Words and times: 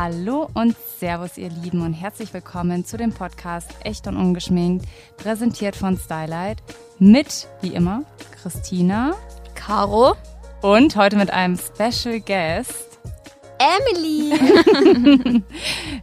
Hallo 0.00 0.48
und 0.54 0.76
Servus, 1.00 1.36
ihr 1.38 1.50
Lieben, 1.50 1.82
und 1.82 1.92
herzlich 1.92 2.32
willkommen 2.32 2.84
zu 2.84 2.96
dem 2.96 3.12
Podcast 3.12 3.68
Echt 3.82 4.06
und 4.06 4.16
Ungeschminkt, 4.16 4.86
präsentiert 5.16 5.74
von 5.74 5.96
Stylight 5.96 6.62
mit, 7.00 7.48
wie 7.62 7.74
immer, 7.74 8.04
Christina, 8.40 9.16
Caro 9.56 10.14
und 10.62 10.94
heute 10.94 11.16
mit 11.16 11.32
einem 11.32 11.58
Special 11.58 12.20
Guest. 12.20 13.00
Emily. 13.58 15.42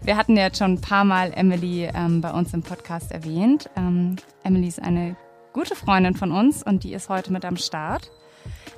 Wir 0.01 0.17
hatten 0.17 0.35
ja 0.35 0.43
jetzt 0.43 0.57
schon 0.57 0.73
ein 0.73 0.81
paar 0.81 1.05
Mal 1.05 1.31
Emily 1.33 1.89
ähm, 1.95 2.19
bei 2.19 2.31
uns 2.31 2.53
im 2.53 2.63
Podcast 2.63 3.13
erwähnt. 3.13 3.69
Ähm, 3.77 4.17
Emily 4.43 4.67
ist 4.67 4.81
eine 4.81 5.15
gute 5.53 5.73
Freundin 5.73 6.15
von 6.15 6.33
uns 6.33 6.63
und 6.63 6.83
die 6.83 6.93
ist 6.93 7.07
heute 7.07 7.31
mit 7.31 7.45
am 7.45 7.55
Start. 7.55 8.11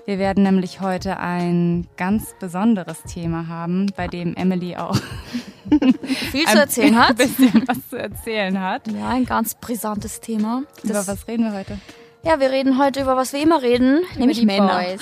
Wir 0.08 0.20
werden 0.20 0.44
nämlich 0.44 0.80
heute 0.80 1.20
ein 1.20 1.86
ganz 1.98 2.34
besonderes 2.40 3.04
Thema 3.04 3.50
haben, 3.50 3.92
bei 3.98 4.08
dem 4.08 4.38
Emily 4.38 4.78
auch 4.78 4.96
viel 6.32 6.46
zu 6.46 6.58
erzählen 6.58 6.98
hat. 6.98 7.10
Ein 7.10 7.16
bisschen 7.18 7.68
was 7.68 7.90
zu 7.90 8.00
erzählen 8.00 8.58
hat. 8.62 8.88
Ja, 8.88 9.10
ein 9.10 9.26
ganz 9.26 9.56
brisantes 9.56 10.22
Thema. 10.22 10.64
Das 10.82 10.92
über 10.92 11.08
was 11.12 11.28
reden 11.28 11.44
wir 11.44 11.60
heute? 11.60 11.78
Ja, 12.24 12.40
wir 12.40 12.52
reden 12.52 12.78
heute 12.78 13.02
über 13.02 13.18
was 13.18 13.34
wir 13.34 13.44
immer 13.44 13.62
reden, 13.62 13.98
über 13.98 14.20
nämlich 14.20 14.46
Männer. 14.46 14.82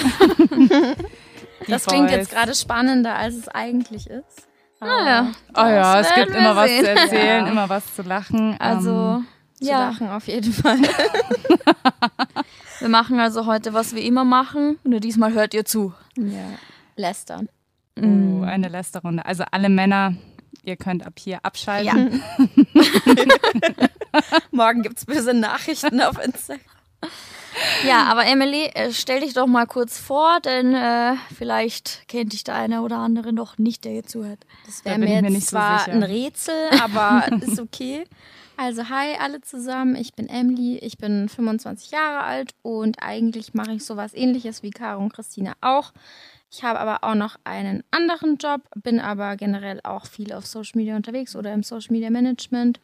das 1.67 1.86
klingt 1.86 2.09
jetzt 2.09 2.31
gerade 2.31 2.56
spannender, 2.56 3.14
als 3.14 3.36
es 3.36 3.48
eigentlich 3.48 4.09
ist. 4.09 4.48
Naja. 4.80 5.34
Ah, 5.53 5.66
oh 5.66 5.70
ja, 5.70 6.00
es 6.00 6.16
gibt 6.16 6.31
immer 6.31 6.56
was 6.56 6.72
zu 6.72 6.90
erzählen, 6.90 7.45
ja. 7.45 7.52
immer 7.52 7.70
was 7.70 7.95
zu 7.95 8.02
lachen. 8.02 8.56
Also, 8.59 8.90
ähm, 8.90 9.28
zu 9.55 9.66
ja. 9.66 9.90
lachen 9.90 10.09
auf 10.09 10.27
jeden 10.27 10.54
Fall. 10.54 10.77
Wir 12.80 12.90
machen 12.90 13.20
also 13.20 13.45
heute, 13.45 13.73
was 13.73 13.95
wir 13.95 14.04
immer 14.04 14.26
machen, 14.26 14.78
nur 14.84 15.00
diesmal 15.00 15.34
hört 15.34 15.53
ihr 15.53 15.66
zu. 15.66 15.94
Ja, 16.17 16.59
lästern. 16.98 17.48
Oh, 17.98 18.44
eine 18.44 18.67
Lästerrunde. 18.67 19.26
Also 19.26 19.45
alle 19.50 19.70
Männer, 19.70 20.16
ihr 20.64 20.76
könnt 20.76 21.06
ab 21.06 21.14
hier 21.17 21.39
abschalten. 21.44 22.22
Ja. 22.38 23.88
Morgen 24.52 24.83
gibt 24.83 24.98
es 24.98 25.06
böse 25.06 25.33
Nachrichten 25.33 26.02
auf 26.02 26.22
Instagram. 26.23 26.59
Ja, 27.88 28.03
aber 28.03 28.26
Emily, 28.26 28.66
äh, 28.73 28.92
stell 28.92 29.22
dich 29.22 29.33
doch 29.33 29.48
mal 29.48 29.66
kurz 29.66 29.98
vor, 29.98 30.39
denn 30.42 30.73
äh, 30.73 31.16
vielleicht 31.38 32.08
kennt 32.08 32.33
dich 32.33 32.44
der 32.44 32.56
eine 32.56 32.81
oder 32.81 32.98
andere 32.98 33.31
noch 33.31 33.58
nicht, 33.58 33.86
der 33.86 33.94
hier 33.94 34.06
zuhört. 34.06 34.45
Das 34.66 34.83
wäre 34.83 35.00
da 35.00 35.06
mir 35.06 35.22
jetzt 35.22 35.31
mir 35.31 35.39
zwar 35.39 35.86
so 35.86 35.92
ein 35.92 36.03
Rätsel, 36.03 36.70
aber 36.81 37.31
ist 37.42 37.59
okay. 37.59 38.03
Also 38.58 38.89
hi 38.89 39.16
alle 39.20 39.42
zusammen, 39.42 39.95
ich 39.95 40.14
bin 40.14 40.30
Emily, 40.30 40.78
ich 40.78 40.98
bin 40.98 41.28
25 41.28 41.92
Jahre 41.92 42.23
alt 42.23 42.56
und 42.61 43.02
eigentlich 43.02 43.53
mache 43.53 43.73
ich 43.73 43.86
sowas 43.86 44.14
ähnliches 44.14 44.64
wie 44.64 44.70
Caro 44.70 45.02
und 45.03 45.14
Christina 45.14 45.53
auch. 45.59 45.92
Ich 46.50 46.64
habe 46.64 46.80
aber 46.80 47.03
auch 47.03 47.16
noch 47.16 47.36
einen 47.44 47.83
anderen 47.92 48.38
Job, 48.38 48.61
bin 48.76 49.02
aber 49.02 49.36
generell 49.36 49.81
auch 49.83 50.06
viel 50.06 50.31
auf 50.31 50.45
Social 50.45 50.78
Media 50.78 50.95
unterwegs 50.95 51.36
oder 51.36 51.53
im 51.53 51.64
Social 51.64 51.92
Media 51.92 52.09
Management. 52.09 52.80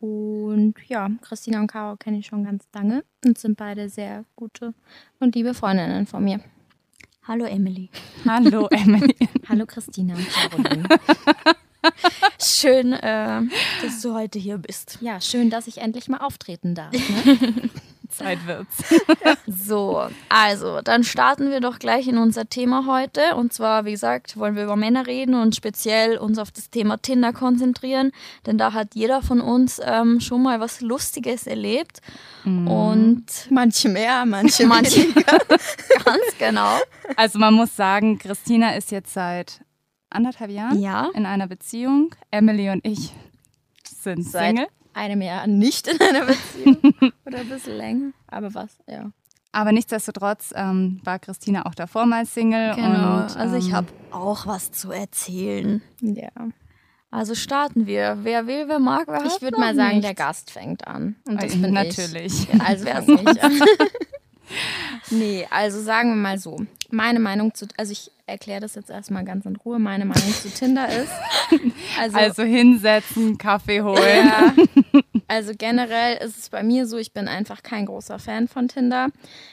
Und 0.00 0.74
ja, 0.86 1.10
Christina 1.22 1.60
und 1.60 1.66
Caro 1.66 1.96
kenne 1.96 2.18
ich 2.18 2.26
schon 2.26 2.44
ganz 2.44 2.64
lange 2.72 3.02
und 3.24 3.36
sind 3.36 3.56
beide 3.56 3.88
sehr 3.88 4.24
gute 4.36 4.74
und 5.18 5.34
liebe 5.34 5.54
Freundinnen 5.54 6.06
von 6.06 6.22
mir. 6.22 6.40
Hallo 7.26 7.46
Emily. 7.46 7.90
Hallo 8.24 8.68
Emily. 8.70 9.16
Hallo 9.48 9.66
Christina 9.66 10.14
und 10.14 10.28
Caroline. 10.30 10.88
schön, 12.40 12.92
äh, 12.92 13.42
dass 13.82 14.00
du 14.02 14.14
heute 14.14 14.38
hier 14.38 14.58
bist. 14.58 14.98
Ja, 15.00 15.20
schön, 15.20 15.50
dass 15.50 15.66
ich 15.66 15.78
endlich 15.78 16.08
mal 16.08 16.18
auftreten 16.18 16.74
darf. 16.74 16.92
Ne? 16.92 17.70
Zeit 18.14 18.46
wird's. 18.46 18.94
so, 19.46 20.06
also, 20.28 20.80
dann 20.82 21.04
starten 21.04 21.50
wir 21.50 21.60
doch 21.60 21.78
gleich 21.78 22.06
in 22.08 22.18
unser 22.18 22.48
Thema 22.48 22.86
heute. 22.86 23.34
Und 23.36 23.52
zwar, 23.52 23.84
wie 23.84 23.90
gesagt, 23.92 24.36
wollen 24.36 24.56
wir 24.56 24.64
über 24.64 24.76
Männer 24.76 25.06
reden 25.06 25.34
und 25.34 25.54
speziell 25.54 26.16
uns 26.16 26.38
auf 26.38 26.50
das 26.50 26.70
Thema 26.70 26.98
Tinder 26.98 27.32
konzentrieren. 27.32 28.12
Denn 28.46 28.58
da 28.58 28.72
hat 28.72 28.94
jeder 28.94 29.22
von 29.22 29.40
uns 29.40 29.80
ähm, 29.84 30.20
schon 30.20 30.42
mal 30.42 30.60
was 30.60 30.80
Lustiges 30.80 31.46
erlebt. 31.46 32.00
Mhm. 32.44 32.68
Und 32.68 33.26
manche 33.50 33.88
mehr, 33.88 34.24
manche, 34.26 34.66
manche 34.66 35.02
weniger. 35.02 35.38
Ganz 36.04 36.38
genau. 36.38 36.78
Also 37.16 37.38
man 37.38 37.54
muss 37.54 37.74
sagen, 37.74 38.18
Christina 38.18 38.76
ist 38.76 38.90
jetzt 38.90 39.12
seit 39.12 39.60
anderthalb 40.14 40.50
Jahren 40.50 40.80
ja. 40.80 41.10
in 41.14 41.26
einer 41.26 41.46
Beziehung. 41.46 42.14
Emily 42.30 42.70
und 42.70 42.86
ich 42.86 43.12
sind 43.84 44.24
Seit 44.24 44.56
Single. 44.56 44.66
einem 44.92 45.22
Jahr 45.22 45.46
nicht 45.46 45.88
in 45.88 46.00
einer 46.00 46.26
Beziehung. 46.26 46.94
Oder 47.26 47.38
ein 47.38 47.48
bisschen 47.48 47.76
länger. 47.76 48.12
Aber 48.26 48.54
was, 48.54 48.78
ja. 48.86 49.10
Aber 49.52 49.70
nichtsdestotrotz 49.72 50.52
ähm, 50.56 51.00
war 51.04 51.18
Christina 51.18 51.66
auch 51.66 51.74
davor 51.74 52.06
mal 52.06 52.26
Single. 52.26 52.74
Genau, 52.74 53.22
und, 53.22 53.36
also 53.36 53.56
ich 53.56 53.68
ähm, 53.68 53.76
habe 53.76 53.86
auch 54.10 54.46
was 54.46 54.72
zu 54.72 54.90
erzählen. 54.90 55.80
Ja. 56.00 56.30
Also 57.10 57.36
starten 57.36 57.86
wir. 57.86 58.18
Wer 58.22 58.48
will, 58.48 58.66
wer 58.66 58.80
mag, 58.80 59.06
wer 59.06 59.24
Ich 59.24 59.40
würde 59.40 59.58
mal 59.60 59.76
sagen, 59.76 59.98
nicht. 59.98 60.04
der 60.04 60.14
Gast 60.14 60.50
fängt 60.50 60.88
an. 60.88 61.14
Und 61.28 61.40
das 61.40 61.52
bin 61.52 61.72
natürlich. 61.72 62.48
Ich. 62.52 62.60
Also 62.66 62.84
wer 62.84 63.00
nicht. 63.02 63.40
Nee, 65.10 65.46
also 65.50 65.80
sagen 65.80 66.10
wir 66.10 66.16
mal 66.16 66.38
so. 66.38 66.58
Meine 66.90 67.20
Meinung 67.20 67.54
zu, 67.54 67.66
also 67.76 67.92
ich 67.92 68.10
erkläre 68.26 68.60
das 68.60 68.74
jetzt 68.74 68.90
erstmal 68.90 69.24
ganz 69.24 69.44
in 69.46 69.56
Ruhe. 69.56 69.78
Meine 69.78 70.04
Meinung 70.04 70.32
zu 70.32 70.48
Tinder 70.48 70.88
ist. 70.88 71.12
Also, 71.96 72.16
also 72.18 72.42
hinsetzen, 72.42 73.38
Kaffee 73.38 73.80
holen. 73.80 74.26
Ja, 74.26 74.54
also 75.28 75.52
generell 75.56 76.16
ist 76.16 76.36
es 76.38 76.48
bei 76.48 76.64
mir 76.64 76.86
so, 76.86 76.96
ich 76.98 77.12
bin 77.12 77.28
einfach 77.28 77.62
kein 77.62 77.86
großer 77.86 78.18
Fan 78.18 78.48
von 78.48 78.66
Tinder. 78.66 79.08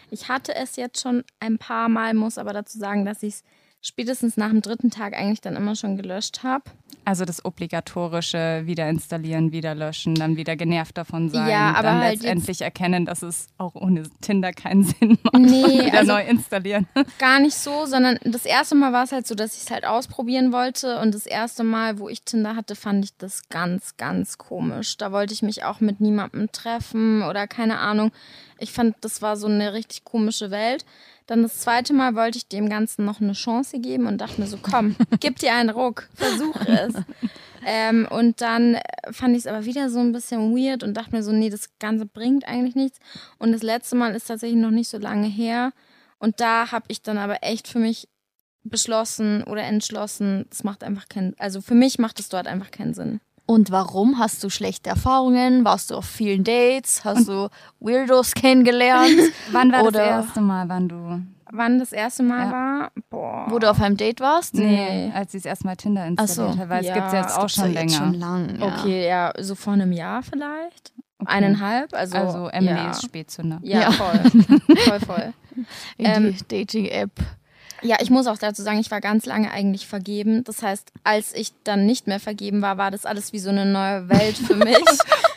Ich 0.09 0.27
hatte 0.27 0.55
es 0.55 0.75
jetzt 0.75 1.01
schon 1.01 1.23
ein 1.39 1.59
paar 1.59 1.87
Mal, 1.87 2.15
muss 2.15 2.39
aber 2.39 2.53
dazu 2.53 2.79
sagen, 2.79 3.05
dass 3.05 3.21
ich 3.21 3.35
es 3.35 3.43
spätestens 3.81 4.37
nach 4.37 4.49
dem 4.49 4.61
dritten 4.61 4.89
Tag 4.89 5.13
eigentlich 5.13 5.41
dann 5.41 5.55
immer 5.55 5.75
schon 5.75 5.97
gelöscht 5.97 6.41
habe. 6.43 6.63
Also 7.03 7.25
das 7.25 7.43
obligatorische 7.43 8.61
Wiederinstallieren, 8.65 9.51
wieder 9.51 9.73
löschen, 9.73 10.13
dann 10.15 10.37
wieder 10.37 10.55
genervt 10.55 10.97
davon 10.97 11.29
sein, 11.29 11.49
ja, 11.49 11.71
aber 11.71 11.83
dann 11.83 12.01
halt 12.01 12.21
letztendlich 12.21 12.61
erkennen, 12.61 13.05
dass 13.05 13.23
es 13.23 13.47
auch 13.57 13.73
ohne 13.73 14.03
Tinder 14.21 14.51
keinen 14.53 14.83
Sinn 14.83 15.17
macht. 15.23 15.35
Nee, 15.35 15.85
wieder 15.87 15.99
also 15.99 16.13
neu 16.13 16.23
installieren. 16.23 16.87
Gar 17.17 17.39
nicht 17.39 17.55
so, 17.55 17.85
sondern 17.85 18.19
das 18.23 18.45
erste 18.45 18.75
Mal 18.75 18.93
war 18.93 19.03
es 19.03 19.11
halt 19.11 19.25
so, 19.25 19.33
dass 19.33 19.55
ich 19.55 19.63
es 19.63 19.71
halt 19.71 19.85
ausprobieren 19.85 20.51
wollte 20.51 20.99
und 20.99 21.15
das 21.15 21.25
erste 21.25 21.63
Mal, 21.63 21.97
wo 21.97 22.07
ich 22.07 22.23
Tinder 22.23 22.55
hatte, 22.55 22.75
fand 22.75 23.03
ich 23.05 23.17
das 23.17 23.49
ganz, 23.49 23.97
ganz 23.97 24.37
komisch. 24.37 24.97
Da 24.97 25.11
wollte 25.11 25.33
ich 25.33 25.41
mich 25.41 25.63
auch 25.63 25.79
mit 25.79 26.01
niemandem 26.01 26.51
treffen 26.51 27.23
oder 27.23 27.47
keine 27.47 27.79
Ahnung. 27.79 28.11
Ich 28.59 28.71
fand, 28.71 28.95
das 29.01 29.23
war 29.23 29.37
so 29.37 29.47
eine 29.47 29.73
richtig 29.73 30.03
komische 30.03 30.51
Welt. 30.51 30.85
Dann 31.27 31.43
das 31.43 31.59
zweite 31.59 31.93
Mal 31.93 32.15
wollte 32.15 32.37
ich 32.37 32.47
dem 32.47 32.69
Ganzen 32.69 33.05
noch 33.05 33.21
eine 33.21 33.33
Chance 33.33 33.79
geben 33.79 34.07
und 34.07 34.19
dachte 34.19 34.41
mir 34.41 34.47
so, 34.47 34.57
komm, 34.61 34.95
gib 35.19 35.39
dir 35.39 35.53
einen 35.53 35.69
Ruck, 35.69 36.09
versuch 36.13 36.55
es. 36.65 36.93
ähm, 37.65 38.07
und 38.09 38.41
dann 38.41 38.77
fand 39.11 39.35
ich 39.35 39.39
es 39.39 39.47
aber 39.47 39.65
wieder 39.65 39.89
so 39.89 39.99
ein 39.99 40.11
bisschen 40.11 40.55
weird 40.55 40.83
und 40.83 40.95
dachte 40.95 41.15
mir 41.15 41.23
so, 41.23 41.31
nee, 41.31 41.49
das 41.49 41.69
Ganze 41.79 42.05
bringt 42.05 42.47
eigentlich 42.47 42.75
nichts. 42.75 42.99
Und 43.37 43.51
das 43.51 43.63
letzte 43.63 43.95
Mal 43.95 44.15
ist 44.15 44.27
tatsächlich 44.27 44.59
noch 44.59 44.71
nicht 44.71 44.89
so 44.89 44.97
lange 44.97 45.27
her. 45.27 45.71
Und 46.19 46.39
da 46.39 46.71
habe 46.71 46.85
ich 46.89 47.01
dann 47.01 47.17
aber 47.17 47.43
echt 47.43 47.67
für 47.67 47.79
mich 47.79 48.07
beschlossen 48.63 49.43
oder 49.43 49.63
entschlossen, 49.63 50.45
das 50.49 50.63
macht 50.63 50.83
einfach 50.83 51.09
keinen, 51.09 51.33
also 51.39 51.61
für 51.61 51.73
mich 51.73 51.97
macht 51.97 52.19
es 52.19 52.29
dort 52.29 52.47
einfach 52.47 52.71
keinen 52.71 52.93
Sinn. 52.93 53.21
Und 53.51 53.69
warum? 53.69 54.17
Hast 54.17 54.41
du 54.45 54.49
schlechte 54.49 54.89
Erfahrungen? 54.89 55.65
Warst 55.65 55.91
du 55.91 55.95
auf 55.95 56.05
vielen 56.05 56.45
Dates? 56.45 57.03
Hast 57.03 57.27
du 57.27 57.49
Weirdos 57.81 58.31
kennengelernt? 58.33 59.19
wann 59.51 59.73
war 59.73 59.83
Oder 59.83 59.99
das 59.99 60.07
erste 60.07 60.39
Mal, 60.39 60.69
wann 60.69 60.87
du 60.87 61.21
wann 61.51 61.77
das 61.77 61.91
erste 61.91 62.23
Mal 62.23 62.45
ja. 62.45 62.51
war. 62.53 62.91
Boah. 63.09 63.47
Wo 63.49 63.59
du 63.59 63.69
auf 63.69 63.81
einem 63.81 63.97
Date 63.97 64.21
warst? 64.21 64.55
Nee, 64.55 65.07
nee. 65.07 65.11
als 65.13 65.33
sie 65.33 65.39
das 65.39 65.47
erste 65.47 65.65
Mal 65.65 65.75
Tinder 65.75 66.07
installiert 66.07 66.53
so. 66.53 66.59
hat, 66.61 66.69
weil 66.69 66.85
ja, 66.85 66.91
es 66.91 66.95
gibt 66.95 67.07
es 67.07 67.13
jetzt 67.13 67.37
auch 67.37 67.49
schon 67.49 67.73
länger. 67.73 67.91
schon 67.91 68.13
lang. 68.13 68.57
Ja. 68.57 68.67
Okay, 68.67 69.05
ja, 69.05 69.33
so 69.37 69.55
vor 69.55 69.73
einem 69.73 69.91
Jahr 69.91 70.23
vielleicht. 70.23 70.93
Okay. 71.19 71.29
Eineinhalb. 71.33 71.93
Also, 71.93 72.17
also 72.17 72.47
Emily 72.47 72.89
ist 72.89 73.03
Spätzünder. 73.03 73.59
Ja, 73.63 73.91
voll. 73.91 74.31
voll, 74.77 74.99
voll. 75.01 75.33
In 75.97 76.05
ähm, 76.05 76.35
die 76.37 76.47
Dating-App 76.47 77.11
ja, 77.81 77.97
ich 78.01 78.09
muss 78.09 78.27
auch 78.27 78.37
dazu 78.37 78.61
sagen, 78.61 78.79
ich 78.79 78.91
war 78.91 79.01
ganz 79.01 79.25
lange 79.25 79.51
eigentlich 79.51 79.87
vergeben. 79.87 80.43
Das 80.43 80.61
heißt, 80.61 80.91
als 81.03 81.33
ich 81.33 81.51
dann 81.63 81.85
nicht 81.85 82.07
mehr 82.07 82.19
vergeben 82.19 82.61
war, 82.61 82.77
war 82.77 82.91
das 82.91 83.05
alles 83.05 83.33
wie 83.33 83.39
so 83.39 83.49
eine 83.49 83.65
neue 83.65 84.09
Welt 84.09 84.37
für 84.37 84.55
mich. 84.55 84.77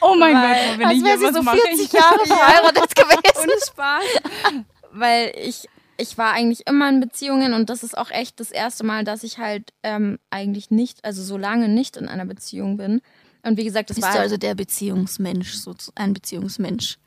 oh 0.01 0.15
mein 0.19 0.35
Gott, 0.35 0.79
bin 0.79 0.87
als 0.87 1.03
wäre 1.03 1.19
sie 1.19 1.33
so 1.33 1.43
40 1.43 1.93
Jahre 1.93 2.19
verheiratet 2.27 2.95
gewesen. 2.95 3.43
Ohne 3.43 3.53
Spaß. 3.67 4.05
Weil 4.93 5.33
ich, 5.37 5.69
ich 5.97 6.19
war 6.19 6.33
eigentlich 6.33 6.67
immer 6.67 6.89
in 6.89 7.01
Beziehungen 7.01 7.55
und 7.55 7.71
das 7.71 7.83
ist 7.83 7.97
auch 7.97 8.11
echt 8.11 8.39
das 8.41 8.51
erste 8.51 8.85
Mal, 8.85 9.05
dass 9.05 9.23
ich 9.25 9.39
halt 9.39 9.73
ähm, 9.83 10.19
eigentlich 10.31 10.71
nicht, 10.71 11.05
also 11.05 11.23
so 11.23 11.37
lange 11.37 11.69
nicht 11.69 11.97
in 11.97 12.09
einer 12.09 12.27
Beziehung 12.27 12.77
bin. 12.77 13.01
Und 13.43 13.57
wie 13.57 13.65
gesagt, 13.65 13.91
das 13.91 13.97
Bist 13.97 14.07
war. 14.09 14.15
Du 14.15 14.21
also 14.21 14.37
der 14.37 14.55
Beziehungsmensch, 14.55 15.55
so 15.55 15.75
ein 15.95 16.15
Beziehungsmensch 16.15 16.99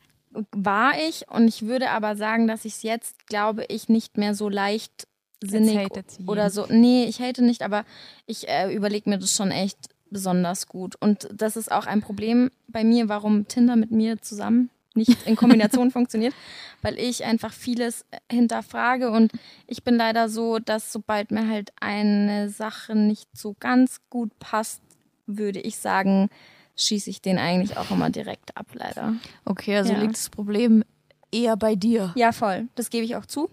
war 0.51 0.99
ich 0.99 1.27
und 1.29 1.47
ich 1.47 1.65
würde 1.65 1.89
aber 1.89 2.15
sagen, 2.15 2.47
dass 2.47 2.65
ich 2.65 2.73
es 2.73 2.83
jetzt, 2.83 3.27
glaube 3.27 3.65
ich, 3.69 3.89
nicht 3.89 4.17
mehr 4.17 4.35
so 4.35 4.49
leicht 4.49 5.07
sinnig 5.43 5.89
oder 6.25 6.49
so. 6.49 6.65
Nee, 6.69 7.05
ich 7.05 7.19
hate 7.21 7.43
nicht, 7.43 7.61
aber 7.61 7.85
ich 8.25 8.47
äh, 8.47 8.73
überlege 8.73 9.09
mir 9.09 9.17
das 9.17 9.35
schon 9.35 9.51
echt 9.51 9.77
besonders 10.09 10.67
gut. 10.67 10.95
Und 10.99 11.27
das 11.33 11.55
ist 11.57 11.71
auch 11.71 11.85
ein 11.85 12.01
Problem 12.01 12.49
bei 12.67 12.83
mir, 12.83 13.09
warum 13.09 13.47
Tinder 13.47 13.75
mit 13.75 13.91
mir 13.91 14.21
zusammen 14.21 14.69
nicht 14.93 15.23
in 15.27 15.35
Kombination 15.35 15.91
funktioniert, 15.91 16.33
weil 16.81 16.97
ich 16.97 17.23
einfach 17.23 17.53
vieles 17.53 18.03
hinterfrage 18.31 19.11
und 19.11 19.31
ich 19.67 19.83
bin 19.83 19.95
leider 19.95 20.27
so, 20.27 20.59
dass 20.59 20.91
sobald 20.91 21.31
mir 21.31 21.47
halt 21.47 21.71
eine 21.79 22.49
Sache 22.49 22.95
nicht 22.95 23.29
so 23.37 23.55
ganz 23.59 23.99
gut 24.09 24.31
passt, 24.39 24.81
würde 25.27 25.59
ich 25.59 25.77
sagen, 25.77 26.29
schieße 26.75 27.09
ich 27.09 27.21
den 27.21 27.37
eigentlich 27.37 27.77
auch 27.77 27.91
immer 27.91 28.09
direkt 28.09 28.57
ab, 28.57 28.67
leider. 28.73 29.13
Okay, 29.45 29.77
also 29.77 29.93
Ja. 29.93 29.99
liegt 29.99 30.15
das 30.15 30.29
Problem 30.29 30.83
eher 31.31 31.57
bei 31.57 31.75
dir. 31.75 32.13
Ja, 32.15 32.31
voll. 32.31 32.67
Das 32.75 32.89
gebe 32.89 33.05
ich 33.05 33.15
auch 33.15 33.25
zu. 33.25 33.49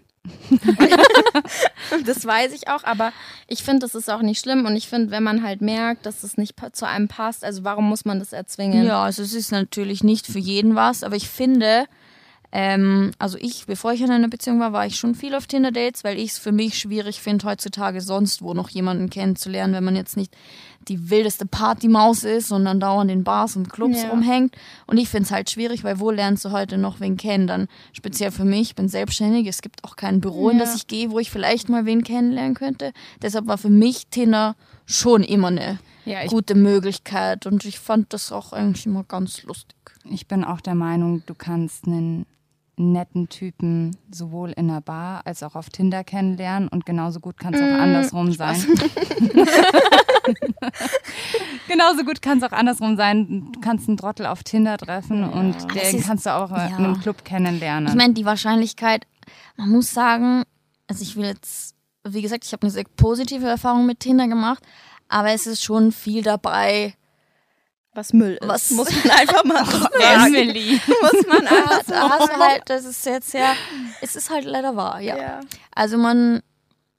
das 2.05 2.25
weiß 2.25 2.53
ich 2.53 2.67
auch, 2.67 2.83
aber 2.83 3.11
ich 3.47 3.63
finde, 3.63 3.79
das 3.79 3.95
ist 3.95 4.09
auch 4.09 4.21
nicht 4.21 4.39
schlimm 4.39 4.65
und 4.65 4.75
ich 4.75 4.87
finde, 4.87 5.11
wenn 5.11 5.23
man 5.23 5.43
halt 5.43 5.61
merkt, 5.61 6.05
dass 6.05 6.23
es 6.23 6.37
nicht 6.37 6.55
zu 6.73 6.87
einem 6.87 7.07
passt, 7.07 7.43
also 7.43 7.63
warum 7.63 7.87
muss 7.87 8.05
man 8.05 8.19
das 8.19 8.33
erzwingen? 8.33 8.85
Ja, 8.85 9.03
also 9.03 9.21
es 9.23 9.33
ist 9.33 9.51
natürlich 9.51 10.03
nicht 10.03 10.27
für 10.27 10.39
jeden 10.39 10.75
was, 10.75 11.03
aber 11.03 11.15
ich 11.15 11.29
finde, 11.29 11.85
ähm, 12.51 13.11
also 13.19 13.37
ich, 13.39 13.65
bevor 13.65 13.91
ich 13.91 14.01
in 14.01 14.11
einer 14.11 14.29
Beziehung 14.29 14.61
war, 14.61 14.71
war 14.71 14.85
ich 14.85 14.95
schon 14.95 15.13
viel 15.13 15.35
auf 15.35 15.45
Tinder-Dates, 15.45 16.03
weil 16.03 16.17
ich 16.17 16.31
es 16.31 16.37
für 16.37 16.53
mich 16.53 16.79
schwierig 16.79 17.19
finde, 17.19 17.45
heutzutage 17.47 17.99
sonst 17.99 18.41
wo 18.41 18.53
noch 18.53 18.69
jemanden 18.69 19.09
kennenzulernen, 19.09 19.73
wenn 19.73 19.83
man 19.83 19.95
jetzt 19.95 20.15
nicht 20.15 20.33
die 20.87 21.09
wildeste 21.09 21.45
Partymaus 21.45 22.23
ist 22.23 22.51
und 22.51 22.65
dann 22.65 22.79
dauernd 22.79 23.09
in 23.11 23.23
Bars 23.23 23.55
und 23.55 23.69
Clubs 23.71 24.03
Ja. 24.03 24.09
rumhängt. 24.09 24.55
Und 24.87 24.97
ich 24.97 25.09
finde 25.09 25.25
es 25.25 25.31
halt 25.31 25.49
schwierig, 25.49 25.83
weil 25.83 25.99
wo 25.99 26.11
lernst 26.11 26.45
du 26.45 26.51
heute 26.51 26.77
noch 26.77 26.99
wen 26.99 27.17
kennen? 27.17 27.47
Dann 27.47 27.67
speziell 27.93 28.31
für 28.31 28.45
mich, 28.45 28.61
ich 28.69 28.75
bin 28.75 28.87
selbstständig, 28.89 29.47
es 29.47 29.61
gibt 29.61 29.83
auch 29.83 29.95
kein 29.95 30.21
Büro, 30.21 30.49
in 30.49 30.57
Ja. 30.59 30.63
das 30.65 30.75
ich 30.75 30.87
gehe, 30.87 31.11
wo 31.11 31.19
ich 31.19 31.31
vielleicht 31.31 31.69
mal 31.69 31.85
wen 31.85 32.03
kennenlernen 32.03 32.53
könnte. 32.55 32.91
Deshalb 33.21 33.47
war 33.47 33.57
für 33.57 33.69
mich 33.69 34.07
Tinder 34.07 34.55
schon 34.85 35.23
immer 35.23 35.47
eine 35.47 35.79
Ja, 36.05 36.25
gute 36.27 36.53
Möglichkeit 36.55 37.45
und 37.47 37.65
ich 37.65 37.79
fand 37.79 38.13
das 38.13 38.31
auch 38.31 38.53
eigentlich 38.53 38.85
immer 38.85 39.03
ganz 39.03 39.41
lustig. 39.43 39.75
ich 40.07 40.27
bin 40.27 40.43
auch 40.43 40.61
der 40.61 40.75
Meinung, 40.75 41.23
du 41.25 41.33
kannst 41.33 41.87
einen 41.87 42.27
netten 42.77 43.29
Typen 43.29 43.95
sowohl 44.11 44.51
in 44.51 44.67
der 44.67 44.81
Bar 44.81 45.21
als 45.25 45.41
auch 45.43 45.55
auf 45.55 45.69
Tinder 45.69 46.03
kennenlernen 46.03 46.67
und 46.67 46.85
genauso 46.85 47.21
gut 47.21 47.37
kann 47.39 47.53
es 47.53 47.61
auch 47.61 47.65
andersrum 47.81 48.33
sein. 48.33 48.57
genauso 51.67 52.03
gut 52.03 52.21
kann 52.21 52.37
es 52.39 52.43
auch 52.43 52.51
andersrum 52.51 52.97
sein. 52.97 53.51
Du 53.51 53.59
kannst 53.59 53.87
einen 53.87 53.97
Trottel 53.97 54.25
auf 54.25 54.43
Tinder 54.43 54.77
treffen 54.77 55.23
und 55.23 55.73
den 55.73 55.97
ist- 55.99 56.05
kannst 56.07 56.25
du 56.25 56.33
auch 56.33 56.51
ja. 56.51 56.67
in 56.67 56.73
einem 56.75 56.99
Club 57.01 57.23
kennenlernen. 57.25 57.89
Ich 57.89 57.95
meine, 57.95 58.13
die 58.13 58.25
Wahrscheinlichkeit, 58.25 59.05
man 59.57 59.69
muss 59.69 59.91
sagen, 59.91 60.43
also 60.87 61.01
ich 61.03 61.15
will 61.15 61.25
jetzt, 61.25 61.75
wie 62.03 62.21
gesagt, 62.21 62.45
ich 62.45 62.53
habe 62.53 62.63
eine 62.63 62.71
sehr 62.71 62.85
positive 62.97 63.47
Erfahrung 63.47 63.85
mit 63.85 63.99
Tinder 64.01 64.27
gemacht, 64.27 64.63
aber 65.09 65.29
es 65.31 65.47
ist 65.47 65.63
schon 65.63 65.91
viel 65.91 66.21
dabei. 66.23 66.93
Was 67.93 68.11
Müll 68.11 68.33
ist. 68.41 68.47
Was- 68.47 68.71
muss 68.71 68.89
man 68.91 69.11
einfach 69.17 69.43
mal 69.45 69.65
so 69.71 69.79
sagen. 69.79 70.35
Emily. 70.35 70.81
Muss 71.01 71.27
man 71.27 71.47
einfach 71.47 71.83
da 71.87 72.09
hast 72.09 72.29
du 72.29 72.37
halt, 72.37 72.63
das 72.67 72.83
ist 72.85 73.05
jetzt 73.05 73.33
ja, 73.33 73.53
es 74.01 74.15
ist 74.15 74.29
halt 74.29 74.43
leider 74.45 74.75
wahr, 74.75 74.99
ja. 74.99 75.17
Ja. 75.17 75.39
Also 75.73 75.97
man, 75.97 76.41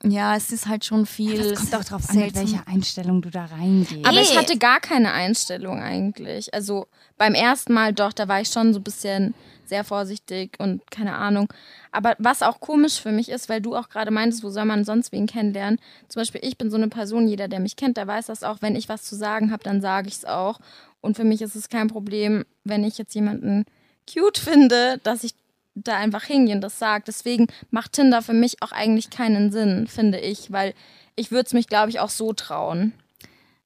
ja, 0.03 0.37
es 0.37 0.53
ist 0.53 0.69
halt 0.69 0.85
schon 0.85 1.07
viel. 1.07 1.41
Es 1.41 1.59
kommt 1.59 1.75
auch 1.75 1.85
drauf 1.85 2.11
an, 2.11 2.19
mit 2.19 2.35
welcher 2.35 2.69
Einstellung 2.69 3.23
du 3.23 3.31
da 3.31 3.47
reingehst. 3.47 4.07
Aber 4.07 4.21
ich 4.21 4.37
hatte 4.37 4.59
gar 4.59 4.79
keine 4.81 5.13
Einstellung 5.13 5.81
eigentlich. 5.81 6.53
Also 6.53 6.87
beim 7.17 7.35
ersten 7.35 7.73
Mal 7.73 7.95
doch, 7.95 8.13
da 8.13 8.29
war 8.29 8.41
ich 8.41 8.49
schon 8.49 8.75
so 8.75 8.81
ein 8.81 8.85
bisschen 8.85 9.35
sehr 9.65 9.85
vorsichtig 9.85 10.59
und 10.59 10.89
keine 10.91 11.15
Ahnung. 11.17 11.53
Aber 11.93 12.15
was 12.19 12.43
auch 12.43 12.61
komisch 12.61 13.01
für 13.01 13.11
mich 13.11 13.31
ist, 13.31 13.49
weil 13.49 13.61
du 13.61 13.75
auch 13.75 13.89
gerade 13.89 14.11
meintest, 14.11 14.45
wo 14.45 14.51
soll 14.51 14.67
man 14.67 14.85
sonst 14.85 15.13
wen 15.13 15.27
kennenlernen? 15.27 15.81
Zum 16.09 16.21
Beispiel, 16.21 16.43
ich 16.45 16.59
bin 16.59 16.71
so 16.71 16.77
eine 16.77 16.89
Person, 16.89 17.27
jeder, 17.27 17.49
der 17.49 17.61
mich 17.61 17.75
kennt, 17.75 17.97
der 17.97 18.07
weiß 18.07 18.27
das 18.27 18.43
auch. 18.43 18.59
Wenn 18.61 18.77
ich 18.77 18.89
was 18.89 19.03
zu 19.03 19.17
sagen 19.17 19.51
habe, 19.51 19.65
dann 19.65 19.81
sage 19.81 20.09
ich 20.09 20.15
es 20.15 20.25
auch. 20.25 20.61
Und 21.01 21.17
für 21.17 21.25
mich 21.25 21.41
ist 21.41 21.57
es 21.57 21.69
kein 21.69 21.89
Problem, 21.89 22.45
wenn 22.65 22.85
ich 22.85 22.99
jetzt 22.99 23.15
jemanden 23.15 23.65
cute 24.13 24.39
finde, 24.39 24.99
dass 25.03 25.25
ich 25.25 25.35
da 25.77 25.97
einfach 25.97 26.25
hingehe 26.25 26.55
und 26.55 26.61
das 26.63 26.79
sage. 26.79 27.05
Deswegen 27.07 27.47
macht 27.71 27.93
Tinder 27.93 28.23
für 28.23 28.33
mich 28.33 28.63
auch 28.63 28.73
eigentlich 28.73 29.11
keinen 29.11 29.53
Sinn, 29.53 29.87
finde 29.87 30.19
ich, 30.19 30.51
weil 30.51 30.75
ich 31.15 31.31
würde 31.31 31.47
es 31.47 31.53
mich, 31.53 31.69
glaube 31.69 31.91
ich, 31.91 32.01
auch 32.01 32.11
so 32.11 32.33
trauen. 32.33 32.93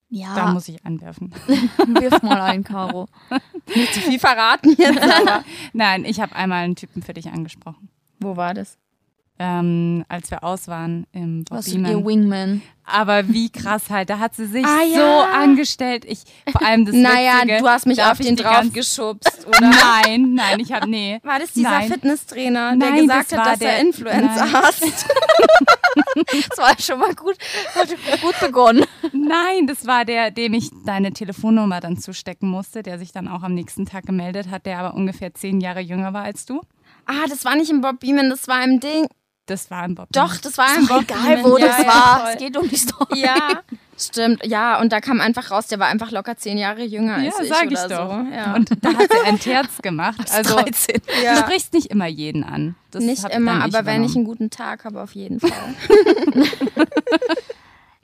Ja, 0.09 0.35
Da 0.35 0.53
muss 0.53 0.69
ich 0.69 0.85
anwerfen. 0.85 1.33
wirf 1.47 2.23
mal 2.23 2.41
ein, 2.41 2.65
Caro. 2.65 3.07
Nicht 3.75 3.95
zu 3.95 4.01
viel 4.01 4.19
verraten 4.19 4.75
jetzt, 4.77 5.01
aber 5.03 5.45
Nein, 5.73 6.05
ich 6.05 6.21
habe 6.21 6.35
einmal 6.35 6.65
einen 6.65 6.75
Typen 6.77 7.03
für 7.03 7.15
dich 7.15 7.29
angesprochen. 7.29 7.89
wo 8.19 8.37
war 8.37 8.53
das? 8.55 8.77
Ähm, 9.43 10.05
als 10.11 10.31
wir 10.31 10.45
aus 10.45 10.69
waren 10.69 11.07
im 11.13 11.47
Was 11.49 11.73
Bob 11.73 11.87
ihr. 11.87 12.05
Wingman. 12.05 12.61
Aber 12.85 13.27
wie 13.29 13.49
krass 13.49 13.89
halt, 13.89 14.11
da 14.11 14.19
hat 14.19 14.35
sie 14.35 14.45
sich 14.45 14.67
Ah, 14.67 14.81
so 14.87 14.99
ja. 14.99 15.31
angestellt. 15.33 16.05
Ich, 16.07 16.25
vor 16.53 16.61
allem 16.63 16.85
das 16.85 16.95
naja, 16.95 17.37
Witzige, 17.39 17.59
du 17.59 17.69
hast 17.69 17.87
mich 17.87 18.03
auf 18.03 18.19
den 18.19 18.37
drauf 18.37 18.71
geschubst, 18.71 19.47
oder? 19.47 19.61
Nein, 20.05 20.35
nein, 20.35 20.61
ich 20.61 20.73
habe 20.73 20.91
nee. 20.91 21.21
War 21.23 21.39
das 21.39 21.53
dieser 21.55 21.71
Nein. 21.71 21.91
Fitnesstrainer, 21.91 22.77
der 22.77 22.91
Nein, 22.91 23.01
gesagt 23.07 23.33
das 23.33 23.39
hat, 23.39 23.47
dass 23.47 23.61
er 23.63 23.71
der- 23.71 23.81
Influencer 23.81 24.45
Nein. 24.45 24.53
hasst? 24.53 24.85
Das 26.27 26.59
war 26.59 26.79
schon 26.79 26.99
mal 27.01 27.15
gut, 27.15 27.37
gut 28.23 28.41
begonnen. 28.41 28.85
Nein, 29.13 29.67
das 29.67 29.87
war 29.87 30.05
der, 30.05 30.31
dem 30.31 30.53
ich 30.55 30.71
deine 30.85 31.13
Telefonnummer 31.13 31.81
dann 31.81 31.97
zustecken 31.99 32.49
musste, 32.49 32.83
der 32.83 32.99
sich 32.99 33.13
dann 33.13 33.27
auch 33.29 33.43
am 33.43 33.55
nächsten 33.55 33.87
Tag 33.87 34.07
gemeldet 34.07 34.51
hat, 34.51 34.67
der 34.67 34.79
aber 34.79 34.95
ungefähr 34.95 35.35
zehn 35.35 35.61
Jahre 35.61 35.81
jünger 35.81 36.13
war 36.13 36.23
als 36.25 36.47
du. 36.47 36.61
Ah, 37.07 37.27
das 37.29 37.45
war 37.45 37.57
nicht 37.57 37.71
im 37.71 37.81
Bob 37.81 38.01
Beeman, 38.01 38.31
das 38.31 38.47
war 38.49 38.63
im 38.63 38.79
Ding. 38.81 39.07
Das 39.51 39.69
war 39.69 39.85
im 39.85 39.97
Bob. 39.97 40.07
Doch, 40.13 40.37
das 40.37 40.57
war 40.59 40.77
im 40.77 40.87
Bob 40.87 41.03
Egal, 41.03 41.43
wo 41.43 41.59
ja, 41.59 41.67
das 41.67 41.79
ja, 41.79 41.87
war. 41.89 42.21
voll. 42.21 42.31
Es 42.35 42.39
geht 42.39 42.57
um 42.57 42.69
die 42.69 42.77
Story. 42.77 43.21
Ja, 43.21 43.63
stimmt. 43.99 44.47
Ja, 44.47 44.81
und 44.81 44.93
da 44.93 45.01
kam 45.01 45.21
einfach 45.21 45.51
raus, 45.51 45.67
der 45.67 45.81
war 45.81 45.89
einfach 45.89 46.13
locker 46.13 46.37
zehn 46.37 46.57
Jahre 46.57 46.85
jünger 46.85 47.19
ja, 47.19 47.33
als 47.33 47.41
ich 47.41 47.49
sag 47.49 47.65
ich 47.65 47.77
oder 47.77 47.89
doch. 47.89 48.11
so. 48.13 48.33
Ja. 48.33 48.55
Und 48.55 48.71
da 48.81 48.95
hat 48.95 49.09
sie 49.11 49.27
ein 49.27 49.41
Terz 49.41 49.83
gemacht. 49.83 50.31
Also 50.33 50.55
13. 50.55 51.03
du 51.05 51.25
ja. 51.25 51.35
sprichst 51.35 51.73
nicht 51.73 51.87
immer 51.87 52.07
jeden 52.07 52.45
an. 52.45 52.77
Das 52.93 53.03
Nicht 53.03 53.29
immer, 53.29 53.59
dann 53.59 53.63
aber 53.75 53.87
wenn 53.87 54.05
ich 54.05 54.15
einen 54.15 54.25
guten 54.25 54.51
Tag 54.51 54.85
habe, 54.85 55.03
auf 55.03 55.17
jeden 55.17 55.41
Fall. 55.41 55.51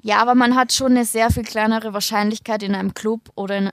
Ja, 0.06 0.18
aber 0.18 0.36
man 0.36 0.54
hat 0.54 0.72
schon 0.72 0.92
eine 0.92 1.04
sehr 1.04 1.30
viel 1.30 1.42
kleinere 1.42 1.92
Wahrscheinlichkeit 1.92 2.62
in 2.62 2.76
einem 2.76 2.94
Club 2.94 3.22
oder 3.34 3.56
in, 3.56 3.70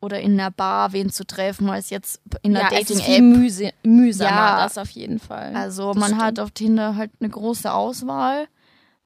oder 0.00 0.20
in 0.20 0.32
einer 0.38 0.50
Bar 0.50 0.92
wen 0.92 1.10
zu 1.10 1.26
treffen, 1.26 1.68
als 1.70 1.90
jetzt 1.90 2.20
in 2.42 2.56
einer 2.56 2.70
ja, 2.72 2.78
es 2.80 2.90
ist 2.90 3.00
Dating-App. 3.00 3.38
mühse 3.38 3.70
mühsamer, 3.82 4.30
Ja. 4.30 4.62
das 4.64 4.78
auf 4.78 4.90
jeden 4.90 5.18
Fall. 5.18 5.54
Also 5.54 5.88
Das 5.92 5.96
man 6.00 6.08
stimmt. 6.10 6.22
hat 6.22 6.40
auf 6.40 6.50
Tinder 6.50 6.96
halt 6.96 7.10
eine 7.20 7.30
große 7.30 7.72
Auswahl, 7.72 8.46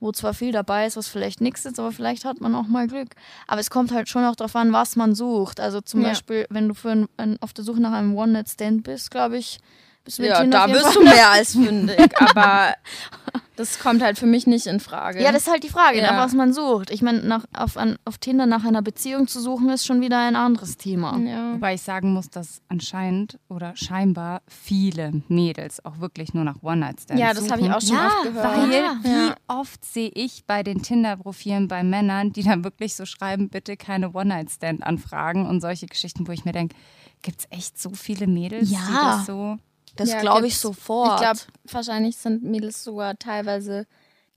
wo 0.00 0.12
zwar 0.12 0.32
viel 0.34 0.50
dabei 0.52 0.86
ist, 0.86 0.96
was 0.96 1.08
vielleicht 1.08 1.40
nichts 1.40 1.64
ist, 1.66 1.78
aber 1.78 1.92
vielleicht 1.92 2.24
hat 2.24 2.40
man 2.40 2.54
auch 2.54 2.66
mal 2.66 2.86
Glück. 2.86 3.10
Aber 3.46 3.60
es 3.60 3.68
kommt 3.70 3.92
halt 3.92 4.08
schon 4.08 4.24
auch 4.24 4.34
darauf 4.34 4.56
an, 4.56 4.72
was 4.72 4.96
man 4.96 5.14
sucht. 5.14 5.60
Also 5.60 5.80
zum 5.80 6.00
Ja. 6.02 6.08
Beispiel, 6.08 6.46
wenn 6.50 6.68
du 6.68 6.74
für 6.74 6.90
ein, 6.90 7.06
ein, 7.18 7.36
auf 7.40 7.52
der 7.52 7.64
Suche 7.64 7.80
nach 7.80 7.92
einem 7.92 8.16
One-Night-Stand 8.16 8.82
bist, 8.82 9.10
glaube 9.10 9.36
ich, 9.38 9.58
bist 10.04 10.18
du 10.18 10.22
mit 10.22 10.30
Ja, 10.30 10.40
Tinder 10.40 10.66
da 10.66 10.72
wirst 10.72 10.84
Fall- 10.86 10.94
du 10.94 11.02
mehr 11.04 11.30
als 11.30 11.52
fündig, 11.52 12.20
aber 12.20 12.74
das 13.60 13.78
kommt 13.78 14.02
halt 14.02 14.18
für 14.18 14.26
mich 14.26 14.46
nicht 14.46 14.66
in 14.66 14.80
Frage. 14.80 15.22
Ja, 15.22 15.32
das 15.32 15.42
ist 15.42 15.50
halt 15.52 15.62
die 15.62 15.68
Frage, 15.68 15.98
Ja. 15.98 16.12
nach 16.12 16.24
was 16.24 16.32
man 16.34 16.52
sucht. 16.52 16.90
Ich 16.90 17.02
meine, 17.02 17.20
nach, 17.20 17.44
auf, 17.52 17.76
an, 17.76 17.96
auf 18.04 18.18
Tinder 18.18 18.46
nach 18.46 18.64
einer 18.64 18.82
Beziehung 18.82 19.28
zu 19.28 19.40
suchen, 19.40 19.68
ist 19.68 19.84
schon 19.86 20.00
wieder 20.00 20.18
ein 20.18 20.34
anderes 20.36 20.76
Thema. 20.76 21.16
ja. 21.18 21.52
Wobei 21.54 21.74
ich 21.74 21.82
sagen 21.82 22.12
muss, 22.12 22.30
dass 22.30 22.62
anscheinend 22.68 23.38
oder 23.48 23.76
scheinbar 23.76 24.42
viele 24.48 25.22
Mädels 25.28 25.84
auch 25.84 26.00
wirklich 26.00 26.32
nur 26.34 26.44
nach 26.44 26.62
One-Night-Stands 26.62 27.20
ja, 27.20 27.34
das 27.34 27.50
habe 27.50 27.60
ich 27.62 27.70
auch 27.70 27.80
schon 27.80 27.96
Ja, 27.96 28.06
oft 28.06 28.22
gehört. 28.24 28.56
Weil 28.56 28.72
Ja. 28.72 28.96
wie 29.02 29.32
oft 29.48 29.84
sehe 29.84 30.10
ich 30.14 30.44
bei 30.46 30.62
den 30.62 30.82
Tinder-Profilen 30.82 31.68
bei 31.68 31.82
Männern, 31.82 32.32
die 32.32 32.42
dann 32.42 32.64
wirklich 32.64 32.94
so 32.96 33.04
schreiben, 33.04 33.48
bitte 33.50 33.76
keine 33.76 34.12
One-Night-Stand-Anfragen 34.14 35.46
und 35.46 35.60
solche 35.60 35.86
Geschichten, 35.86 36.26
wo 36.26 36.32
ich 36.32 36.44
mir 36.44 36.52
denke, 36.52 36.74
gibt 37.22 37.40
es 37.40 37.46
echt 37.50 37.80
so 37.80 37.90
viele 37.90 38.26
Mädels, 38.26 38.68
die 38.70 38.74
Ja. 38.74 39.16
das 39.18 39.26
so... 39.26 39.56
Das 39.96 40.10
Ja, 40.10 40.20
glaube 40.20 40.46
ich 40.46 40.58
sofort. 40.58 41.14
Ich 41.14 41.20
glaube, 41.20 41.40
wahrscheinlich 41.70 42.16
sind 42.16 42.42
Mädels 42.42 42.84
sogar 42.84 43.18
teilweise 43.18 43.86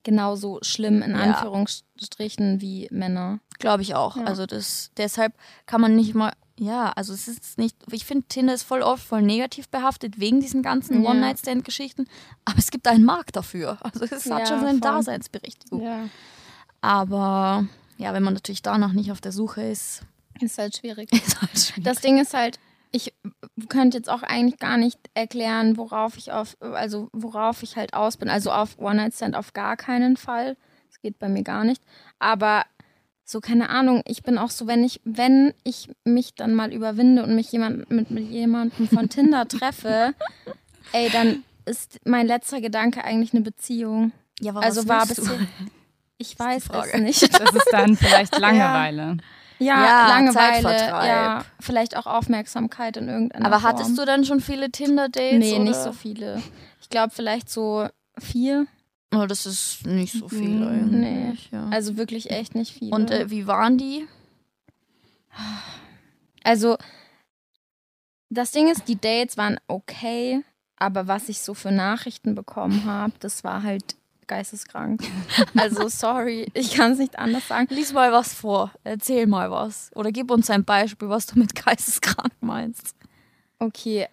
genauso 0.03 0.59
schlimm 0.61 1.01
in 1.01 1.11
Ja. 1.11 1.17
Anführungsstrichen 1.21 2.59
wie 2.61 2.87
Männer. 2.91 3.39
Glaube 3.59 3.83
ich 3.83 3.95
auch. 3.95 4.17
Ja. 4.17 4.25
Also 4.25 4.45
das, 4.45 4.91
deshalb 4.97 5.33
kann 5.65 5.79
man 5.79 5.95
nicht 5.95 6.13
mal, 6.13 6.33
ja, 6.59 6.91
also 6.95 7.13
es 7.13 7.27
ist 7.29 7.57
nicht, 7.57 7.77
ich 7.91 8.05
finde 8.05 8.25
Tinder 8.27 8.53
ist 8.53 8.63
voll 8.63 8.81
oft 8.81 9.03
voll 9.03 9.21
negativ 9.21 9.69
behaftet 9.69 10.19
wegen 10.19 10.41
diesen 10.41 10.61
ganzen 10.61 11.03
Ja. 11.03 11.09
One-Night-Stand-Geschichten, 11.11 12.07
aber 12.45 12.57
es 12.59 12.69
gibt 12.69 12.87
einen 12.87 13.05
Markt 13.05 13.35
dafür. 13.37 13.77
Also 13.81 14.03
es 14.03 14.29
hat 14.29 14.47
schon 14.49 14.59
seine 14.59 14.79
voll. 14.79 14.81
Daseinsberechtigung. 14.81 15.81
Ja. 15.81 16.09
Aber 16.81 17.65
ja, 17.97 18.13
wenn 18.13 18.23
man 18.23 18.33
natürlich 18.33 18.61
danach 18.61 18.91
nicht 18.91 19.11
auf 19.11 19.21
der 19.21 19.31
Suche 19.31 19.61
ist, 19.63 20.01
Ist 20.41 20.57
halt 20.57 20.75
schwierig. 20.75 21.11
ist 21.13 21.41
halt 21.41 21.57
schwierig. 21.57 21.83
Das 21.85 21.99
Ding 22.01 22.19
ist 22.19 22.33
halt, 22.33 22.59
ich 22.93 23.13
könnte 23.69 23.97
jetzt 23.97 24.09
auch 24.09 24.21
eigentlich 24.21 24.59
gar 24.59 24.77
nicht 24.77 24.99
erklären, 25.15 25.77
worauf 25.77 26.15
ich 26.15 26.31
auf, 26.31 26.55
also 26.61 27.09
worauf 27.11 27.63
ich 27.63 27.75
halt 27.75 27.93
aus 27.93 28.17
bin. 28.17 28.29
Also 28.29 28.51
auf 28.51 28.77
One-Night-Stand 28.77 29.35
auf 29.35 29.53
gar 29.53 29.75
keinen 29.75 30.15
Fall. 30.15 30.55
Das 30.89 31.01
geht 31.01 31.17
bei 31.17 31.27
mir 31.27 31.43
gar 31.43 31.63
nicht. 31.63 31.81
Aber 32.19 32.63
so, 33.25 33.41
keine 33.41 33.69
Ahnung, 33.69 34.03
ich 34.05 34.21
bin 34.21 34.37
auch 34.37 34.51
so, 34.51 34.67
wenn 34.67 34.83
ich, 34.83 35.01
wenn 35.05 35.53
ich 35.63 35.89
mich 36.03 36.35
dann 36.35 36.53
mal 36.53 36.71
überwinde 36.71 37.23
und 37.23 37.35
mich 37.35 37.51
jemand, 37.51 37.89
mit, 37.89 38.11
mit 38.11 38.29
jemandem 38.29 38.87
von 38.87 39.09
Tinder 39.09 39.47
treffe, 39.47 40.13
ey, 40.93 41.09
dann 41.09 41.43
ist 41.65 41.99
mein 42.05 42.27
letzter 42.27 42.61
Gedanke 42.61 43.03
eigentlich 43.03 43.33
eine 43.33 43.41
Beziehung. 43.41 44.11
ja, 44.39 44.51
aber 44.51 44.61
Also 44.61 44.87
was 44.87 44.87
war 44.87 45.07
bisher. 45.07 45.47
Ich 46.19 46.37
weiß 46.37 46.67
es 46.69 46.93
nicht. 47.01 47.33
Das 47.39 47.55
ist 47.55 47.67
dann 47.71 47.97
vielleicht 47.97 48.37
Langeweile. 48.39 49.01
Ja, 49.01 49.17
Ja, 49.65 50.07
Langeweile, 50.07 50.61
Zeitvertreib. 50.63 51.07
ja, 51.07 51.45
vielleicht 51.59 51.95
auch 51.97 52.05
Aufmerksamkeit 52.05 52.97
in 52.97 53.07
irgendeiner 53.09 53.45
Aber 53.45 53.59
Form. 53.59 53.71
hattest 53.73 53.97
du 53.97 54.05
dann 54.05 54.25
schon 54.25 54.39
viele 54.41 54.71
Tinder-Dates? 54.71 55.39
Nee, 55.39 55.53
oder? 55.55 55.63
nicht 55.63 55.75
so 55.79 55.91
viele. 55.93 56.41
Ich 56.81 56.89
glaube 56.89 57.13
vielleicht 57.13 57.49
so 57.49 57.87
vier. 58.19 58.67
Oh, 59.15 59.25
das 59.27 59.45
ist 59.45 59.85
nicht 59.85 60.13
so 60.13 60.27
viel 60.27 60.49
Mhm. 60.59 60.67
eigentlich. 60.67 61.49
Ja. 61.51 61.67
Also 61.69 61.97
wirklich 61.97 62.31
echt 62.31 62.55
nicht 62.55 62.73
viele. 62.77 62.95
Und 62.95 63.11
äh, 63.11 63.29
wie 63.29 63.45
waren 63.47 63.77
die? 63.77 64.07
Also, 66.43 66.77
das 68.29 68.51
Ding 68.51 68.67
ist, 68.69 68.87
die 68.87 68.99
Dates 68.99 69.37
waren 69.37 69.59
okay, 69.67 70.43
aber 70.77 71.07
was 71.07 71.29
ich 71.29 71.39
so 71.41 71.53
für 71.53 71.71
Nachrichten 71.71 72.35
bekommen 72.35 72.85
habe, 72.85 73.13
das 73.19 73.43
war 73.43 73.63
halt 73.63 73.95
geisteskrank. 74.27 75.01
Also, 75.55 75.87
sorry, 75.87 76.49
ich 76.53 76.75
kann 76.75 76.93
es 76.93 76.99
nicht 76.99 77.17
anders 77.19 77.47
sagen. 77.47 77.67
Lies 77.69 77.93
mal 77.93 78.11
was 78.11 78.33
vor. 78.33 78.71
Erzähl 78.83 79.27
mal 79.27 79.51
was. 79.51 79.91
Oder 79.95 80.11
gib 80.11 80.31
uns 80.31 80.49
ein 80.49 80.65
Beispiel, 80.65 81.09
was 81.09 81.27
du 81.27 81.39
mit 81.39 81.55
geisteskrank 81.55 82.33
meinst. 82.41 82.95
Okay, 83.59 84.07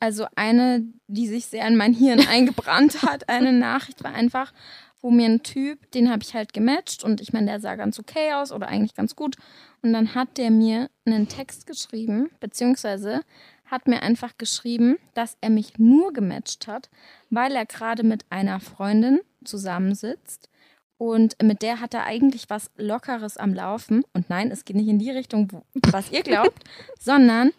also 0.00 0.26
eine, 0.36 0.84
die 1.06 1.26
sich 1.26 1.46
sehr 1.46 1.66
in 1.66 1.76
mein 1.76 1.94
Hirn 1.94 2.20
eingebrannt 2.28 3.02
hat, 3.02 3.28
eine 3.28 3.52
Nachricht 3.52 4.04
war 4.04 4.14
einfach, 4.14 4.52
wo 5.00 5.10
mir 5.10 5.26
ein 5.26 5.42
Typ, 5.42 5.90
den 5.92 6.10
habe 6.10 6.22
ich 6.22 6.34
halt 6.34 6.52
gematcht 6.54 7.04
und 7.04 7.20
ich 7.20 7.32
meine, 7.32 7.46
der 7.46 7.60
sah 7.60 7.76
ganz 7.76 7.98
okay 7.98 8.32
aus 8.32 8.52
oder 8.52 8.68
eigentlich 8.68 8.94
ganz 8.94 9.14
gut. 9.16 9.36
Und 9.82 9.92
dann 9.92 10.14
hat 10.14 10.38
der 10.38 10.50
mir 10.50 10.88
einen 11.04 11.28
Text 11.28 11.66
geschrieben, 11.66 12.30
beziehungsweise 12.40 13.20
hat 13.66 13.86
mir 13.86 14.02
einfach 14.02 14.38
geschrieben, 14.38 14.96
dass 15.14 15.36
er 15.40 15.50
mich 15.50 15.78
nur 15.78 16.12
gematcht 16.12 16.66
hat, 16.66 16.88
weil 17.28 17.52
er 17.52 17.66
gerade 17.66 18.02
mit 18.02 18.24
einer 18.30 18.60
Freundin 18.60 19.20
zusammensitzt 19.44 20.48
und 20.96 21.36
mit 21.42 21.62
der 21.62 21.80
hat 21.80 21.94
er 21.94 22.04
eigentlich 22.04 22.48
was 22.48 22.70
Lockeres 22.76 23.36
am 23.36 23.52
Laufen. 23.52 24.04
Und 24.12 24.30
nein, 24.30 24.50
es 24.50 24.64
geht 24.64 24.76
nicht 24.76 24.88
in 24.88 24.98
die 24.98 25.10
Richtung, 25.10 25.50
wo, 25.52 25.62
was 25.90 26.10
ihr 26.10 26.22
glaubt, 26.22 26.64
sondern 27.00 27.52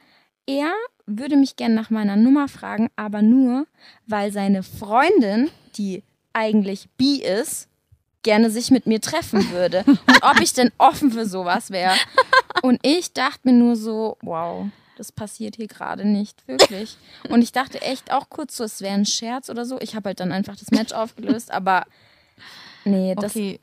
er 0.48 0.74
würde 1.06 1.36
mich 1.36 1.56
gerne 1.56 1.76
nach 1.76 1.90
meiner 1.90 2.16
Nummer 2.16 2.48
fragen, 2.48 2.90
aber 2.96 3.22
nur, 3.22 3.68
weil 4.08 4.32
seine 4.32 4.64
Freundin, 4.64 5.50
die 5.78 6.04
eigentlich 6.34 6.90
bi 6.98 7.22
ist, 7.22 7.68
gerne 8.24 8.50
sich 8.50 8.72
mit 8.72 8.88
mir 8.88 9.02
treffen 9.02 9.52
würde. 9.52 9.84
Und 9.88 10.24
ob 10.24 10.40
ich 10.40 10.54
denn 10.54 10.72
offen 10.78 11.12
für 11.12 11.26
sowas 11.26 11.70
wäre. 11.70 11.94
Und 12.64 12.80
ich 12.84 13.14
dachte 13.14 13.42
mir 13.44 13.54
nur 13.54 13.76
so, 13.76 14.18
wow, 14.22 14.68
das 14.98 15.12
passiert 15.12 15.56
hier 15.56 15.68
gerade 15.68 16.06
nicht, 16.06 16.48
wirklich. 16.48 16.98
Und 17.30 17.42
ich 17.42 17.52
dachte 17.52 17.82
echt 17.82 18.12
auch 18.12 18.30
kurz 18.30 18.58
so, 18.58 18.64
es 18.64 18.82
wäre 18.82 18.94
ein 18.94 19.06
Scherz 19.06 19.50
oder 19.50 19.66
so. 19.66 19.80
Ich 19.80 19.96
habe 19.96 20.10
halt 20.10 20.20
dann 20.20 20.32
einfach 20.32 20.56
das 20.56 20.72
Match 20.72 20.94
aufgelöst, 20.94 21.52
aber 21.52 21.86
nee, 22.84 23.16
das 23.16 23.36
Okay. 23.36 23.60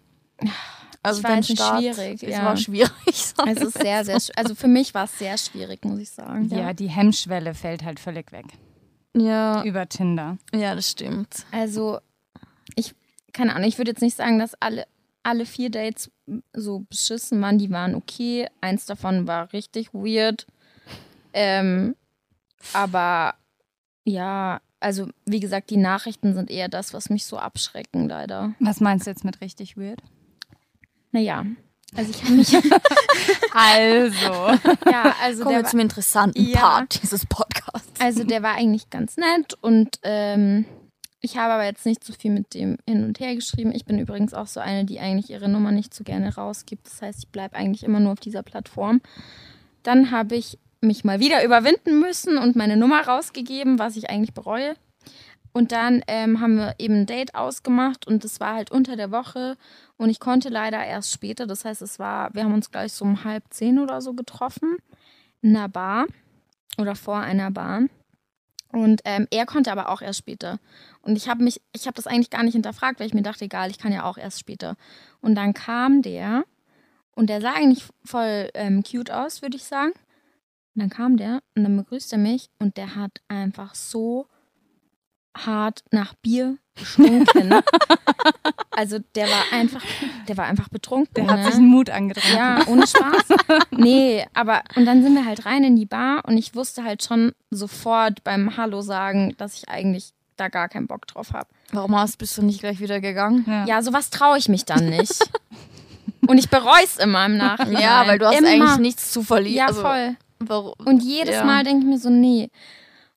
Also 1.04 1.26
nicht, 1.26 1.52
Start, 1.52 1.78
schwierig, 1.80 2.22
Es 2.22 2.30
ja. 2.30 2.44
war 2.44 2.56
schwierig. 2.56 2.92
es 3.06 3.60
ist 3.60 3.78
sehr, 3.78 4.04
sehr, 4.04 4.18
also 4.36 4.54
für 4.54 4.68
mich 4.68 4.94
war 4.94 5.04
es 5.04 5.18
sehr 5.18 5.36
schwierig, 5.36 5.84
muss 5.84 5.98
ich 5.98 6.10
sagen. 6.10 6.48
Ja. 6.48 6.72
die 6.72 6.88
Hemmschwelle 6.88 7.54
fällt 7.54 7.84
halt 7.84 7.98
völlig 7.98 8.30
weg. 8.30 8.46
ja, 9.16 9.64
Über 9.64 9.88
Tinder. 9.88 10.38
ja, 10.54 10.76
das 10.76 10.90
stimmt. 10.90 11.44
Also, 11.50 11.98
ich, 12.76 12.94
keine 13.32 13.54
Ahnung, 13.54 13.68
ich 13.68 13.78
würde 13.78 13.90
jetzt 13.90 14.00
nicht 14.00 14.16
sagen, 14.16 14.38
dass 14.38 14.54
alle, 14.60 14.86
alle 15.24 15.44
vier 15.44 15.70
Dates 15.70 16.08
so 16.52 16.80
beschissen 16.88 17.40
waren. 17.42 17.58
Die 17.58 17.70
waren 17.70 17.96
okay. 17.96 18.46
Eins 18.60 18.86
davon 18.86 19.26
war 19.26 19.52
richtig 19.52 19.92
weird. 19.92 20.46
Ähm, 21.32 21.96
aber 22.72 23.34
ja, 24.04 24.60
also 24.80 25.08
wie 25.24 25.40
gesagt, 25.40 25.70
die 25.70 25.76
Nachrichten 25.76 26.34
sind 26.34 26.50
eher 26.50 26.68
das, 26.68 26.92
was 26.92 27.10
mich 27.10 27.24
so 27.24 27.38
abschrecken, 27.38 28.08
leider. 28.08 28.54
Was 28.58 28.80
meinst 28.80 29.06
du 29.06 29.10
jetzt 29.10 29.24
mit 29.24 29.40
richtig 29.40 29.76
weird? 29.76 30.02
Naja, 31.12 31.44
also 31.94 32.10
ich 32.10 32.22
habe 32.22 32.34
mich. 32.34 32.52
Also. 33.54 34.58
ja, 34.90 35.14
also 35.22 35.42
Kommen 35.42 35.56
der 35.56 35.64
wir 35.64 35.68
zum 35.68 35.80
interessanten 35.80 36.42
Ja. 36.42 36.58
Part 36.58 37.02
dieses 37.02 37.26
Podcasts. 37.26 38.00
Also 38.00 38.24
der 38.24 38.42
war 38.42 38.54
eigentlich 38.54 38.88
ganz 38.88 39.18
nett 39.18 39.58
und 39.60 39.98
ähm, 40.02 40.64
ich 41.20 41.36
habe 41.36 41.52
aber 41.52 41.64
jetzt 41.64 41.84
nicht 41.84 42.02
so 42.02 42.14
viel 42.14 42.30
mit 42.30 42.54
dem 42.54 42.78
hin 42.88 43.04
und 43.04 43.20
her 43.20 43.34
geschrieben. 43.34 43.72
Ich 43.72 43.84
bin 43.84 43.98
übrigens 43.98 44.32
auch 44.32 44.46
so 44.46 44.58
eine, 44.58 44.86
die 44.86 45.00
eigentlich 45.00 45.30
ihre 45.30 45.50
Nummer 45.50 45.70
nicht 45.70 45.92
so 45.94 46.02
gerne 46.02 46.34
rausgibt. 46.34 46.86
Das 46.86 47.02
heißt, 47.02 47.24
ich 47.24 47.28
bleibe 47.28 47.56
eigentlich 47.56 47.84
immer 47.84 48.00
nur 48.00 48.12
auf 48.12 48.20
dieser 48.20 48.42
Plattform. 48.42 49.02
Dann 49.82 50.10
habe 50.10 50.34
ich 50.34 50.58
mich 50.82 51.04
mal 51.04 51.20
wieder 51.20 51.44
überwinden 51.44 52.00
müssen 52.00 52.36
und 52.36 52.56
meine 52.56 52.76
Nummer 52.76 53.06
rausgegeben, 53.06 53.78
was 53.78 53.96
ich 53.96 54.10
eigentlich 54.10 54.34
bereue. 54.34 54.74
Und 55.52 55.70
dann 55.72 56.02
ähm, 56.06 56.40
haben 56.40 56.56
wir 56.56 56.74
eben 56.78 57.00
ein 57.00 57.06
Date 57.06 57.34
ausgemacht 57.34 58.06
und 58.06 58.24
das 58.24 58.40
war 58.40 58.54
halt 58.54 58.70
unter 58.70 58.96
der 58.96 59.10
Woche 59.10 59.56
und 59.98 60.08
ich 60.08 60.18
konnte 60.18 60.48
leider 60.48 60.82
erst 60.82 61.12
später. 61.12 61.46
Das 61.46 61.64
heißt, 61.64 61.82
es 61.82 61.98
war, 61.98 62.34
wir 62.34 62.44
haben 62.44 62.54
uns 62.54 62.70
gleich 62.70 62.92
so 62.92 63.04
um 63.04 63.24
halb 63.24 63.44
zehn 63.50 63.78
oder 63.78 64.00
so 64.00 64.14
getroffen 64.14 64.78
in 65.42 65.54
einer 65.54 65.68
Bar 65.68 66.06
oder 66.78 66.94
vor 66.94 67.18
einer 67.18 67.50
Bar. 67.50 67.82
Und 68.72 69.02
ähm, 69.04 69.28
er 69.30 69.44
konnte 69.44 69.70
aber 69.70 69.90
auch 69.90 70.00
erst 70.00 70.20
später. 70.20 70.58
Und 71.02 71.16
ich 71.16 71.28
habe 71.28 71.44
mich, 71.44 71.60
ich 71.74 71.86
habe 71.86 71.94
das 71.94 72.06
eigentlich 72.06 72.30
gar 72.30 72.42
nicht 72.42 72.54
hinterfragt, 72.54 72.98
weil 72.98 73.06
ich 73.06 73.14
mir 73.14 73.22
dachte, 73.22 73.44
egal, 73.44 73.70
ich 73.70 73.78
kann 73.78 73.92
ja 73.92 74.04
auch 74.04 74.16
erst 74.16 74.40
später. 74.40 74.76
Und 75.20 75.34
dann 75.34 75.52
kam 75.52 76.00
der 76.00 76.44
und 77.14 77.28
der 77.28 77.42
sah 77.42 77.52
eigentlich 77.52 77.84
voll 78.04 78.48
ähm, 78.54 78.82
cute 78.82 79.10
aus, 79.10 79.42
würde 79.42 79.58
ich 79.58 79.64
sagen. 79.64 79.92
Und 80.74 80.80
dann 80.80 80.90
kam 80.90 81.16
der 81.16 81.42
und 81.54 81.64
dann 81.64 81.76
begrüßt 81.76 82.12
er 82.12 82.18
mich 82.18 82.48
und 82.58 82.76
der 82.76 82.94
hat 82.94 83.20
einfach 83.28 83.74
so 83.74 84.26
hart 85.36 85.82
nach 85.90 86.14
Bier 86.14 86.58
gestunken. 86.74 87.54
also 88.70 88.98
der 89.14 89.26
war 89.26 89.42
einfach, 89.52 89.82
der 90.28 90.36
war 90.36 90.46
einfach 90.46 90.68
betrunken. 90.68 91.14
Der 91.14 91.26
hat 91.26 91.40
ne? 91.40 91.44
sich 91.46 91.54
einen 91.56 91.66
Mut 91.66 91.90
angetrunken. 91.90 92.36
Ja, 92.36 92.66
ohne 92.66 92.86
Spaß. 92.86 93.38
nee, 93.70 94.26
aber 94.34 94.62
und 94.76 94.86
dann 94.86 95.02
sind 95.02 95.14
wir 95.14 95.24
halt 95.24 95.44
rein 95.46 95.64
in 95.64 95.76
die 95.76 95.86
Bar 95.86 96.22
und 96.26 96.36
ich 96.38 96.54
wusste 96.54 96.84
halt 96.84 97.02
schon 97.02 97.32
sofort 97.50 98.24
beim 98.24 98.56
Hallo 98.56 98.80
sagen, 98.80 99.34
dass 99.36 99.54
ich 99.54 99.68
eigentlich 99.68 100.12
da 100.36 100.48
gar 100.48 100.68
keinen 100.68 100.86
Bock 100.86 101.06
drauf 101.06 101.32
habe. 101.32 101.48
Warum 101.72 101.94
hast, 101.96 102.18
bist 102.18 102.36
du 102.36 102.42
nicht 102.42 102.60
gleich 102.60 102.80
wieder 102.80 103.00
gegangen? 103.00 103.44
Ja. 103.46 103.64
Ja, 103.66 103.82
sowas 103.82 104.10
traue 104.10 104.38
ich 104.38 104.48
mich 104.48 104.64
dann 104.64 104.88
nicht. 104.88 105.22
und 106.26 106.38
ich 106.38 106.48
bereue 106.48 106.84
es 106.84 106.96
immer 106.96 107.26
im 107.26 107.36
Nachhinein. 107.38 107.82
Ja, 107.82 108.06
weil 108.06 108.18
du 108.18 108.26
hast 108.26 108.38
immer. 108.38 108.48
eigentlich 108.48 108.78
nichts 108.78 109.12
zu 109.12 109.22
verlieren. 109.22 109.56
Ja, 109.56 109.66
also, 109.66 109.82
voll. 109.82 110.16
Warum? 110.48 110.74
Und 110.84 111.02
jedes 111.02 111.36
Ja. 111.36 111.44
Mal 111.44 111.64
denke 111.64 111.84
ich 111.84 111.90
mir 111.90 111.98
so, 111.98 112.10
nee. 112.10 112.50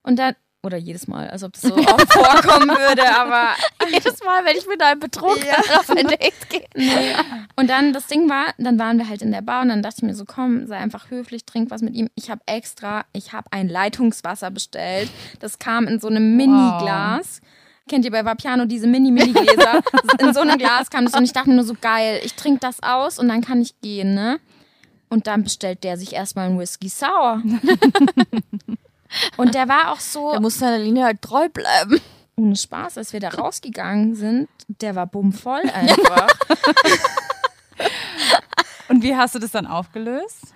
Und 0.03 0.17
dann, 0.17 0.35
oder 0.63 0.77
jedes 0.77 1.07
Mal, 1.07 1.29
als 1.29 1.43
ob 1.43 1.53
das 1.53 1.61
so 1.61 1.75
auch 1.75 1.99
vorkommen 2.09 2.69
würde, 2.69 3.03
aber 3.15 3.49
jedes 3.91 4.23
Mal, 4.23 4.43
wenn 4.45 4.57
ich 4.57 4.67
mit 4.67 4.81
einem 4.81 4.99
Betrunkenen 4.99 5.55
auf 5.77 5.89
ein 5.89 6.07
Date 6.07 6.49
gehe. 6.49 7.15
Und 7.55 7.69
dann 7.69 7.93
das 7.93 8.07
Ding 8.07 8.29
war, 8.29 8.47
dann 8.57 8.79
waren 8.79 8.97
wir 8.97 9.07
halt 9.07 9.21
in 9.21 9.31
der 9.31 9.41
Bar 9.41 9.61
und 9.61 9.69
dann 9.69 9.81
dachte 9.83 9.97
ich 9.99 10.03
mir 10.03 10.15
so, 10.15 10.25
komm, 10.25 10.65
sei 10.67 10.77
einfach 10.77 11.09
höflich, 11.11 11.45
trink 11.45 11.71
was 11.71 11.81
mit 11.81 11.93
ihm. 11.95 12.09
Ich 12.15 12.29
habe 12.29 12.41
extra, 12.47 13.05
ich 13.13 13.33
habe 13.33 13.47
ein 13.51 13.69
Leitungswasser 13.69 14.51
bestellt. 14.51 15.09
Das 15.39 15.59
kam 15.59 15.87
in 15.87 15.99
so 15.99 16.07
einem 16.07 16.35
Mini-Glas. 16.35 17.41
Kennt 17.87 18.03
ihr 18.03 18.09
bei 18.11 18.25
Vapiano 18.25 18.65
diese 18.65 18.87
Mini-Mini-Gläser? 18.87 19.81
in 20.19 20.33
so 20.33 20.39
einem 20.39 20.57
Glas 20.57 20.89
kam 20.89 21.05
das 21.05 21.13
und 21.13 21.23
ich 21.23 21.33
dachte 21.33 21.49
mir 21.49 21.55
nur 21.55 21.65
so, 21.65 21.75
geil, 21.79 22.19
ich 22.23 22.33
trinke 22.33 22.59
das 22.59 22.81
aus 22.81 23.19
und 23.19 23.27
dann 23.27 23.41
kann 23.41 23.61
ich 23.61 23.79
gehen, 23.81 24.15
ne? 24.15 24.39
Und 25.09 25.27
dann 25.27 25.43
bestellt 25.43 25.83
der 25.83 25.97
sich 25.97 26.13
erstmal 26.13 26.47
einen 26.47 26.59
Whisky 26.59 26.89
Sour. 26.89 27.41
und 29.37 29.53
der 29.55 29.67
war 29.69 29.91
auch 29.91 29.99
so, 29.99 30.31
Der 30.31 30.41
muss 30.41 30.59
seiner 30.59 30.79
Linie 30.79 31.05
halt 31.05 31.21
treu 31.21 31.47
bleiben. 31.49 32.01
ohne 32.35 32.55
Spaß, 32.55 32.97
als 32.97 33.13
wir 33.13 33.19
da 33.19 33.29
rausgegangen 33.29 34.15
sind, 34.15 34.49
der 34.67 34.95
war 34.95 35.07
bummvoll 35.07 35.61
einfach. 35.73 36.27
Und 38.89 39.03
wie 39.03 39.15
hast 39.15 39.35
du 39.35 39.39
das 39.39 39.51
dann 39.51 39.67
aufgelöst? 39.67 40.53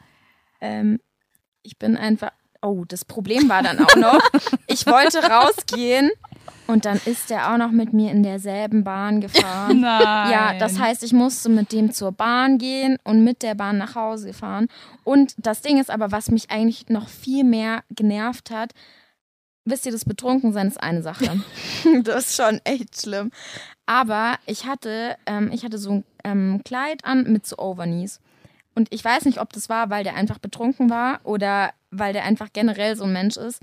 Ähm, 0.61 0.99
ich 1.63 1.77
bin 1.77 1.97
einfach. 1.97 2.31
Oh, 2.61 2.83
das 2.85 3.05
Problem 3.05 3.47
war 3.47 3.63
dann 3.63 3.79
auch 3.79 3.95
noch, 3.95 4.19
ich 4.67 4.85
wollte 4.85 5.23
rausgehen 5.23 6.11
und 6.69 6.85
dann 6.85 7.01
ist 7.05 7.31
er 7.31 7.51
auch 7.51 7.57
noch 7.57 7.71
mit 7.71 7.93
mir 7.93 8.11
in 8.11 8.21
derselben 8.21 8.83
Bahn 8.83 9.21
gefahren. 9.21 9.79
Nein. 9.81 10.31
Ja, 10.31 10.53
das 10.59 10.77
heißt, 10.77 11.03
ich 11.03 11.13
musste 11.13 11.49
mit 11.49 11.71
dem 11.71 11.91
zur 11.91 12.11
Bahn 12.11 12.59
gehen 12.59 12.97
und 13.03 13.23
mit 13.23 13.41
der 13.41 13.55
Bahn 13.55 13.79
nach 13.79 13.95
Hause 13.95 14.33
fahren. 14.33 14.67
Und 15.03 15.33
das 15.37 15.61
Ding 15.61 15.79
ist 15.79 15.89
aber, 15.89 16.11
was 16.11 16.29
mich 16.29 16.51
eigentlich 16.51 16.87
noch 16.89 17.09
viel 17.09 17.43
mehr 17.43 17.83
genervt 17.89 18.51
hat, 18.51 18.73
wisst 19.65 19.87
ihr, 19.87 19.91
das 19.91 20.05
Betrunkensein 20.05 20.67
ist 20.67 20.79
eine 20.81 21.01
Sache. 21.01 21.41
das 22.03 22.27
ist 22.27 22.35
schon 22.35 22.61
echt 22.65 23.01
schlimm. 23.01 23.31
Aber 23.87 24.37
ich 24.45 24.67
hatte, 24.67 25.17
ähm, 25.25 25.49
ich 25.51 25.65
hatte 25.65 25.79
so 25.79 25.89
ein 25.89 26.03
ähm, 26.23 26.61
Kleid 26.63 27.03
an 27.03 27.23
mit 27.31 27.47
so 27.47 27.57
Overknees. 27.57 28.19
Und 28.75 28.93
ich 28.93 29.03
weiß 29.03 29.25
nicht, 29.25 29.41
ob 29.41 29.51
das 29.53 29.69
war, 29.69 29.89
weil 29.89 30.03
der 30.03 30.13
einfach 30.13 30.37
betrunken 30.37 30.91
war 30.91 31.19
oder 31.23 31.71
weil 31.89 32.13
der 32.13 32.25
einfach 32.25 32.49
generell 32.53 32.95
so 32.95 33.05
ein 33.05 33.13
Mensch 33.13 33.37
ist. 33.37 33.59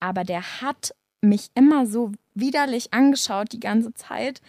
Aber 0.00 0.24
der 0.24 0.42
hat 0.62 0.94
mich 1.20 1.50
immer 1.54 1.86
so 1.86 2.12
widerlich 2.34 2.92
angeschaut 2.92 3.52
die 3.52 3.60
ganze 3.60 3.92
Zeit. 3.94 4.40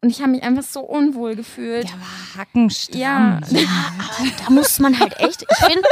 Und 0.00 0.10
ich 0.10 0.20
habe 0.20 0.32
mich 0.32 0.42
einfach 0.42 0.62
so 0.62 0.80
unwohl 0.80 1.34
gefühlt. 1.34 1.84
Der 1.84 1.92
war 1.98 2.36
hackenstramm. 2.38 3.00
Ja. 3.00 3.40
Da 4.44 4.50
muss 4.50 4.78
man 4.78 4.98
halt 5.00 5.18
echt, 5.20 5.42
ich 5.50 5.56
finde, 5.56 5.88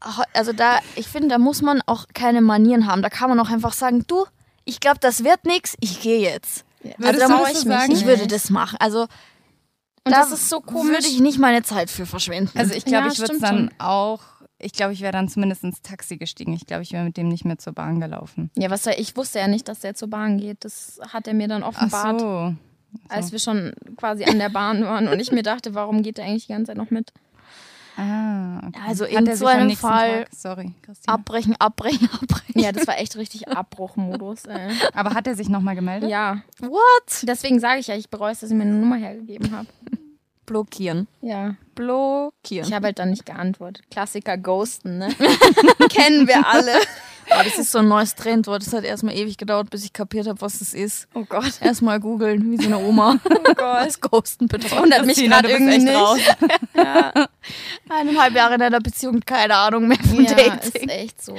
also 0.34 0.52
da, 0.52 0.78
ich 0.96 1.06
finde, 1.08 1.28
da 1.28 1.38
muss 1.38 1.62
man 1.62 1.82
auch 1.86 2.06
keine 2.14 2.40
Manieren 2.40 2.86
haben. 2.86 3.02
Da 3.02 3.08
kann 3.10 3.28
man 3.28 3.38
auch 3.40 3.50
einfach 3.50 3.72
sagen, 3.72 4.04
du, 4.06 4.24
ich 4.64 4.80
glaube, 4.80 4.98
das 5.00 5.24
wird 5.24 5.44
nix, 5.44 5.76
ich 5.80 6.00
gehe 6.00 6.20
jetzt. 6.20 6.64
Würdest 6.98 7.22
da 7.22 7.28
du 7.28 7.36
muss 7.36 7.48
ich, 7.50 7.64
mich- 7.64 7.78
sagen? 7.78 7.92
ich 7.92 8.06
würde 8.06 8.26
das 8.26 8.50
machen. 8.50 8.76
Also 8.80 9.02
Und 9.02 9.08
da 10.04 10.20
das 10.20 10.32
ist 10.32 10.48
so 10.48 10.60
komisch. 10.60 10.90
Würde 10.92 11.06
ich 11.06 11.20
nicht 11.20 11.38
meine 11.38 11.62
Zeit 11.62 11.90
für 11.90 12.06
verschwenden. 12.06 12.58
Also 12.58 12.74
ich 12.74 12.84
glaube, 12.84 13.06
Ja, 13.06 13.12
ich 13.12 13.18
würde 13.18 13.34
es 13.34 13.40
dann 13.40 13.56
schon. 13.68 13.70
auch, 13.78 14.20
ich 14.60 14.72
glaube, 14.72 14.92
ich 14.92 15.00
wäre 15.00 15.12
dann 15.12 15.28
zumindest 15.28 15.64
ins 15.64 15.82
Taxi 15.82 16.16
gestiegen. 16.16 16.52
Ich 16.52 16.66
glaube, 16.66 16.82
ich 16.82 16.92
wäre 16.92 17.04
mit 17.04 17.16
dem 17.16 17.28
nicht 17.28 17.44
mehr 17.44 17.58
zur 17.58 17.72
Bahn 17.72 18.00
gelaufen. 18.00 18.50
ja, 18.56 18.70
was 18.70 18.84
soll, 18.84 18.94
ich 18.98 19.16
wusste 19.16 19.38
ja 19.38 19.48
nicht, 19.48 19.68
dass 19.68 19.80
der 19.80 19.94
zur 19.94 20.08
Bahn 20.08 20.38
geht. 20.38 20.64
Das 20.64 21.00
hat 21.12 21.26
er 21.28 21.34
mir 21.34 21.48
dann 21.48 21.62
Ach 21.62 21.68
offenbart, 21.68 22.20
so. 22.20 22.54
als 23.08 23.32
wir 23.32 23.38
schon 23.38 23.72
quasi 23.96 24.24
an 24.24 24.38
der 24.38 24.48
Bahn 24.50 24.82
waren. 24.84 25.08
Und 25.08 25.20
ich 25.20 25.32
mir 25.32 25.42
dachte, 25.42 25.74
warum 25.74 26.02
geht 26.02 26.18
er 26.18 26.24
eigentlich 26.26 26.46
die 26.46 26.52
ganze 26.52 26.68
Zeit 26.68 26.76
noch 26.76 26.90
mit? 26.90 27.12
Ah, 27.96 28.58
okay. 28.68 28.78
Also 28.86 29.04
Hat 29.04 29.10
in 29.12 29.26
er 29.26 29.36
so 29.36 29.46
einem 29.46 29.70
Fall- 29.76 30.24
sorry, 30.34 30.72
abbrechen, 31.06 31.54
abbrechen, 31.58 32.08
abbrechen. 32.22 32.60
Ja, 32.60 32.72
das 32.72 32.86
war 32.86 32.98
echt 32.98 33.16
richtig 33.16 33.48
Abbruchmodus. 33.48 34.46
Ey. 34.46 34.70
Aber 34.94 35.10
hat 35.14 35.26
er 35.26 35.34
sich 35.34 35.48
nochmal 35.50 35.74
gemeldet? 35.74 36.08
Ja, 36.08 36.40
What? 36.60 37.22
deswegen 37.24 37.60
sage 37.60 37.80
ich 37.80 37.88
ja, 37.88 37.96
ich 37.96 38.08
bereue 38.08 38.32
es, 38.32 38.40
dass 38.40 38.50
ich 38.50 38.56
mir 38.56 38.62
eine 38.62 38.74
Nummer 38.74 38.96
hergegeben 38.96 39.50
habe. 39.54 39.66
Blockieren. 40.50 41.06
Ja, 41.20 41.54
Blockieren. 41.76 42.66
ich 42.68 42.74
habe 42.74 42.86
halt 42.86 42.98
dann 42.98 43.10
nicht 43.10 43.24
geantwortet. 43.24 43.84
Klassiker 43.88 44.36
Ghosten, 44.36 44.98
ne? 44.98 45.08
Kennen 45.90 46.26
wir 46.26 46.44
alle. 46.44 46.72
Aber 47.30 47.44
das 47.44 47.56
ist 47.56 47.70
so 47.70 47.78
ein 47.78 47.86
neues 47.86 48.16
Trendwort. 48.16 48.66
Das 48.66 48.72
hat 48.72 48.82
erstmal 48.82 49.14
ewig 49.16 49.36
gedauert, 49.38 49.70
bis 49.70 49.84
ich 49.84 49.92
kapiert 49.92 50.26
habe, 50.26 50.40
was 50.40 50.58
das 50.58 50.74
ist. 50.74 51.06
Oh 51.14 51.22
Gott. 51.28 51.52
Erstmal 51.60 52.00
googeln, 52.00 52.50
wie 52.50 52.56
so 52.56 52.64
eine 52.66 52.78
Oma. 52.78 53.18
Oh 53.30 53.54
Gott. 53.54 53.86
Das 53.86 54.00
Ghosten 54.00 54.48
bedeutet. 54.48 54.76
Wundert 54.76 55.06
mich 55.06 55.22
gerade 55.24 55.48
irgendwie 55.48 55.74
echt 55.74 55.84
nicht. 55.84 55.96
raus. 55.96 56.18
Eineinhalb 57.88 58.34
Jahre 58.34 58.54
in 58.56 58.62
einer 58.62 58.80
Beziehung, 58.80 59.20
keine 59.24 59.54
Ahnung 59.54 59.86
mehr 59.86 59.98
von 59.98 60.24
Ja, 60.24 60.32
ist 60.32 60.74
Dating. 60.74 60.88
echt 60.88 61.22
so. 61.22 61.36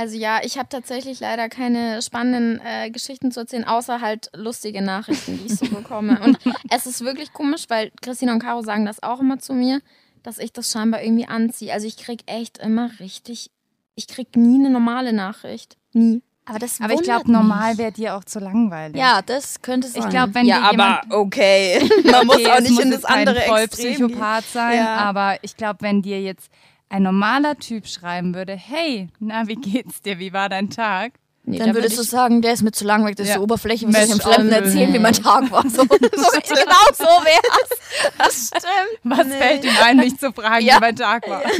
Also 0.00 0.16
ja, 0.16 0.40
ich 0.42 0.56
habe 0.56 0.68
tatsächlich 0.70 1.20
leider 1.20 1.48
keine 1.50 2.00
spannenden 2.00 2.60
äh, 2.64 2.90
Geschichten 2.90 3.30
zu 3.32 3.40
erzählen, 3.40 3.64
außer 3.64 4.00
halt 4.00 4.30
lustige 4.34 4.80
Nachrichten, 4.80 5.38
die 5.38 5.52
ich 5.52 5.58
so 5.58 5.66
bekomme. 5.66 6.18
Und 6.24 6.38
es 6.70 6.86
ist 6.86 7.02
wirklich 7.04 7.32
komisch, 7.34 7.64
weil 7.68 7.90
Christina 8.00 8.32
und 8.32 8.38
Caro 8.42 8.62
sagen 8.62 8.86
das 8.86 9.02
auch 9.02 9.20
immer 9.20 9.38
zu 9.38 9.52
mir, 9.52 9.80
dass 10.22 10.38
ich 10.38 10.52
das 10.54 10.70
scheinbar 10.72 11.02
irgendwie 11.02 11.26
anziehe. 11.26 11.72
Also 11.72 11.86
ich 11.86 11.98
krieg 11.98 12.22
echt 12.26 12.56
immer 12.58 12.90
richtig, 12.98 13.50
ich 13.94 14.06
krieg 14.06 14.34
nie 14.36 14.58
eine 14.58 14.70
normale 14.70 15.12
Nachricht. 15.12 15.76
Nie. 15.92 16.22
Aber 16.46 16.58
das 16.58 16.80
Aber 16.80 16.94
ich 16.94 17.02
glaube, 17.02 17.30
normal 17.30 17.76
wäre 17.76 17.92
dir 17.92 18.16
auch 18.16 18.24
zu 18.24 18.38
langweilig. 18.40 18.96
Ja, 18.98 19.20
das 19.22 19.60
könnte 19.60 19.86
sein. 19.86 20.02
Ich 20.02 20.08
glaube, 20.08 20.34
wenn 20.34 20.46
ja, 20.46 20.62
aber 20.62 21.02
okay. 21.10 21.78
Man 22.10 22.26
muss 22.26 22.36
Okay, 22.36 22.46
auch 22.50 22.54
es 22.56 22.62
nicht 22.62 22.72
muss 22.72 22.84
in 22.84 22.90
das 22.90 23.04
andere 23.04 23.36
kein 23.40 23.64
Extrem. 23.64 23.94
Vollpsychopath 23.96 24.44
sein, 24.52 24.78
Ja. 24.78 24.96
aber 24.96 25.36
ich 25.42 25.56
glaube, 25.56 25.82
wenn 25.82 26.00
dir 26.02 26.20
jetzt 26.22 26.50
ein 26.90 27.02
normaler 27.02 27.56
Typ 27.56 27.86
schreiben 27.86 28.34
würde, 28.34 28.54
hey, 28.54 29.08
na, 29.18 29.46
wie 29.48 29.54
geht's 29.56 30.02
dir, 30.02 30.18
wie 30.18 30.32
war 30.32 30.48
dein 30.48 30.68
Tag? 30.70 31.12
Nee, 31.44 31.58
dann 31.58 31.68
da 31.68 31.74
würdest 31.74 31.96
würd 31.96 32.06
du 32.06 32.10
sagen, 32.10 32.42
der 32.42 32.52
ist 32.52 32.62
mir 32.62 32.72
zu 32.72 32.84
langweilig, 32.84 33.16
das 33.16 33.24
ist 33.26 33.30
Ja. 33.30 33.36
so 33.36 33.42
Oberfläche, 33.44 33.86
was 33.88 34.04
ich 34.04 34.10
dem 34.10 34.20
Fremden 34.20 34.52
erzählen, 34.52 34.92
wie 34.92 34.98
mein 34.98 35.14
Tag 35.14 35.50
war. 35.50 35.62
So, 35.62 35.82
so, 35.84 35.86
genau 35.88 36.86
so 36.92 37.04
wär's. 37.04 38.12
Das 38.18 38.46
stimmt. 38.48 38.98
Was 39.04 39.26
fällt 39.26 39.64
ihm 39.64 39.72
ein, 39.82 39.96
mich 39.96 40.18
zu 40.18 40.32
fragen, 40.32 40.64
Ja. 40.64 40.76
wie 40.76 40.80
mein 40.80 40.96
Tag 40.96 41.26
war? 41.28 41.42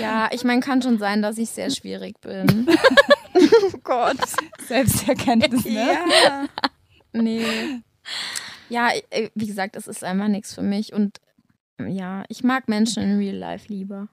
Ja, 0.00 0.28
ich 0.32 0.44
meine, 0.44 0.60
kann 0.60 0.80
schon 0.80 0.98
sein, 0.98 1.20
dass 1.20 1.36
ich 1.36 1.50
sehr 1.50 1.70
schwierig 1.70 2.18
bin. 2.20 2.66
oh 3.34 3.78
Gott. 3.82 4.16
Selbsterkenntnis, 4.66 5.64
ne? 5.64 5.98
Ja. 6.24 6.46
Nee. 7.12 7.44
Ja, 8.68 8.90
äh, 9.10 9.28
wie 9.34 9.46
gesagt, 9.46 9.76
es 9.76 9.86
ist 9.86 10.04
einfach 10.04 10.28
nichts 10.28 10.54
für 10.54 10.62
mich. 10.62 10.92
Und 10.92 11.18
ja, 11.86 12.24
ich 12.28 12.42
mag 12.42 12.68
Menschen 12.68 13.02
in 13.02 13.18
Real 13.18 13.36
Life 13.36 13.72
lieber. 13.72 14.08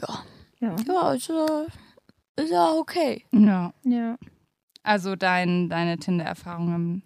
Ja. 0.00 0.24
Ja. 0.60 0.76
Ja, 0.86 1.12
ist, 1.12 1.30
äh, 1.30 2.42
ist 2.42 2.50
ja 2.50 2.72
okay. 2.72 3.24
Ja. 3.32 3.72
Ja. 3.84 4.16
Also 4.82 5.16
dein, 5.16 5.68
deine 5.68 5.98
Tinder-Erfahrungen. 5.98 7.02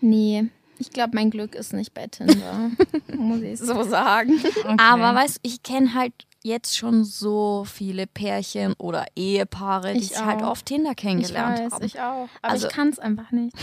Nee. 0.00 0.46
Ich 0.78 0.90
glaube, 0.90 1.12
mein 1.14 1.30
Glück 1.30 1.54
ist 1.54 1.72
nicht 1.72 1.94
bei 1.94 2.06
Tinder. 2.08 2.70
muss 3.16 3.42
ich 3.42 3.60
so 3.60 3.82
sagen. 3.84 4.40
Okay. 4.42 4.76
Aber 4.78 5.14
weißt 5.14 5.36
du, 5.36 5.40
ich 5.42 5.62
kenne 5.62 5.94
halt 5.94 6.12
jetzt 6.42 6.76
schon 6.76 7.04
so 7.04 7.64
viele 7.66 8.06
Pärchen 8.06 8.72
oder 8.78 9.06
Ehepaare, 9.16 9.92
die 9.94 10.00
Ich 10.00 10.08
sich 10.08 10.24
halt 10.24 10.42
auch. 10.42 10.48
auf 10.48 10.62
Tinder 10.62 10.90
Ich 10.90 10.96
kennengelernt 10.96 11.58
weiß, 11.60 11.72
haben. 11.72 11.84
ich 11.84 12.00
auch. 12.00 12.28
Aber 12.42 12.52
Also- 12.52 12.66
ich 12.68 12.72
kann 12.72 12.88
es 12.88 12.98
einfach 12.98 13.30
nicht. 13.30 13.56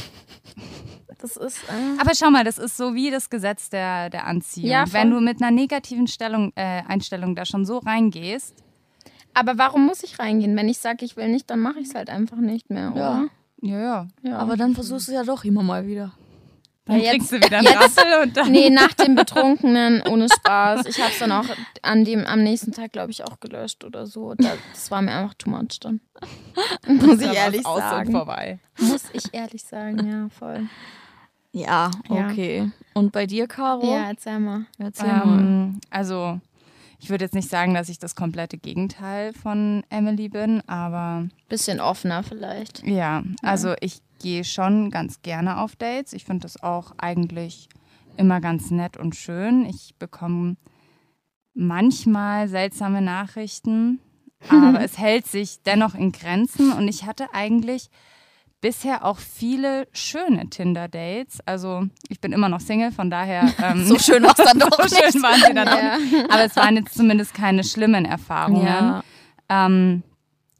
Das 1.22 1.36
ist. 1.36 1.58
Äh, 1.68 2.00
Aber 2.00 2.12
schau 2.16 2.30
mal, 2.32 2.46
das 2.46 2.58
ist 2.58 2.78
so 2.78 2.94
wie 2.96 3.12
das 3.12 3.30
Gesetz 3.30 3.70
der, 3.70 4.10
der 4.10 4.26
Anziehung. 4.26 4.70
Ja. 4.70 4.86
Wenn 4.94 5.12
du 5.12 5.20
mit 5.20 5.42
einer 5.42 5.52
negativen 5.52 6.08
Stellung, 6.08 6.54
äh, 6.56 6.82
Einstellung 6.88 7.36
da 7.36 7.46
schon 7.46 7.66
so 7.66 7.80
reingehst, 7.80 8.56
aber 9.34 9.58
warum 9.58 9.86
muss 9.86 10.02
ich 10.04 10.18
reingehen? 10.20 10.56
Wenn 10.56 10.70
ich 10.70 10.78
sage, 10.80 11.04
ich 11.04 11.18
will 11.18 11.28
nicht, 11.28 11.50
dann 11.50 11.60
mache 11.60 11.80
ich 11.80 11.90
es 11.90 11.96
halt 11.96 12.10
einfach 12.10 12.38
nicht 12.38 12.70
mehr, 12.70 12.94
Ja. 12.96 13.20
oder? 13.20 13.28
ja, 13.62 13.80
ja, 13.80 14.08
Ja. 14.24 14.38
Aber 14.38 14.56
dann 14.56 14.74
versuchst 14.74 15.10
du 15.10 15.12
ja 15.12 15.24
doch 15.26 15.44
immer 15.44 15.62
mal 15.64 15.86
wieder. 15.86 16.14
Dann 16.90 16.98
Ja, 17.00 17.04
jetzt- 17.06 17.12
kriegst 17.14 17.32
du 17.32 17.36
wieder 17.38 17.58
einen 17.60 17.68
jetzt- 17.68 17.82
Rassel 17.82 18.22
und 18.24 18.36
dann... 18.38 18.52
Nee, 18.52 18.70
nach 18.70 18.94
dem 18.94 19.16
Betrunkenen, 19.16 20.02
ohne 20.08 20.28
Spaß. 20.30 20.86
Ich 20.88 21.00
habe 21.02 21.12
es 21.12 21.20
dann 21.20 21.32
auch 21.32 21.46
an 21.82 22.04
dem, 22.06 22.26
am 22.26 22.44
nächsten 22.44 22.72
Tag, 22.72 22.92
glaube 22.92 23.12
ich, 23.12 23.24
auch 23.24 23.40
gelöscht 23.40 23.84
oder 23.84 24.06
so. 24.08 24.34
Da, 24.36 24.52
das 24.74 24.92
war 24.92 25.02
mir 25.02 25.14
einfach 25.14 25.34
too 25.36 25.50
much 25.50 25.80
dann. 25.82 26.02
Muss 26.88 27.22
ich 27.22 27.34
ehrlich 27.34 27.64
sagen. 27.64 28.12
vorbei. 28.12 28.60
Muss 28.80 29.04
ich 29.14 29.34
ehrlich 29.34 29.64
sagen, 29.64 30.10
ja, 30.10 30.28
voll. 30.30 30.68
Ja, 31.52 31.90
Ja. 32.10 32.28
okay. 32.30 32.72
Und 32.94 33.12
bei 33.12 33.26
dir, 33.26 33.48
Caro? 33.48 33.92
Ja, 33.92 34.10
erzähl 34.10 34.40
mal. 34.40 34.66
Erzähl 34.78 35.08
mal. 35.08 35.40
Ähm, 35.40 35.82
also, 35.90 36.40
ich 37.00 37.10
würde 37.10 37.24
jetzt 37.26 37.34
nicht 37.34 37.50
sagen, 37.50 37.74
dass 37.74 37.90
ich 37.90 37.98
das 37.98 38.16
komplette 38.16 38.58
Gegenteil 38.58 39.34
von 39.34 39.84
Emily 39.90 40.30
bin, 40.30 40.62
aber 40.68 41.28
Bisschen 41.48 41.80
offener 41.80 42.22
vielleicht. 42.24 42.84
ja, 42.86 43.24
also 43.42 43.74
ich 43.80 44.02
gehe 44.20 44.44
schon 44.44 44.90
ganz 44.92 45.22
gerne 45.22 45.60
auf 45.62 45.76
Dates. 45.76 46.14
Ich 46.14 46.26
finde 46.26 46.42
das 46.44 46.62
auch 46.62 46.92
eigentlich 46.98 47.68
immer 48.18 48.40
ganz 48.42 48.70
nett 48.72 48.98
und 48.98 49.16
schön. 49.16 49.66
Ich 49.66 49.96
bekomme 49.98 50.56
manchmal 51.54 52.48
seltsame 52.48 53.02
Nachrichten, 53.02 54.00
aber 54.50 54.82
es 54.82 54.98
hält 54.98 55.28
sich 55.28 55.62
dennoch 55.64 55.96
in 55.96 56.12
Grenzen 56.12 56.72
und 56.72 56.88
ich 56.88 57.06
hatte 57.06 57.28
eigentlich 57.34 57.90
bisher 58.62 59.06
auch 59.06 59.18
viele 59.18 59.88
schöne 59.94 60.50
Tinder-Dates. 60.50 61.40
Also 61.46 61.86
ich 62.10 62.20
bin 62.20 62.34
immer 62.34 62.50
noch 62.50 62.60
Single, 62.60 62.92
von 62.92 63.10
daher 63.10 63.54
ähm, 63.64 63.86
So 63.86 63.98
schön 63.98 64.22
war 64.24 64.36
es 64.38 64.44
dann 64.46 64.60
doch 64.60 64.72
so 64.88 64.96
schön 64.96 65.22
waren 65.24 65.40
sie 65.48 65.54
dann 65.54 65.68
Ja. 65.68 65.96
auch. 65.96 66.34
Aber 66.34 66.44
es 66.44 66.56
waren 66.58 66.76
jetzt 66.76 66.94
zumindest 66.96 67.34
keine 67.34 67.64
schlimmen 67.64 68.04
Erfahrungen. 68.06 68.66
Ja. 68.66 69.04
Ähm, 69.48 70.04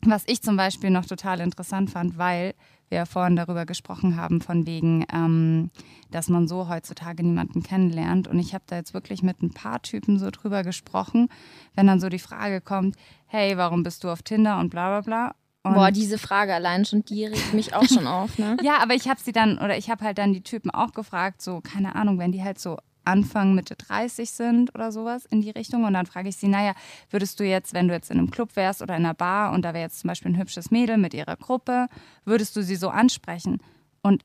was 0.04 0.24
ich 0.28 0.42
zum 0.42 0.56
Beispiel 0.56 0.92
noch 0.92 1.06
total 1.06 1.42
interessant 1.42 1.90
fand, 1.90 2.18
weil 2.18 2.54
wir 2.90 3.06
vorhin 3.06 3.36
darüber 3.36 3.66
gesprochen 3.66 4.16
haben, 4.16 4.42
von 4.42 4.66
wegen, 4.66 5.06
ähm, 5.14 5.72
dass 6.12 6.30
man 6.30 6.48
so 6.48 6.68
heutzutage 6.68 7.24
niemanden 7.24 7.64
kennenlernt. 7.64 8.28
Und 8.28 8.40
ich 8.40 8.54
habe 8.54 8.64
da 8.68 8.76
jetzt 8.76 8.94
wirklich 8.94 9.24
mit 9.24 9.42
ein 9.42 9.52
paar 9.52 9.82
Typen 9.82 10.20
so 10.20 10.30
drüber 10.32 10.64
gesprochen, 10.64 11.30
wenn 11.76 11.88
dann 11.88 12.00
so 12.00 12.10
die 12.10 12.20
Frage 12.20 12.62
kommt, 12.62 12.96
hey, 13.28 13.58
warum 13.58 13.84
bist 13.84 14.04
du 14.04 14.10
auf 14.10 14.24
Tinder 14.24 14.60
und 14.60 14.70
bla 14.70 14.90
bla 14.90 15.02
bla. 15.02 15.36
Und 15.62 15.74
Boah, 15.74 15.92
diese 15.92 16.18
Frage 16.18 16.54
allein 16.54 16.86
schon, 16.86 17.04
die 17.04 17.26
regt 17.26 17.54
mich 17.54 17.76
auch 17.76 17.84
schon 17.84 18.08
auf, 18.08 18.38
ne? 18.40 18.56
ja, 18.64 18.78
aber 18.82 18.96
ich 18.96 19.10
habe 19.10 19.20
sie 19.20 19.34
dann, 19.34 19.58
oder 19.58 19.78
ich 19.78 19.90
habe 19.90 20.06
halt 20.06 20.18
dann 20.18 20.32
die 20.32 20.42
Typen 20.42 20.72
auch 20.72 20.94
gefragt, 20.94 21.42
so, 21.42 21.60
keine 21.60 21.96
Ahnung, 21.96 22.18
wenn 22.18 22.32
die 22.32 22.44
halt 22.44 22.60
so 22.60 22.78
Anfang, 23.10 23.56
Mitte 23.56 23.76
30 23.76 24.30
sind 24.32 24.74
oder 24.76 24.92
sowas 24.92 25.26
in 25.26 25.42
die 25.42 25.50
Richtung. 25.50 25.84
Und 25.84 25.94
dann 25.94 26.06
frage 26.06 26.30
ich 26.30 26.38
sie, 26.38 26.48
naja, 26.48 26.74
würdest 27.10 27.40
du 27.40 27.44
jetzt, 27.44 27.74
wenn 27.74 27.88
du 27.88 27.94
jetzt 27.94 28.12
in 28.12 28.18
einem 28.18 28.32
Club 28.32 28.56
wärst 28.56 28.82
oder 28.82 28.96
in 28.96 29.06
einer 29.06 29.14
Bar 29.14 29.52
und 29.54 29.64
da 29.64 29.74
wäre 29.74 29.84
jetzt 29.84 30.00
zum 30.00 30.08
Beispiel 30.08 30.32
ein 30.32 30.38
hübsches 30.38 30.72
Mädel 30.72 30.98
mit 30.98 31.14
ihrer 31.14 31.36
Gruppe, 31.36 31.88
würdest 32.26 32.56
du 32.56 32.64
sie 32.64 32.76
so 32.76 32.90
ansprechen? 32.90 33.60
Und 34.02 34.24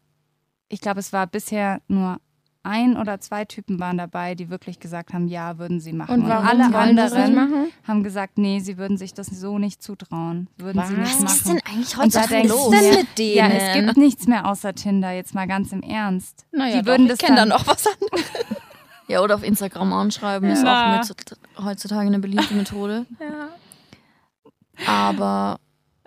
ich 0.68 0.80
glaube, 0.80 1.00
es 1.00 1.12
war 1.12 1.26
bisher 1.26 1.80
nur 1.88 2.18
ein 2.64 2.96
oder 2.96 3.20
zwei 3.20 3.44
Typen 3.44 3.78
waren 3.78 3.98
dabei, 3.98 4.34
die 4.34 4.48
wirklich 4.48 4.80
gesagt 4.80 5.12
haben, 5.12 5.28
ja, 5.28 5.58
würden 5.58 5.80
sie 5.80 5.92
machen. 5.92 6.22
Und 6.22 6.28
warum 6.28 6.46
alle 6.46 6.74
anderen 6.74 7.70
haben 7.86 8.02
gesagt, 8.02 8.38
nee, 8.38 8.58
sie 8.60 8.78
würden 8.78 8.96
sich 8.96 9.12
das 9.12 9.26
so 9.26 9.58
nicht 9.58 9.82
zutrauen. 9.82 10.48
Würden 10.56 10.82
sie 10.86 10.94
nicht 10.94 11.12
Was 11.12 11.20
machen. 11.20 11.24
Was 11.24 11.36
ist 11.36 11.48
denn 11.48 11.60
eigentlich 11.66 11.98
Und 11.98 12.14
da 12.14 12.26
denkst 12.26 12.48
los? 12.48 12.64
du 12.64 12.70
denn 12.70 12.90
dir, 12.90 12.98
mit 12.98 13.18
denen? 13.18 13.36
Ja, 13.36 13.48
es 13.48 13.74
gibt 13.74 13.96
nichts 13.98 14.26
mehr 14.26 14.46
außer 14.46 14.74
Tinder, 14.74 15.12
jetzt 15.12 15.34
mal 15.34 15.46
ganz 15.46 15.72
im 15.72 15.82
Ernst. 15.82 16.46
Naja, 16.52 16.80
die 16.80 16.86
würden 16.86 17.06
doch, 17.06 17.16
das 17.16 17.20
ich 17.20 17.26
kenne 17.26 17.36
da 17.36 17.42
dann, 17.42 17.48
noch 17.50 17.66
was 17.66 17.86
anderes. 17.86 18.24
Ja, 19.06 19.20
oder 19.20 19.34
auf 19.34 19.42
Instagram 19.42 19.92
anschreiben 19.92 20.50
ist 20.50 20.64
auch 20.66 20.98
mit, 20.98 21.36
heutzutage 21.62 22.06
eine 22.06 22.18
beliebte 22.18 22.54
Methode. 22.54 23.06
Ja. 23.20 23.48
Aber 24.86 25.60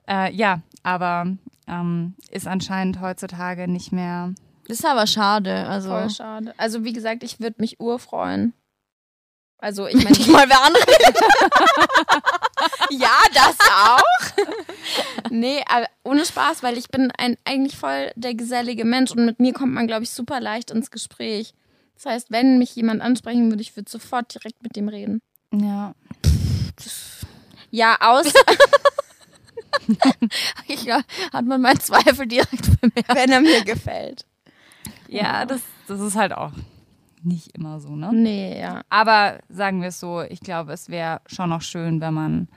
Äh, 0.07 0.33
ja, 0.33 0.61
aber 0.83 1.27
ähm, 1.67 2.15
ist 2.31 2.47
anscheinend 2.47 3.01
heutzutage 3.01 3.67
nicht 3.67 3.91
mehr. 3.91 4.33
ist 4.67 4.85
aber 4.85 5.07
schade. 5.07 5.67
Also 5.67 5.89
Voll 5.89 6.09
schade. 6.09 6.53
Also, 6.57 6.83
wie 6.83 6.93
gesagt, 6.93 7.23
ich 7.23 7.39
würde 7.39 7.57
mich 7.59 7.79
urfreuen. 7.79 8.53
Also, 9.59 9.87
ich 9.87 9.95
meine, 9.95 10.09
nicht 10.09 10.27
mal 10.31 10.47
wer 10.49 10.63
andere. 10.63 10.83
ja, 12.91 13.09
das 13.33 13.57
auch. 13.69 15.29
nee, 15.29 15.63
aber 15.67 15.87
ohne 16.03 16.25
Spaß, 16.25 16.63
weil 16.63 16.77
ich 16.77 16.89
bin 16.89 17.11
ein, 17.17 17.37
eigentlich 17.45 17.77
voll 17.77 18.11
der 18.15 18.35
gesellige 18.35 18.85
Mensch 18.85 19.11
und 19.11 19.25
mit 19.25 19.39
mir 19.39 19.53
kommt 19.53 19.73
man, 19.73 19.87
glaube 19.87 20.03
ich, 20.03 20.11
super 20.11 20.39
leicht 20.39 20.71
ins 20.71 20.91
Gespräch. 20.91 21.53
Das 21.97 22.05
heißt, 22.05 22.31
wenn 22.31 22.59
mich 22.59 22.75
jemand 22.75 23.01
ansprechen 23.01 23.49
würde, 23.49 23.61
ich 23.61 23.75
würde 23.75 23.89
sofort 23.89 24.33
direkt 24.33 24.61
mit 24.61 24.75
dem 24.75 24.87
reden. 24.87 25.19
Ja. 25.51 25.95
Ja, 27.71 27.97
aus, 27.99 28.31
ja, 30.85 31.01
hat 31.33 31.45
man 31.45 31.61
meinen 31.61 31.79
Zweifel 31.79 32.27
direkt 32.27 32.79
bemerkt. 32.79 33.15
wenn 33.15 33.31
er 33.31 33.41
mir 33.41 33.63
gefällt. 33.63 34.25
Ja, 35.07 35.45
das, 35.45 35.61
das 35.87 35.99
ist 35.99 36.15
halt 36.15 36.33
auch 36.33 36.51
nicht 37.23 37.55
immer 37.55 37.79
so, 37.79 37.95
ne? 37.95 38.11
Nee, 38.13 38.59
ja. 38.61 38.81
Aber 38.89 39.39
sagen 39.49 39.81
wir 39.81 39.89
es 39.89 39.99
so, 39.99 40.21
ich 40.21 40.39
glaube, 40.39 40.73
es 40.73 40.89
wäre 40.89 41.21
schon 41.25 41.49
noch 41.49 41.61
schön, 41.61 41.99
wenn 41.99 42.13
man 42.13 42.47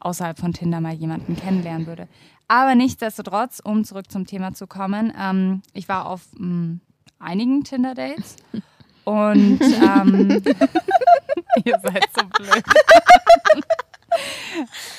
außerhalb 0.00 0.38
von 0.38 0.52
Tinder 0.52 0.80
mal 0.80 0.94
jemanden 0.94 1.36
kennenlernen 1.36 1.86
würde. 1.86 2.08
Aber 2.48 2.74
nichtsdestotrotz, 2.74 3.60
um 3.62 3.84
zurück 3.84 4.10
zum 4.10 4.26
Thema 4.26 4.52
zu 4.52 4.66
kommen, 4.66 5.12
ähm, 5.16 5.62
ich 5.74 5.88
war 5.88 6.06
auf 6.06 6.22
ähm, 6.38 6.80
einigen 7.20 7.62
Tinder-Dates 7.62 8.36
und 9.10 9.60
ähm, 9.62 10.28
ihr 11.64 11.80
seid 11.82 12.04
so 12.16 12.24
blöd. 12.26 12.62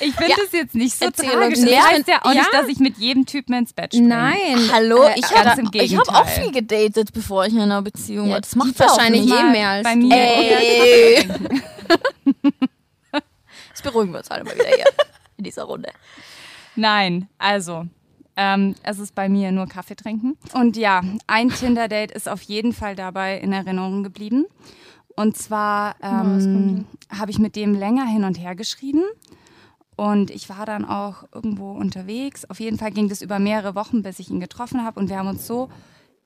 Ich 0.00 0.14
finde 0.14 0.30
Ja. 0.32 0.36
es 0.44 0.52
jetzt 0.52 0.74
nicht 0.74 0.98
so 0.98 1.04
Erzähl 1.04 1.30
tragisch. 1.30 1.58
uns. 1.58 1.60
Das 1.60 1.70
Nee, 1.70 1.76
heißt 1.78 2.08
ja 2.08 2.20
auch 2.22 2.32
ja. 2.32 2.40
nicht, 2.40 2.52
dass 2.54 2.68
ich 2.68 2.78
mit 2.78 2.98
jedem 2.98 3.26
Typen 3.26 3.54
ins 3.54 3.72
Bett 3.72 3.92
springe. 3.92 4.08
Nein. 4.08 4.70
Hallo, 4.72 5.02
Äh, 5.04 5.14
ich 5.16 5.22
ganz 5.28 5.58
habe 5.58 5.62
hab 6.08 6.08
auch 6.08 6.28
viel 6.28 6.50
gedatet, 6.50 7.12
bevor 7.12 7.44
ich 7.46 7.52
in 7.52 7.60
einer 7.60 7.82
Beziehung 7.82 8.26
Ja, 8.28 8.34
war. 8.34 8.40
Das 8.40 8.56
macht 8.56 8.78
wahrscheinlich 8.78 9.30
eh 9.30 9.42
mehr 9.44 9.68
als 9.68 9.84
bei 9.84 9.94
mir. 9.96 10.14
Ey. 10.16 11.28
Jetzt 13.68 13.82
beruhigen 13.82 14.12
wir 14.12 14.18
uns 14.18 14.30
alle 14.30 14.44
mal 14.44 14.54
wieder 14.54 14.64
hier 14.66 14.86
in 15.36 15.44
dieser 15.44 15.64
Runde. 15.64 15.90
Nein, 16.74 17.28
also 17.38 17.86
ähm, 18.36 18.74
es 18.82 18.98
ist 18.98 19.14
bei 19.14 19.28
mir 19.28 19.52
nur 19.52 19.66
Kaffee 19.66 19.96
trinken. 19.96 20.36
Und 20.54 20.76
ja, 20.76 21.02
ein 21.26 21.50
Tinder-Date 21.50 22.12
ist 22.12 22.28
auf 22.28 22.42
jeden 22.42 22.72
Fall 22.72 22.96
dabei 22.96 23.38
in 23.38 23.52
Erinnerung 23.52 24.02
geblieben. 24.02 24.46
Und 25.14 25.36
zwar 25.36 25.96
ähm, 26.02 26.86
habe 27.10 27.30
ich 27.30 27.38
mit 27.38 27.56
dem 27.56 27.74
länger 27.74 28.06
hin 28.06 28.24
und 28.24 28.38
her 28.38 28.54
geschrieben. 28.54 29.02
Und 29.96 30.30
ich 30.30 30.48
war 30.48 30.64
dann 30.64 30.84
auch 30.86 31.24
irgendwo 31.34 31.72
unterwegs. 31.72 32.48
Auf 32.48 32.60
jeden 32.60 32.78
Fall 32.78 32.92
ging 32.92 33.08
das 33.08 33.20
über 33.20 33.38
mehrere 33.38 33.74
Wochen, 33.74 34.02
bis 34.02 34.18
ich 34.18 34.30
ihn 34.30 34.40
getroffen 34.40 34.84
habe. 34.84 34.98
Und 34.98 35.10
wir 35.10 35.18
haben 35.18 35.28
uns 35.28 35.46
so 35.46 35.68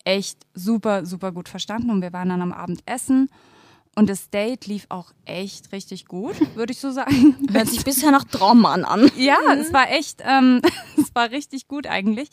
echt 0.05 0.39
super, 0.55 1.05
super 1.05 1.33
gut 1.33 1.49
verstanden. 1.49 1.91
Und 1.91 2.01
wir 2.01 2.13
waren 2.13 2.29
dann 2.29 2.43
am 2.43 2.53
Abend 2.53 2.83
essen. 2.87 3.29
Und 3.99 4.11
das 4.11 4.29
Date 4.31 4.67
lief 4.67 4.87
auch 4.91 5.11
echt 5.25 5.73
richtig 5.73 6.05
gut, 6.07 6.35
würde 6.55 6.73
ich 6.73 6.79
so 6.81 6.91
sagen. 6.91 7.35
Hört 7.51 7.67
sich 7.69 7.83
bisher 7.83 8.11
nach 8.11 8.25
Traummann 8.25 8.85
an. 8.85 9.11
Ja, 9.17 9.39
es 9.59 9.73
war 9.73 9.91
echt, 9.91 10.23
ähm, 10.25 10.61
es 10.99 11.15
war 11.15 11.31
richtig 11.31 11.67
gut 11.67 11.87
eigentlich, 11.87 12.29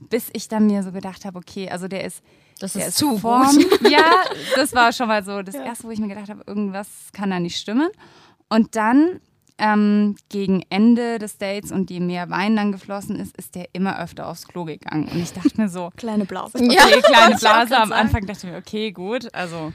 bis 0.00 0.28
ich 0.32 0.48
dann 0.48 0.66
mir 0.66 0.82
so 0.82 0.90
gedacht 0.92 1.24
habe, 1.24 1.38
okay, 1.38 1.70
also 1.70 1.86
der 1.86 2.02
ist, 2.04 2.22
Das 2.58 2.72
der 2.72 2.82
ist 2.82 2.88
ist 2.88 2.98
zu 2.98 3.18
Form. 3.18 3.56
gut. 3.56 3.88
Ja, 3.88 4.10
das 4.56 4.74
war 4.74 4.92
schon 4.92 5.06
mal 5.08 5.24
so 5.24 5.42
das 5.42 5.54
erste, 5.54 5.84
wo 5.86 5.90
ich 5.92 6.00
mir 6.00 6.08
gedacht 6.08 6.28
habe, 6.28 6.42
irgendwas 6.46 6.88
kann 7.12 7.30
da 7.30 7.38
nicht 7.38 7.56
stimmen. 7.56 7.88
Und 8.48 8.74
dann 8.74 9.20
ähm, 9.58 10.16
gegen 10.28 10.62
Ende 10.70 11.18
des 11.20 11.38
Dates 11.38 11.70
und 11.72 11.88
je 11.90 12.00
mehr 12.00 12.28
Wein 12.30 12.56
dann 12.56 12.72
geflossen 12.72 13.16
ist, 13.20 13.36
ist 13.38 13.54
der 13.54 13.68
immer 13.72 13.98
öfter 14.00 14.26
aufs 14.28 14.46
Klo 14.48 14.64
gegangen. 14.64 15.08
Und 15.08 15.22
ich 15.22 15.32
dachte 15.32 15.50
mir 15.56 15.68
so, 15.68 15.90
Kleine 15.96 16.24
Blase. 16.26 16.58
okay, 16.58 16.74
Ja, 16.74 17.00
kleine 17.00 17.36
Blase. 17.36 17.76
Am. 17.78 17.92
Anfang 17.92 18.26
dachte 18.26 18.46
ich 18.46 18.52
mir, 18.52 18.58
okay, 18.58 18.90
gut, 18.92 19.32
also 19.32 19.72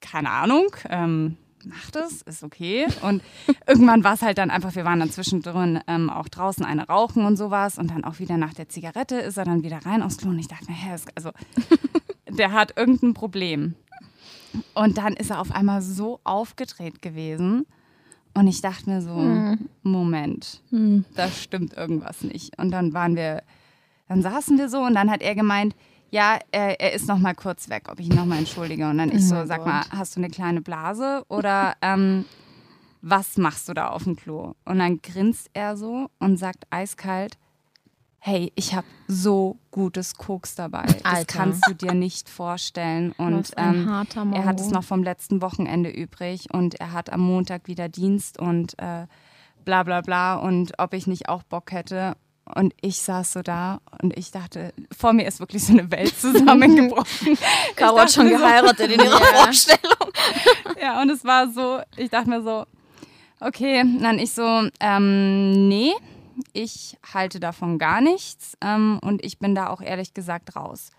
keine 0.00 0.30
Ahnung, 0.30 0.66
ähm, 0.88 1.36
macht 1.64 1.94
es, 1.96 2.22
ist 2.22 2.42
okay. 2.42 2.86
Und 3.02 3.22
irgendwann 3.66 4.02
war 4.02 4.14
es 4.14 4.22
halt 4.22 4.38
dann 4.38 4.50
einfach, 4.50 4.74
wir 4.74 4.84
waren 4.84 5.00
dann 5.00 5.10
zwischendrin 5.10 5.80
ähm, 5.86 6.08
auch 6.08 6.28
draußen 6.28 6.64
eine 6.64 6.86
rauchen 6.86 7.24
und 7.26 7.36
sowas 7.36 7.76
und 7.78 7.90
dann 7.90 8.04
auch 8.04 8.18
wieder 8.18 8.36
nach 8.38 8.54
der 8.54 8.68
Zigarette 8.68 9.16
ist 9.16 9.36
er 9.36 9.44
dann 9.44 9.62
wieder 9.62 9.84
rein 9.84 10.02
aufs 10.02 10.16
Klo 10.16 10.30
und 10.30 10.38
ich 10.38 10.48
dachte 10.48 10.70
mir, 10.70 10.76
hä, 10.76 10.94
ist- 10.94 11.08
also 11.16 11.30
der 12.30 12.52
hat 12.52 12.76
irgendein 12.78 13.12
Problem. 13.14 13.74
Und 14.74 14.98
dann 14.98 15.12
ist 15.12 15.30
er 15.30 15.40
auf 15.40 15.52
einmal 15.52 15.80
so 15.82 16.18
aufgedreht 16.24 17.02
gewesen 17.02 17.66
und 18.34 18.48
ich 18.48 18.60
dachte 18.62 18.88
mir 18.88 19.02
so, 19.02 19.56
Moment, 19.82 20.62
Hm. 20.70 21.04
da 21.14 21.28
stimmt 21.28 21.74
irgendwas 21.76 22.22
nicht. 22.22 22.58
Und 22.58 22.70
dann 22.70 22.92
waren 22.94 23.16
wir, 23.16 23.42
dann 24.08 24.22
saßen 24.22 24.56
wir 24.58 24.68
so 24.68 24.78
und 24.80 24.94
dann 24.94 25.10
hat 25.10 25.20
er 25.22 25.34
gemeint, 25.34 25.74
ja, 26.10 26.38
er, 26.50 26.80
er 26.80 26.92
ist 26.92 27.08
noch 27.08 27.18
mal 27.18 27.34
kurz 27.34 27.68
weg, 27.68 27.88
ob 27.90 28.00
ich 28.00 28.08
ihn 28.08 28.16
noch 28.16 28.26
mal 28.26 28.38
entschuldige. 28.38 28.88
Und 28.88 28.98
dann 28.98 29.10
ich 29.10 29.26
so, 29.26 29.36
mein 29.36 29.46
sag 29.46 29.58
Gott. 29.58 29.66
mal, 29.66 29.82
hast 29.90 30.16
du 30.16 30.20
eine 30.20 30.28
kleine 30.28 30.60
Blase 30.60 31.24
oder 31.28 31.74
ähm, 31.82 32.24
was 33.02 33.36
machst 33.36 33.68
du 33.68 33.74
da 33.74 33.88
auf 33.88 34.04
dem 34.04 34.16
Klo? 34.16 34.54
Und 34.64 34.78
dann 34.78 35.00
grinst 35.00 35.50
er 35.52 35.76
so 35.76 36.10
und 36.18 36.36
sagt 36.36 36.66
eiskalt, 36.70 37.38
hey, 38.18 38.52
ich 38.54 38.74
habe 38.74 38.86
so 39.08 39.56
gutes 39.70 40.14
Koks 40.14 40.54
dabei. 40.54 40.82
Das 40.82 41.04
Alter. 41.04 41.38
kannst 41.38 41.66
du 41.66 41.74
dir 41.74 41.94
nicht 41.94 42.28
vorstellen. 42.28 43.12
Und 43.12 43.52
ähm, 43.56 43.88
er 44.32 44.44
hat 44.44 44.60
es 44.60 44.70
noch 44.70 44.84
vom 44.84 45.02
letzten 45.02 45.40
Wochenende 45.40 45.90
übrig 45.90 46.52
und 46.52 46.74
er 46.74 46.92
hat 46.92 47.10
am 47.10 47.20
Montag 47.20 47.66
wieder 47.66 47.88
Dienst 47.88 48.38
und 48.38 48.78
äh, 48.78 49.06
bla 49.64 49.82
bla 49.82 50.02
bla 50.02 50.34
und 50.34 50.72
ob 50.78 50.92
ich 50.92 51.06
nicht 51.06 51.28
auch 51.28 51.42
Bock 51.42 51.72
hätte. 51.72 52.16
Und 52.54 52.74
ich 52.80 52.98
saß 52.98 53.32
so 53.32 53.42
da 53.42 53.80
und 54.02 54.16
ich 54.16 54.30
dachte, 54.30 54.72
vor 54.96 55.12
mir 55.12 55.26
ist 55.26 55.40
wirklich 55.40 55.64
so 55.64 55.72
eine 55.72 55.90
Welt 55.90 56.18
zusammengebrochen. 56.18 57.38
Caro 57.76 57.98
hat 57.98 58.12
schon 58.12 58.28
geheiratet 58.28 58.90
in 58.92 59.00
ihrer 59.00 59.20
Ja. 59.20 59.44
Vorstellung. 59.44 60.10
Ja, 60.80 61.02
und 61.02 61.10
es 61.10 61.24
war 61.24 61.50
so, 61.50 61.80
ich 61.96 62.08
dachte 62.08 62.30
mir 62.30 62.42
so, 62.42 62.64
okay, 63.40 63.84
dann 64.00 64.18
ich 64.18 64.32
so, 64.32 64.68
ähm, 64.80 65.68
nee, 65.68 65.92
ich 66.54 66.96
halte 67.12 67.38
davon 67.38 67.78
gar 67.78 68.00
nichts 68.00 68.56
ähm, 68.62 68.98
und 69.02 69.24
ich 69.24 69.38
bin 69.38 69.54
da 69.54 69.68
auch 69.68 69.82
ehrlich 69.82 70.14
gesagt 70.14 70.56
raus. 70.56 70.90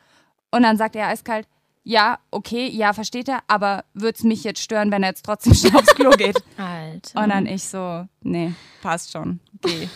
Und 0.51 0.63
dann 0.63 0.77
sagt 0.77 0.95
er 0.95 1.07
eiskalt, 1.07 1.47
ja, 1.83 2.19
okay, 2.29 2.67
ja, 2.67 2.93
versteht 2.93 3.27
er, 3.27 3.39
aber 3.47 3.85
würde 3.95 4.17
es 4.17 4.23
mich 4.23 4.43
jetzt 4.43 4.61
stören, 4.61 4.91
wenn 4.91 5.01
er 5.01 5.09
jetzt 5.09 5.25
trotzdem 5.25 5.55
schnell 5.55 5.75
aufs 5.75 5.95
Klo 5.95 6.11
geht? 6.11 6.37
Alter. 6.57 7.23
Und 7.23 7.29
dann 7.29 7.47
ich 7.47 7.63
so, 7.63 8.07
nee, 8.21 8.53
passt 8.83 9.11
schon, 9.11 9.39
geh. 9.61 9.87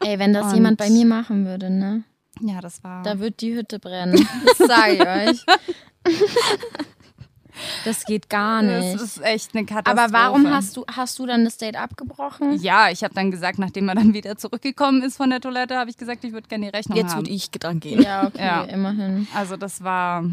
Ey, 0.00 0.18
wenn 0.18 0.32
das 0.32 0.46
Und- 0.46 0.54
jemand 0.54 0.78
bei 0.78 0.90
mir 0.90 1.06
machen 1.06 1.46
würde, 1.46 1.70
ne? 1.70 2.02
Ja, 2.40 2.60
das 2.60 2.82
war. 2.82 3.02
Da 3.04 3.18
wird 3.20 3.40
die 3.40 3.54
Hütte 3.54 3.78
brennen. 3.78 4.26
Das 4.58 4.58
sage 4.68 4.94
ich 4.94 5.00
euch. 5.06 5.46
Das 7.84 8.04
geht 8.04 8.28
gar 8.28 8.62
das 8.64 8.84
nicht. 8.84 9.00
ist 9.00 9.22
echt 9.22 9.54
eine 9.54 9.64
Katastrophe. 9.64 10.02
Aber 10.02 10.12
warum 10.12 10.50
hast 10.50 10.76
du, 10.76 10.84
hast 10.90 11.16
du 11.20 11.26
dann 11.26 11.44
das 11.44 11.56
Date 11.56 11.76
abgebrochen? 11.76 12.58
Ja, 12.60 12.90
ich 12.90 13.04
habe 13.04 13.14
dann 13.14 13.30
gesagt, 13.30 13.60
nachdem 13.60 13.88
er 13.88 13.94
dann 13.94 14.12
wieder 14.12 14.36
zurückgekommen 14.36 15.02
ist 15.02 15.16
von 15.16 15.30
der 15.30 15.40
Toilette, 15.40 15.76
habe 15.76 15.88
ich 15.88 15.96
gesagt, 15.96 16.24
ich 16.24 16.32
würde 16.32 16.48
gerne 16.48 16.64
die 16.70 16.76
Rechnung 16.76 16.98
Jetzt 16.98 17.12
haben. 17.12 17.20
würde 17.20 17.30
ich 17.30 17.50
dran 17.52 17.78
gehen. 17.78 18.02
Ja, 18.02 18.26
okay, 18.26 18.44
Ja. 18.44 18.64
immerhin. 18.64 19.28
Also 19.34 19.56
das 19.56 19.84
war. 19.84 20.24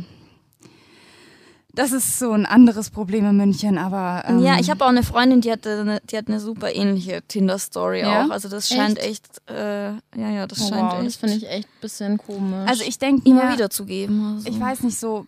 Das 1.73 1.93
ist 1.93 2.19
so 2.19 2.31
ein 2.33 2.45
anderes 2.45 2.89
Problem 2.89 3.25
in 3.25 3.37
München, 3.37 3.77
aber. 3.77 4.23
Ähm, 4.27 4.39
Ja, 4.43 4.59
ich 4.59 4.69
habe 4.69 4.83
auch 4.83 4.89
eine 4.89 5.03
Freundin, 5.03 5.39
die 5.41 5.51
hatte 5.51 5.79
eine, 5.81 6.01
die 6.09 6.17
hat 6.17 6.27
eine 6.27 6.39
super 6.41 6.73
ähnliche 6.75 7.21
Tinder-Story 7.27 8.01
Ja? 8.01 8.25
auch. 8.25 8.29
Also 8.29 8.49
das 8.49 8.67
scheint 8.67 8.99
echt, 8.99 9.41
äh, 9.49 9.91
ja, 9.93 9.99
ja, 10.15 10.47
das 10.47 10.61
Oh, 10.61 10.69
scheint 10.69 10.91
wow, 10.91 10.97
das 10.97 11.07
echt 11.07 11.19
finde 11.19 11.35
ich 11.37 11.49
echt 11.49 11.67
ein 11.67 11.81
bisschen 11.81 12.17
komisch. 12.17 12.69
Also 12.69 12.83
ich 12.85 12.99
denke 12.99 13.27
immer 13.29 13.53
wieder 13.53 13.69
zu 13.69 13.85
geben. 13.85 14.35
Also. 14.35 14.49
ich 14.49 14.59
weiß 14.59 14.83
nicht 14.83 14.99
so 14.99 15.25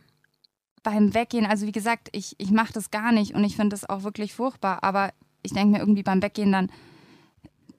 beim 0.84 1.13
Weggehen, 1.13 1.45
also 1.45 1.65
wie 1.65 1.71
gesagt, 1.71 2.10
ich, 2.12 2.36
ich 2.39 2.51
mache 2.51 2.73
das 2.73 2.91
gar 2.91 3.13
nicht 3.13 3.34
und 3.34 3.43
ich 3.45 3.56
finde 3.56 3.69
das 3.73 3.89
auch 3.89 4.03
wirklich 4.03 4.34
furchtbar, 4.34 4.79
aber 4.84 5.12
ich 5.41 5.53
denke 5.53 5.71
mir 5.73 5.79
irgendwie 5.79 6.03
beim 6.03 6.21
Weggehen 6.21 6.51
dann 6.51 6.69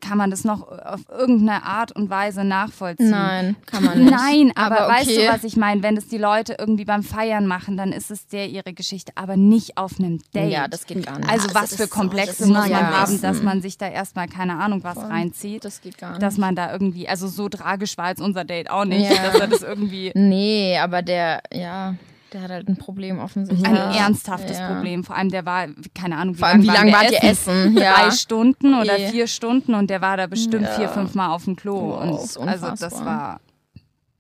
kann 0.07 0.19
man 0.19 0.31
das 0.31 0.45
noch 0.45 0.69
auf 0.69 1.01
irgendeine 1.09 1.63
Art 1.65 1.93
und 1.93 2.11
Weise 2.11 2.45
nachvollziehen. 2.45 3.11
Nein, 3.11 3.57
kann 3.67 3.85
man 3.85 3.99
nicht. 4.05 4.11
Nein, 4.17 4.53
aber, 4.55 4.81
Aber 4.83 4.93
weißt 4.95 5.09
du, 5.11 5.15
okay. 5.21 5.29
was 5.31 5.45
ich 5.45 5.57
meine? 5.57 5.83
Wenn 5.83 5.95
das 5.95 6.09
die 6.09 6.19
Leute 6.19 6.57
irgendwie 6.59 6.85
beim 6.85 7.03
Feiern 7.03 7.47
machen, 7.47 7.77
dann 7.77 7.93
ist 7.93 8.11
es 8.11 8.27
der 8.27 8.49
ihre 8.49 8.73
Geschichte, 8.75 9.13
aber 9.15 9.37
nicht 9.37 9.77
auf 9.79 9.99
einem 9.99 10.21
Date. 10.35 10.51
Ja, 10.53 10.69
das 10.69 10.87
geht 10.87 11.07
gar 11.07 11.19
nicht. 11.19 11.29
Also 11.31 11.45
Also 11.49 11.55
was 11.61 11.75
für 11.77 11.85
so- 11.85 11.89
Komplexe 11.89 12.43
ist 12.45 12.49
muss 12.49 12.59
man 12.59 12.71
ja 12.71 12.79
haben, 13.01 13.21
dass 13.21 13.43
man 13.43 13.63
sich 13.63 13.79
da 13.79 13.89
erstmal 13.89 14.29
keine 14.29 14.59
Ahnung 14.59 14.83
was 14.85 14.95
Voll. 14.95 15.05
reinzieht. 15.05 15.65
das 15.65 15.81
geht 15.81 15.99
gar 15.99 16.11
nicht. 16.11 16.23
Dass 16.23 16.37
man 16.39 16.55
da 16.55 16.73
irgendwie, 16.73 17.09
also 17.09 17.29
so 17.29 17.49
tragisch 17.49 17.97
war 17.99 18.09
jetzt 18.11 18.21
unser 18.21 18.45
Date 18.45 18.71
auch 18.71 18.85
nicht, 18.85 19.11
Ja. 19.11 19.23
dass 19.27 19.41
er 19.41 19.47
das 19.49 19.63
irgendwie 19.63 20.13
nee, 20.15 20.79
aber 20.79 21.03
der, 21.03 21.41
ja, 21.53 21.95
der 22.35 22.43
hat 22.43 22.51
halt 22.51 22.69
ein 22.69 22.77
Problem 22.77 23.19
offensichtlich. 23.21 23.67
ein 23.67 23.75
Ja. 23.77 23.95
ernsthaftes 24.07 24.59
Ja. 24.59 24.75
Problem. 24.75 25.05
Vor 25.05 25.17
allem 25.17 25.31
der 25.31 25.47
war, 25.47 25.69
keine 25.95 26.17
Ahnung, 26.19 26.35
wie 26.35 26.39
Vor 26.41 26.49
allem, 26.49 26.63
wie 26.63 26.67
lang 26.67 26.77
lange 26.77 26.93
war 26.93 27.01
wart 27.03 27.11
der 27.13 27.23
ihr 27.23 27.31
essen? 27.31 27.75
Drei 27.77 27.83
Ja. 27.83 28.13
Stunden 28.13 28.75
oder 28.75 28.99
Eh. 28.99 29.09
vier 29.11 29.27
Stunden 29.27 29.75
und 29.75 29.89
der 29.89 30.01
war 30.03 30.17
da 30.17 30.27
bestimmt 30.27 30.69
vier, 30.71 30.89
fünf 30.91 31.15
Mal 31.15 31.29
auf 31.29 31.45
dem 31.45 31.57
Klo. 31.57 31.81
Wow, 31.93 32.03
und 32.03 32.47
das 32.47 32.57
ist 32.57 32.65
also 32.65 32.71
das 32.85 33.05
war 33.05 33.41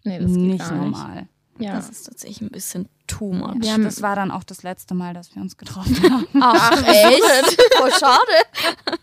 Nee, 0.05 0.19
das 0.19 0.29
geht 0.31 0.37
nicht 0.37 0.59
nicht. 0.61 0.71
normal. 0.71 1.27
Ja. 1.59 1.75
Das 1.77 1.89
ist 1.89 2.05
tatsächlich 2.05 2.41
ein 2.43 2.51
bisschen 2.51 2.89
too 3.07 3.33
much. 3.33 3.69
Haben- 3.71 3.85
Das 3.85 4.03
war 4.03 4.17
dann 4.17 4.31
auch 4.33 4.43
das 4.45 4.63
letzte 4.65 4.93
Mal, 4.95 5.15
dass 5.15 5.35
wir 5.37 5.43
uns 5.43 5.57
getroffen 5.57 5.97
haben. 6.11 6.27
Ach, 6.41 6.83
echt? 6.87 7.59
Voll 7.79 7.93
schade. 7.99 8.99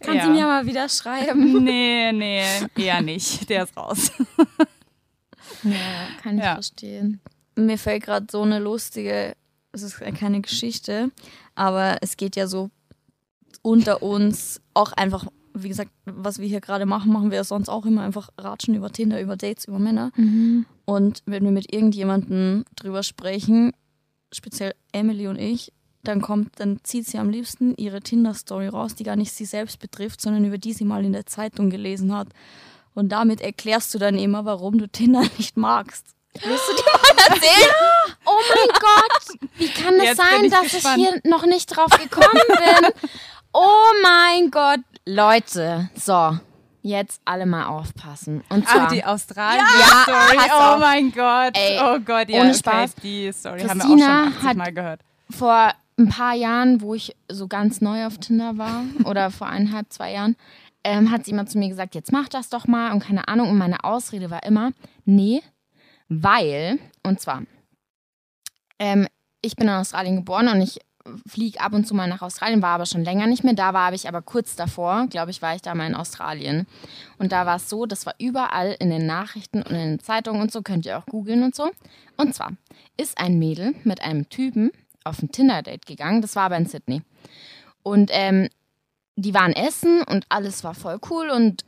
Kannst 0.00 0.18
Ja. 0.20 0.26
du 0.26 0.30
mir 0.32 0.46
mal 0.46 0.66
wieder 0.66 0.88
schreiben? 0.88 1.62
Nee, 1.64 2.12
nee, 2.12 2.42
eher 2.76 3.00
nicht. 3.02 3.48
Der 3.50 3.64
ist 3.64 3.76
raus. 3.76 4.12
Ja, 5.62 5.72
kann 6.22 6.38
ich 6.38 6.44
Ja. 6.44 6.54
verstehen. 6.54 7.20
Mir 7.56 7.78
fällt 7.78 8.04
gerade 8.04 8.26
so 8.30 8.42
eine 8.42 8.58
lustige, 8.58 9.34
es 9.72 9.82
ist 9.82 10.00
keine 10.00 10.40
Geschichte, 10.40 11.10
aber 11.54 11.98
es 12.00 12.16
geht 12.16 12.36
ja 12.36 12.46
so 12.46 12.70
unter 13.62 14.02
uns 14.02 14.60
auch 14.74 14.92
einfach, 14.92 15.26
wie 15.54 15.68
gesagt, 15.68 15.90
was 16.04 16.38
wir 16.38 16.48
hier 16.48 16.60
gerade 16.60 16.86
machen, 16.86 17.12
machen 17.12 17.30
wir 17.30 17.38
ja 17.38 17.44
sonst 17.44 17.68
auch 17.68 17.86
immer 17.86 18.02
einfach 18.02 18.28
ratschen 18.38 18.74
über 18.74 18.90
Tinder, 18.90 19.20
über 19.20 19.36
Dates, 19.36 19.66
über 19.66 19.78
Männer. 19.78 20.10
Und 20.84 21.22
wenn 21.26 21.44
wir 21.44 21.52
mit 21.52 21.72
irgendjemandem 21.72 22.64
drüber 22.76 23.02
sprechen, 23.02 23.72
speziell 24.32 24.74
Emily 24.92 25.28
und 25.28 25.38
ich, 25.38 25.72
dann 26.02 26.20
kommt, 26.20 26.60
dann 26.60 26.80
zieht 26.82 27.06
sie 27.06 27.18
am 27.18 27.30
liebsten 27.30 27.74
ihre 27.76 28.00
Tinder-Story 28.00 28.68
raus, 28.68 28.94
die 28.94 29.04
gar 29.04 29.16
nicht 29.16 29.32
sie 29.32 29.46
selbst 29.46 29.78
betrifft, 29.78 30.20
sondern 30.20 30.44
über 30.44 30.58
die 30.58 30.72
sie 30.72 30.84
mal 30.84 31.04
in 31.04 31.12
der 31.12 31.26
Zeitung 31.26 31.70
gelesen 31.70 32.14
hat. 32.14 32.28
Und 32.94 33.10
damit 33.10 33.40
erklärst 33.40 33.94
du 33.94 33.98
dann 33.98 34.18
immer, 34.18 34.44
warum 34.44 34.78
du 34.78 34.86
Tinder 34.86 35.22
nicht 35.38 35.56
magst. 35.56 36.14
Willst 36.42 36.68
du 36.68 36.74
dir 36.74 36.82
mal 36.92 37.24
erzählen? 37.34 37.70
Oh 38.26 38.40
mein 38.54 38.68
Gott, 38.80 39.38
wie 39.56 39.68
kann 39.68 39.94
es 39.94 40.04
Jetzt 40.04 40.16
sein, 40.16 40.44
ich 40.44 40.50
dass 40.50 40.62
gespannt. 40.72 40.98
ich 40.98 41.08
hier 41.08 41.20
noch 41.30 41.46
nicht 41.46 41.66
drauf 41.66 41.90
gekommen 41.90 42.40
bin? 42.48 42.90
Oh 43.56 43.92
mein 44.02 44.50
Gott, 44.50 44.80
Leute, 45.06 45.88
so, 45.94 46.36
jetzt 46.82 47.20
alle 47.24 47.46
mal 47.46 47.66
aufpassen. 47.66 48.42
Und 48.48 48.68
zwar, 48.68 48.86
Ach, 48.88 48.92
die 48.92 49.04
Australien-Story. 49.04 50.36
pass 50.36 50.48
oh 50.50 50.74
auf. 50.74 50.80
mein 50.80 51.12
Gott. 51.12 51.52
Ey, 51.56 51.78
oh 51.80 52.00
Gott, 52.00 52.28
ja. 52.30 52.40
ohne 52.40 52.48
okay, 52.50 52.58
Spaß. 52.58 52.94
Die 52.96 53.30
Story 53.32 53.60
haben 53.60 53.78
wir 53.78 53.84
auch 53.84 53.88
Christina 53.90 54.24
schon 54.24 54.32
80 54.34 54.42
hat- 54.48 54.56
Mal 54.56 54.72
gehört. 54.72 55.00
vor 55.30 55.70
ein 55.96 56.08
paar 56.08 56.34
Jahren, 56.34 56.80
wo 56.80 56.94
ich 56.96 57.14
so 57.30 57.46
ganz 57.46 57.80
neu 57.80 58.06
auf 58.06 58.18
Tinder 58.18 58.58
war, 58.58 58.82
oder 59.04 59.30
vor 59.30 59.46
eineinhalb, 59.46 59.92
zwei 59.92 60.10
Jahren, 60.10 60.34
ähm, 60.82 61.12
hat 61.12 61.24
sie 61.24 61.30
immer 61.30 61.46
zu 61.46 61.56
mir 61.58 61.68
gesagt, 61.68 61.94
jetzt 61.94 62.10
mach 62.10 62.28
das 62.28 62.48
doch 62.48 62.66
mal 62.66 62.90
und 62.90 63.04
keine 63.04 63.28
Ahnung. 63.28 63.50
Und 63.50 63.58
meine 63.58 63.84
Ausrede 63.84 64.30
war 64.32 64.42
immer, 64.42 64.72
nee, 65.04 65.42
weil, 66.08 66.78
und 67.02 67.20
zwar, 67.20 67.42
ähm, 68.78 69.06
ich 69.42 69.56
bin 69.56 69.68
in 69.68 69.74
Australien 69.74 70.16
geboren 70.16 70.48
und 70.48 70.60
ich 70.60 70.80
fliege 71.26 71.60
ab 71.60 71.74
und 71.74 71.86
zu 71.86 71.94
mal 71.94 72.08
nach 72.08 72.22
Australien, 72.22 72.62
war 72.62 72.70
aber 72.70 72.86
schon 72.86 73.04
länger 73.04 73.26
nicht 73.26 73.44
mehr. 73.44 73.54
Da 73.54 73.74
war 73.74 73.92
ich 73.92 74.08
aber 74.08 74.22
kurz 74.22 74.56
davor, 74.56 75.06
glaube 75.08 75.30
ich, 75.30 75.42
war 75.42 75.54
ich 75.54 75.62
da 75.62 75.74
mal 75.74 75.86
in 75.86 75.94
Australien. 75.94 76.66
Und 77.18 77.32
da 77.32 77.44
war 77.46 77.56
es 77.56 77.68
so, 77.68 77.86
das 77.86 78.06
war 78.06 78.14
überall 78.18 78.74
in 78.78 78.90
den 78.90 79.06
Nachrichten 79.06 79.58
und 79.58 79.70
in 79.72 79.90
den 79.90 79.98
Zeitungen 80.00 80.40
und 80.40 80.50
so, 80.50 80.62
könnt 80.62 80.86
ihr 80.86 80.98
auch 80.98 81.06
googeln 81.06 81.42
und 81.42 81.54
so. 81.54 81.70
Und 82.16 82.34
zwar 82.34 82.52
ist 82.96 83.18
ein 83.18 83.38
Mädel 83.38 83.74
mit 83.84 84.00
einem 84.00 84.28
Typen 84.28 84.70
auf 85.04 85.22
ein 85.22 85.30
Tinder-Date 85.30 85.84
gegangen, 85.84 86.22
das 86.22 86.36
war 86.36 86.44
aber 86.44 86.56
in 86.56 86.66
Sydney. 86.66 87.02
Und 87.82 88.10
ähm, 88.12 88.48
die 89.16 89.34
waren 89.34 89.52
essen 89.52 90.02
und 90.02 90.24
alles 90.30 90.64
war 90.64 90.74
voll 90.74 90.98
cool 91.10 91.28
und 91.28 91.64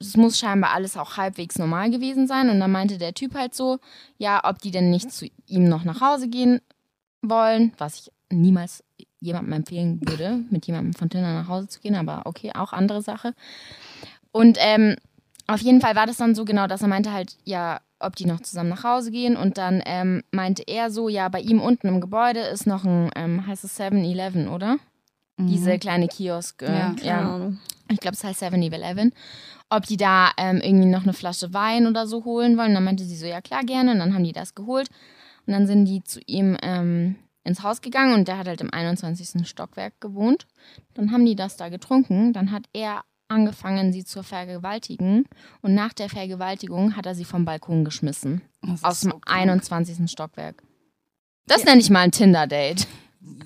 es 0.00 0.16
muss 0.16 0.38
scheinbar 0.38 0.72
alles 0.72 0.96
auch 0.96 1.16
halbwegs 1.16 1.58
normal 1.58 1.90
gewesen 1.90 2.26
sein. 2.26 2.48
Und 2.48 2.58
dann 2.58 2.72
meinte 2.72 2.98
der 2.98 3.14
Typ 3.14 3.34
halt 3.34 3.54
so, 3.54 3.78
ja, 4.18 4.40
ob 4.44 4.58
die 4.60 4.70
denn 4.70 4.90
nicht 4.90 5.12
zu 5.12 5.26
ihm 5.46 5.68
noch 5.68 5.84
nach 5.84 6.00
Hause 6.00 6.28
gehen 6.28 6.60
wollen, 7.22 7.72
was 7.78 8.00
ich 8.00 8.12
niemals 8.30 8.82
jemandem 9.20 9.52
empfehlen 9.52 10.00
würde, 10.02 10.40
mit 10.50 10.66
jemandem 10.66 10.94
von 10.94 11.10
Tinder 11.10 11.34
nach 11.34 11.48
Hause 11.48 11.68
zu 11.68 11.80
gehen, 11.80 11.94
aber 11.94 12.22
okay, 12.24 12.52
auch 12.54 12.72
andere 12.72 13.02
Sache. 13.02 13.34
Und 14.32 14.56
ähm, 14.60 14.96
auf 15.46 15.60
jeden 15.60 15.80
Fall 15.80 15.94
war 15.96 16.06
das 16.06 16.16
dann 16.16 16.34
so 16.34 16.44
genau, 16.44 16.66
dass 16.66 16.80
er 16.82 16.88
meinte 16.88 17.12
halt, 17.12 17.36
ja, 17.44 17.80
ob 17.98 18.16
die 18.16 18.24
noch 18.24 18.40
zusammen 18.40 18.70
nach 18.70 18.84
Hause 18.84 19.10
gehen. 19.10 19.36
Und 19.36 19.58
dann 19.58 19.82
ähm, 19.84 20.22
meinte 20.30 20.62
er 20.66 20.90
so, 20.90 21.08
ja, 21.10 21.28
bei 21.28 21.40
ihm 21.40 21.60
unten 21.60 21.88
im 21.88 22.00
Gebäude 22.00 22.40
ist 22.40 22.66
noch 22.66 22.84
ein, 22.84 23.10
ähm, 23.14 23.46
heißt 23.46 23.64
es 23.64 23.78
7-Eleven, 23.78 24.48
oder? 24.48 24.78
Diese 25.38 25.78
kleine 25.78 26.08
Kiosk. 26.08 26.62
Äh, 26.62 26.72
Ja, 26.72 26.94
ja. 27.02 27.52
Ich 27.88 27.98
glaube, 28.00 28.14
es 28.14 28.24
heißt 28.24 28.42
7-Eleven. 28.42 29.12
Ob 29.70 29.86
die 29.86 29.96
da 29.96 30.32
ähm, 30.36 30.60
irgendwie 30.62 30.88
noch 30.88 31.04
eine 31.04 31.12
Flasche 31.12 31.54
Wein 31.54 31.86
oder 31.86 32.06
so 32.06 32.24
holen 32.24 32.58
wollen. 32.58 32.70
Und 32.70 32.74
dann 32.74 32.84
meinte 32.84 33.04
sie 33.04 33.16
so, 33.16 33.26
ja 33.26 33.40
klar, 33.40 33.62
gerne. 33.64 33.92
Und 33.92 34.00
dann 34.00 34.14
haben 34.14 34.24
die 34.24 34.32
das 34.32 34.54
geholt. 34.54 34.88
Und 35.46 35.52
dann 35.52 35.66
sind 35.66 35.84
die 35.84 36.02
zu 36.02 36.20
ihm 36.26 36.56
ähm, 36.62 37.16
ins 37.44 37.62
Haus 37.62 37.80
gegangen 37.80 38.14
und 38.14 38.28
der 38.28 38.38
hat 38.38 38.46
halt 38.46 38.60
im 38.60 38.72
21. 38.72 39.46
Stockwerk 39.48 40.00
gewohnt. 40.00 40.46
Dann 40.94 41.12
haben 41.12 41.24
die 41.24 41.36
das 41.36 41.56
da 41.56 41.68
getrunken. 41.68 42.32
Dann 42.32 42.50
hat 42.50 42.64
er 42.72 43.02
angefangen, 43.28 43.92
sie 43.92 44.04
zu 44.04 44.22
vergewaltigen. 44.22 45.24
Und 45.62 45.74
nach 45.74 45.92
der 45.92 46.08
Vergewaltigung 46.08 46.96
hat 46.96 47.06
er 47.06 47.14
sie 47.14 47.24
vom 47.24 47.44
Balkon 47.44 47.84
geschmissen. 47.84 48.42
Aus 48.82 49.00
dem 49.00 49.10
krank. 49.10 49.24
21. 49.26 50.10
Stockwerk. 50.10 50.62
Das 51.46 51.64
nenne 51.64 51.80
ich 51.80 51.90
mal 51.90 52.00
ein 52.00 52.12
Tinder-Date. 52.12 52.86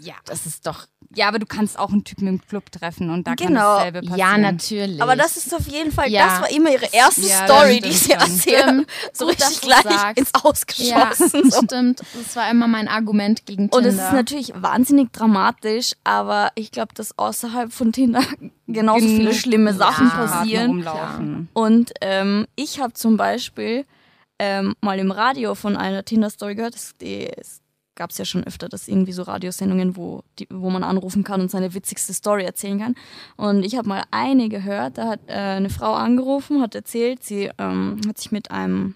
Ja. 0.00 0.14
Das 0.26 0.46
ist 0.46 0.66
doch. 0.68 0.87
ja, 1.16 1.26
aber 1.26 1.38
du 1.40 1.46
kannst 1.46 1.78
auch 1.78 1.90
einen 1.90 2.04
Typen 2.04 2.28
im 2.28 2.40
Club 2.40 2.70
treffen 2.70 3.10
und 3.10 3.26
da 3.26 3.34
kann 3.34 3.48
Genau. 3.48 3.76
dasselbe 3.76 4.00
passieren. 4.02 4.18
Ja, 4.18 4.38
natürlich. 4.38 5.02
Aber 5.02 5.16
das 5.16 5.37
ist 5.37 5.52
auf 5.52 5.66
jeden 5.66 5.90
Fall, 5.90 6.08
Ja. 6.10 6.26
das 6.28 6.40
war 6.42 6.50
immer 6.50 6.70
ihre 6.70 6.87
erste 6.92 7.22
Ja, 7.22 7.44
Story, 7.44 7.80
das 7.80 7.90
die 7.90 7.96
stimmt 7.96 8.28
sie. 8.28 8.50
Stimmt. 8.50 8.87
So 9.12 9.26
Gut, 9.26 9.34
richtig 9.40 9.60
gleich 9.62 9.82
sagst. 9.82 10.18
ins 10.18 10.30
Ja, 10.34 10.40
Ausgeschossen. 11.10 11.50
so. 11.50 11.62
stimmt. 11.64 12.00
Das 12.14 12.37
war 12.37 12.48
immer 12.50 12.68
mein 12.68 12.87
Argument 12.88 13.46
gegen 13.46 13.68
Tinder. 13.70 13.76
Und 13.76 13.84
es 13.84 13.94
ist 13.94 14.12
natürlich 14.12 14.52
wahnsinnig 14.54 15.12
dramatisch, 15.12 15.92
aber 16.04 16.50
ich 16.54 16.70
glaube, 16.70 16.94
dass 16.94 17.18
außerhalb 17.18 17.72
von 17.72 17.92
Tinder 17.92 18.22
genauso 18.68 19.06
viele 19.06 19.34
schlimme 19.34 19.74
Sachen 19.74 20.08
passieren. 20.08 21.48
Und 21.52 21.92
ähm, 22.00 22.46
ich 22.54 22.80
habe 22.80 22.92
zum 22.92 23.16
Beispiel 23.16 23.87
ähm, 24.38 24.74
mal 24.80 24.98
im 24.98 25.10
Radio 25.10 25.54
von 25.56 25.76
einer 25.76 26.04
Tinder-Story 26.04 26.54
gehört. 26.56 26.74
Die, 27.00 27.26
es 27.28 27.60
gab 27.94 28.11
es 28.11 28.18
ja 28.18 28.24
schon 28.24 28.44
öfter, 28.44 28.68
dass 28.68 28.88
irgendwie 28.88 29.12
so 29.12 29.22
Radiosendungen, 29.22 29.96
wo, 29.96 30.22
die, 30.38 30.48
wo 30.50 30.70
man 30.70 30.83
anrufen 30.83 31.24
kann 31.24 31.40
und 31.40 31.50
seine 31.50 31.74
witzigste 31.74 32.12
Story 32.12 32.44
erzählen 32.44 32.78
kann. 32.78 32.94
Und 33.37 33.64
ich 33.64 33.76
habe 33.76 33.88
mal 33.88 34.04
eine 34.11 34.48
gehört, 34.48 34.98
da 34.98 35.09
hat 35.09 35.20
äh, 35.28 35.33
eine 35.33 35.70
Frau 35.70 35.94
angerufen, 35.94 36.61
hat 36.61 36.74
erzählt, 36.74 37.22
sie 37.22 37.50
ähm, 37.59 38.00
hat 38.07 38.18
sich 38.18 38.33
mit 38.33 38.50
einem 38.50 38.94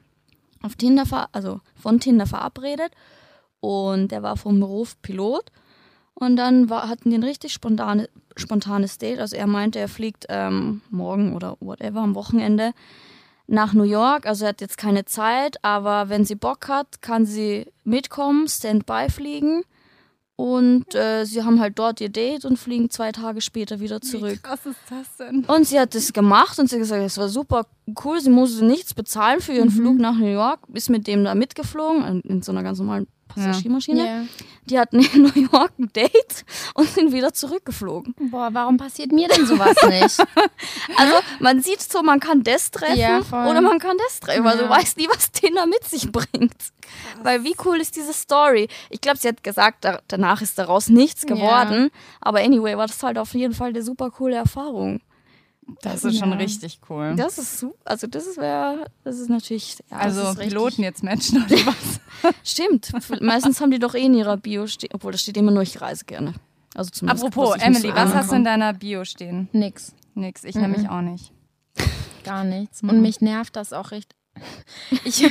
auf 0.63 0.75
Tinder, 0.75 1.07
ver 1.07 1.29
also 1.33 1.61
von 1.77 2.01
Tinder 2.01 2.27
verabredet 2.27 2.93
und 3.61 4.11
der 4.11 4.23
war 4.23 4.37
vom 4.37 4.59
Beruf 4.61 5.01
Pilot. 5.03 5.53
Und 6.15 6.37
dann 6.37 6.69
war, 6.69 6.89
hatten 6.89 7.11
die 7.11 7.17
ein 7.17 7.23
richtig 7.23 7.53
spontane, 7.53 8.09
spontanes 8.37 8.99
Date. 8.99 9.21
Also 9.21 9.37
er 9.37 9.47
meinte, 9.47 9.79
er 9.79 9.89
fliegt 9.89 10.27
ähm, 10.29 10.81
morgen 10.91 11.35
oder 11.35 11.57
whatever 11.61 12.01
am 12.01 12.17
Wochenende 12.17 12.73
nach 13.49 13.73
New 13.73 13.83
York. 13.83 14.27
Also 14.27 14.45
er 14.45 14.51
hat 14.51 14.61
jetzt 14.61 14.79
keine 14.79 15.05
Zeit, 15.05 15.63
aber 15.65 16.09
wenn 16.09 16.25
sie 16.25 16.37
Bock 16.37 16.69
hat, 16.69 17.03
kann 17.03 17.27
sie 17.27 17.67
mitkommen, 17.83 18.47
Standby 18.47 19.09
fliegen. 19.11 19.63
Und 20.37 20.95
äh, 20.95 21.25
sie 21.25 21.43
haben 21.43 21.59
halt 21.59 21.77
dort 21.81 22.01
ihr 22.01 22.11
Date 22.11 22.45
und 22.45 22.59
fliegen 22.59 22.91
zwei 22.91 23.11
Tage 23.11 23.41
später 23.41 23.81
wieder 23.81 23.97
Wie 23.97 24.07
zurück. 24.07 24.41
krass 24.41 24.67
ist 24.67 24.79
das 24.89 25.17
denn? 25.17 25.45
Und 25.47 25.67
sie 25.67 25.81
hat 25.81 25.97
das 25.97 26.13
gemacht 26.13 26.57
und 26.61 26.71
sie 26.71 26.77
hat 26.77 26.83
gesagt, 26.83 27.03
es 27.03 27.19
war 27.19 27.29
super 27.29 27.67
cool. 28.05 28.21
Sie 28.21 28.31
musste 28.31 28.65
nichts 28.65 28.95
bezahlen 28.95 29.41
für 29.41 29.53
ihren 29.53 29.71
Flug 29.71 29.97
nach 29.99 30.17
New 30.17 30.33
York, 30.33 30.61
ist 30.75 30.91
mit 30.91 31.09
dem 31.09 31.25
da 31.25 31.35
mitgeflogen, 31.35 32.21
in 32.21 32.43
so 32.43 32.53
einer 32.53 32.63
ganz 32.63 32.79
normalen 32.79 33.09
Passagiermaschine. 33.29 34.07
Ja. 34.07 34.23
Die 34.65 34.79
hatten 34.79 34.99
in 35.15 35.23
New 35.23 35.49
York 35.53 35.73
ein 35.79 35.91
Date 35.95 36.45
und 36.75 36.89
sind 36.89 37.13
wieder 37.13 37.33
zurückgeflogen. 37.33 38.15
Boah, 38.31 38.49
warum 38.53 38.77
passiert 38.77 39.13
mir 39.13 39.29
denn 39.29 39.47
sowas 39.47 39.77
nicht? 39.89 40.19
Also 40.97 41.15
man 41.39 41.61
sieht 41.63 41.81
so, 41.81 42.03
man 42.03 42.19
kann 42.19 42.43
das 42.43 42.71
treffen 42.71 42.99
Ja, 42.99 43.19
oder 43.21 43.61
man 43.61 43.79
kann 43.79 43.97
das 43.99 44.21
treffen, 44.21 44.43
weil 44.45 44.57
Ja. 44.57 44.65
du 44.65 44.69
weißt 44.71 44.97
nie, 44.97 45.07
was 45.09 45.31
Tinder 45.31 45.67
mit 45.67 45.85
sich 45.85 46.11
bringt. 46.11 46.57
Weil 47.23 47.45
wie 47.45 47.55
cool 47.65 47.81
ist 47.81 47.95
diese 47.97 48.13
Story? 48.13 48.69
Ich 48.91 49.01
glaube, 49.01 49.19
sie 49.19 49.29
hat 49.29 49.43
gesagt, 49.45 49.85
da, 49.85 50.01
danach 50.09 50.41
ist 50.43 50.59
daraus 50.59 50.89
nichts 50.89 51.23
Ja. 51.23 51.35
geworden. 51.35 51.91
Aber 52.21 52.41
anyway, 52.41 52.77
war 52.77 52.87
das 52.87 53.03
halt 53.03 53.19
auf 53.19 53.35
jeden 53.35 53.55
Fall 53.55 53.69
eine 53.69 53.83
super 53.83 54.11
coole 54.11 54.37
Erfahrung. 54.37 55.01
Das 55.83 56.03
ist 56.05 56.19
schon 56.19 56.31
Ja. 56.31 56.37
richtig 56.37 56.81
cool. 56.89 57.15
Das 57.17 57.39
ist 57.39 57.59
super, 57.59 57.77
also 57.85 58.07
das 58.07 58.37
wäre, 58.37 58.91
das 59.05 59.19
ist 59.19 59.29
natürlich, 59.29 59.79
ja, 59.91 59.99
also 59.99 60.23
ist 60.23 60.29
richtig- 60.39 60.49
Piloten 60.49 60.83
jetzt 60.83 61.03
matchen 61.03 61.45
oder 61.45 61.57
was? 61.67 62.01
Stimmt. 62.43 62.91
Meistens 63.21 63.61
haben 63.61 63.71
die 63.71 63.79
doch 63.79 63.95
eh 63.95 64.05
in 64.07 64.15
ihrer 64.15 64.37
Bio 64.39 64.67
stehen, 64.67 64.91
obwohl 64.95 65.13
da 65.13 65.19
steht 65.19 65.37
immer 65.37 65.51
nur, 65.51 65.63
ich 65.63 65.81
reise 65.81 66.05
gerne. 66.05 66.35
Also 66.75 66.91
zumindest. 66.91 67.25
Apropos, 67.25 67.55
was 67.57 67.63
Emily, 67.63 67.95
was 67.95 68.15
hast 68.15 68.31
du 68.33 68.37
in 68.37 68.45
deiner 68.45 68.73
Bio 68.73 69.05
stehen? 69.05 69.49
Nix. 69.53 69.95
Nix, 70.15 70.45
ich 70.45 70.55
Mhm. 70.55 70.63
nämlich 70.63 70.89
auch 70.89 71.01
nicht. 71.03 71.33
Gar 72.25 72.45
nichts. 72.45 72.83
Mhm. 72.83 72.91
Und 72.91 73.03
mich 73.03 73.21
nervt 73.21 73.55
das 73.57 73.73
auch 73.73 73.91
richtig. 73.91 74.17
Ich, 75.05 75.23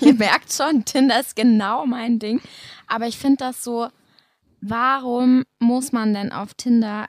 ihr 0.00 0.14
merkt 0.14 0.52
schon, 0.52 0.84
Tinder 0.84 1.18
ist 1.20 1.34
genau 1.34 1.86
mein 1.86 2.18
Ding. 2.18 2.40
Aber 2.86 3.06
ich 3.06 3.16
finde 3.18 3.38
das 3.38 3.64
so, 3.64 3.88
warum 4.60 5.44
muss 5.58 5.92
man 5.92 6.12
denn 6.14 6.32
auf 6.32 6.54
Tinder, 6.54 7.08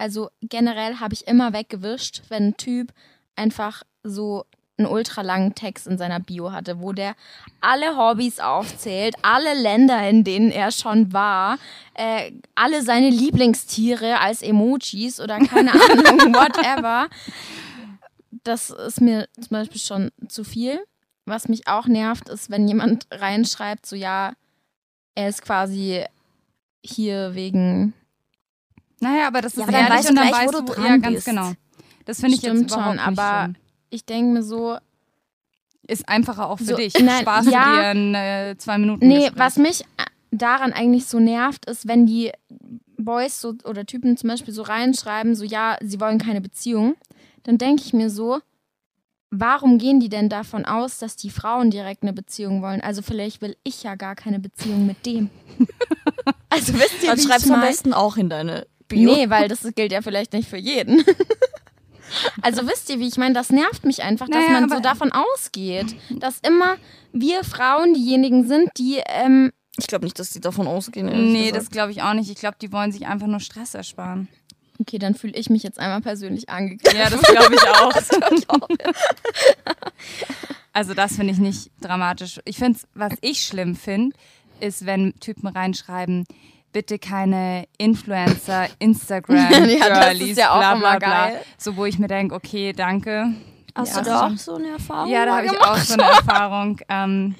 also 0.00 0.30
generell 0.40 0.96
habe 0.96 1.12
ich 1.12 1.26
immer 1.26 1.52
weggewischt, 1.52 2.22
wenn 2.30 2.48
ein 2.48 2.56
Typ 2.56 2.92
einfach 3.36 3.82
so 4.02 4.46
einen 4.78 4.88
ultra 4.88 5.20
langen 5.20 5.54
Text 5.54 5.86
in 5.86 5.98
seiner 5.98 6.20
Bio 6.20 6.52
hatte, 6.52 6.80
wo 6.80 6.94
der 6.94 7.14
alle 7.60 7.98
Hobbys 7.98 8.40
aufzählt, 8.40 9.14
alle 9.20 9.52
Länder, 9.52 10.08
in 10.08 10.24
denen 10.24 10.50
er 10.50 10.72
schon 10.72 11.12
war, 11.12 11.58
äh, 11.92 12.32
alle 12.54 12.80
seine 12.82 13.10
Lieblingstiere 13.10 14.20
als 14.20 14.40
Emojis 14.40 15.20
oder 15.20 15.38
keine 15.38 15.72
Ahnung, 15.72 16.34
whatever. 16.34 17.08
Das 18.42 18.70
ist 18.70 19.02
mir 19.02 19.28
zum 19.34 19.50
Beispiel 19.50 19.80
schon 19.80 20.12
zu 20.28 20.44
viel. 20.44 20.82
Was 21.26 21.46
mich 21.46 21.68
auch 21.68 21.86
nervt, 21.86 22.30
ist, 22.30 22.48
wenn 22.48 22.66
jemand 22.66 23.06
reinschreibt, 23.10 23.84
so 23.84 23.96
ja, 23.96 24.32
er 25.14 25.28
ist 25.28 25.42
quasi 25.42 26.06
hier 26.82 27.34
wegen. 27.34 27.92
Naja, 29.00 29.26
aber 29.26 29.40
das 29.40 29.56
Ja, 29.56 29.62
ist 29.62 29.68
aber 29.68 29.72
dann 29.72 29.86
ehrlich 29.86 29.98
weißt 29.98 30.10
und 30.10 30.16
dann 30.16 30.30
weißt 30.32 30.54
du 30.54 30.60
du, 30.62 30.72
dran 30.72 30.84
ja, 30.84 30.96
ganz 30.98 31.14
bist. 31.16 31.26
genau. 31.26 31.52
Das 32.04 32.20
finde 32.20 32.36
ich 32.36 32.42
jetzt 32.42 32.52
Stimmt 32.54 32.70
überhaupt 32.72 32.96
schon, 32.96 32.98
aber 32.98 33.48
nicht 33.48 33.60
ich 33.90 34.04
denke 34.04 34.32
mir 34.34 34.42
so, 34.42 34.70
schlimm. 34.74 34.80
Ist 35.88 36.08
einfacher 36.08 36.48
auch 36.48 36.58
für 36.58 36.64
So, 36.64 36.76
dich. 36.76 36.94
nein, 37.00 37.22
Sparst 37.22 37.48
du 37.48 37.52
ja. 37.52 37.64
dir 37.80 37.86
ein 37.88 38.14
äh, 38.14 38.54
zwei 38.58 38.78
Minuten 38.78 39.08
Nee, 39.08 39.20
Gespräch. 39.24 39.38
was 39.38 39.56
mich 39.56 39.80
äh, 39.82 40.04
daran 40.30 40.72
eigentlich 40.72 41.06
so 41.06 41.18
nervt, 41.18 41.66
ist, 41.66 41.88
wenn 41.88 42.06
die 42.06 42.30
Boys 42.96 43.40
so, 43.40 43.54
oder 43.64 43.84
Typen 43.86 44.16
zum 44.16 44.28
Beispiel 44.28 44.54
so 44.54 44.62
reinschreiben, 44.62 45.34
so 45.34 45.42
ja, 45.44 45.78
sie 45.80 45.98
wollen 46.00 46.18
keine 46.18 46.40
Beziehung, 46.40 46.94
dann 47.42 47.58
denke 47.58 47.82
ich 47.84 47.92
mir 47.92 48.08
so, 48.10 48.38
warum 49.30 49.78
gehen 49.78 49.98
die 49.98 50.08
denn 50.10 50.28
davon 50.28 50.64
aus, 50.64 50.98
dass 50.98 51.16
die 51.16 51.30
Frauen 51.30 51.70
direkt 51.70 52.02
eine 52.02 52.12
Beziehung 52.12 52.62
wollen? 52.62 52.80
Also 52.82 53.02
vielleicht 53.02 53.40
will 53.42 53.56
ich 53.64 53.82
ja 53.82 53.94
gar 53.96 54.14
keine 54.14 54.38
Beziehung 54.38 54.86
mit 54.86 55.04
dem. 55.06 55.30
also 56.50 56.74
wisst 56.74 57.02
ihr, 57.02 57.08
Dann 57.10 57.18
schreibst 57.18 57.46
ich 57.46 57.50
du 57.50 57.54
am 57.54 57.62
besten 57.62 57.92
auch 57.94 58.16
in 58.16 58.28
deine 58.28 58.66
Bio. 58.90 59.14
Nee, 59.14 59.30
weil 59.30 59.48
das 59.48 59.62
gilt 59.74 59.92
ja 59.92 60.02
vielleicht 60.02 60.32
nicht 60.32 60.48
für 60.48 60.58
jeden. 60.58 61.02
Also 62.42 62.66
wisst 62.66 62.90
ihr, 62.90 62.98
wie 62.98 63.06
ich 63.06 63.18
meine, 63.18 63.34
das 63.34 63.50
nervt 63.50 63.84
mich 63.84 64.02
einfach, 64.02 64.26
dass 64.26 64.44
Naja, 64.44 64.60
man 64.60 64.68
so 64.68 64.80
davon 64.80 65.12
ausgeht, 65.12 65.94
dass 66.10 66.40
immer 66.40 66.76
wir 67.12 67.44
Frauen 67.44 67.94
diejenigen 67.94 68.48
sind, 68.48 68.68
die 68.78 69.00
ähm, 69.06 69.52
Ich 69.78 69.86
glaube 69.86 70.06
nicht, 70.06 70.18
dass 70.18 70.30
die 70.30 70.40
davon 70.40 70.66
ausgehen. 70.66 71.06
Nee, 71.06 71.44
gesagt. 71.50 71.56
das 71.56 71.70
glaube 71.70 71.92
ich 71.92 72.02
auch 72.02 72.14
nicht. 72.14 72.28
Ich 72.28 72.34
glaube, 72.40 72.56
die 72.60 72.72
wollen 72.72 72.90
sich 72.90 73.06
einfach 73.06 73.28
nur 73.28 73.38
Stress 73.38 73.74
ersparen. 73.74 74.26
Okay, 74.80 74.98
dann 74.98 75.14
fühle 75.14 75.34
ich 75.34 75.50
mich 75.50 75.62
jetzt 75.62 75.78
einmal 75.78 76.00
persönlich 76.00 76.48
angegriffen. 76.48 76.98
Ja, 76.98 77.10
das 77.10 77.20
glaube 77.20 77.54
ich 77.54 77.68
auch. 77.68 77.92
Also 80.72 80.94
das 80.94 81.16
finde 81.16 81.32
ich 81.32 81.38
nicht 81.38 81.70
dramatisch. 81.80 82.40
Ich 82.44 82.56
finde, 82.56 82.78
was 82.94 83.12
ich 83.22 83.42
schlimm 83.42 83.74
finde, 83.74 84.16
ist, 84.60 84.86
wenn 84.86 85.18
Typen 85.18 85.48
reinschreiben, 85.48 86.26
bitte 86.72 86.98
keine 86.98 87.66
Influencer, 87.78 88.66
Instagram, 88.78 89.68
Ja, 89.68 90.10
Girlies, 90.10 90.36
ja 90.36 90.52
auch 90.52 90.58
bla 90.58 90.74
bla 90.74 90.98
bla. 90.98 91.28
geil. 91.28 91.40
So, 91.58 91.76
wo 91.76 91.84
ich 91.84 91.98
mir 91.98 92.08
denke, 92.08 92.34
okay, 92.34 92.72
danke. 92.72 93.32
Hast 93.74 93.94
Ja, 93.96 94.02
du 94.02 94.10
da 94.10 94.26
auch 94.26 94.36
so 94.36 94.54
eine 94.56 94.68
Erfahrung? 94.70 95.10
Ja, 95.10 95.24
da 95.26 95.36
habe 95.36 95.46
ich 95.46 95.60
auch 95.60 95.76
so 95.76 95.94
eine 95.94 96.02
Erfahrung. 96.04 96.80
Ähm, 96.88 97.34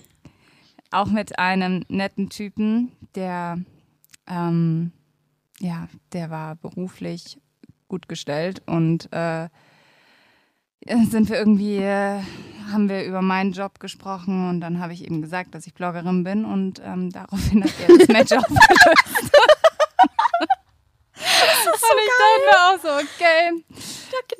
auch 0.93 1.07
mit 1.07 1.39
einem 1.39 1.85
netten 1.89 2.31
Typen, 2.31 2.91
der, 3.15 3.59
ähm, 4.29 4.93
ja, 5.61 5.89
der 6.13 6.31
war 6.31 6.57
beruflich 6.57 7.39
gut 7.89 8.09
gestellt 8.09 8.63
und 8.67 9.13
äh, 9.13 9.49
sind 10.87 11.29
wir 11.29 11.37
irgendwie, 11.39 11.77
äh, 11.79 12.21
haben 12.73 12.89
wir 12.89 13.05
über 13.05 13.21
meinen 13.23 13.53
Job 13.53 13.81
gesprochen 13.81 14.49
und 14.49 14.61
dann 14.61 14.81
habe 14.81 14.93
ich 14.93 15.05
eben 15.05 15.21
gesagt, 15.23 15.55
dass 15.55 15.67
ich 15.67 15.75
Bloggerin 15.75 16.25
bin 16.25 16.45
und 16.45 16.81
ähm, 16.85 17.11
daraufhin 17.11 17.65
hat 17.65 17.73
er 17.87 17.99
das 17.99 18.09
Match 18.09 18.33
aufgelöst. 18.37 19.33
und 21.17 22.01
ich 22.01 22.11
dachte 22.19 22.41
mir 22.47 22.59
auch 22.59 22.81
so, 22.83 22.89
okay, 23.05 23.65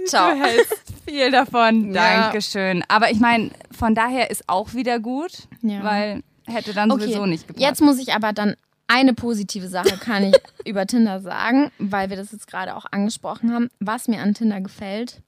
Ciao. 0.07 0.35
Du 0.35 0.41
hältst 0.43 0.83
viel 1.07 1.31
davon. 1.31 1.93
Ja. 1.95 2.23
Dankeschön. 2.23 2.85
Aber 2.89 3.11
ich 3.11 3.21
meine, 3.21 3.51
von 3.77 3.95
daher 3.95 4.31
ist 4.31 4.45
auch 4.49 4.75
wieder 4.75 4.99
gut, 4.99 5.47
Ja. 5.63 5.83
weil 5.85 6.23
hätte 6.47 6.73
dann 6.75 6.91
Okay, 6.91 7.03
sowieso 7.05 7.27
nicht 7.27 7.47
gepasst. 7.47 7.65
Jetzt 7.65 7.81
muss 7.81 7.99
ich 7.99 8.13
aber 8.15 8.33
dann 8.33 8.57
eine 8.89 9.15
positive 9.15 9.69
Sache 9.69 9.97
kann 9.99 10.25
ich 10.25 10.35
über 10.65 10.87
Tinder 10.87 11.21
sagen, 11.21 11.71
weil 11.79 12.11
wir 12.11 12.17
das 12.17 12.33
jetzt 12.33 12.49
gerade 12.49 12.75
auch 12.75 12.87
angesprochen 12.91 13.53
haben. 13.55 13.69
Was 13.79 14.09
mir 14.09 14.21
an 14.21 14.35
Tinder 14.35 14.61
gefällt, 14.61 15.23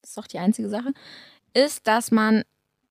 das 0.00 0.10
ist 0.10 0.18
doch 0.18 0.26
die 0.26 0.38
einzige 0.38 0.68
Sache, 0.68 0.92
ist, 1.54 1.86
dass 1.86 2.10
man, 2.10 2.44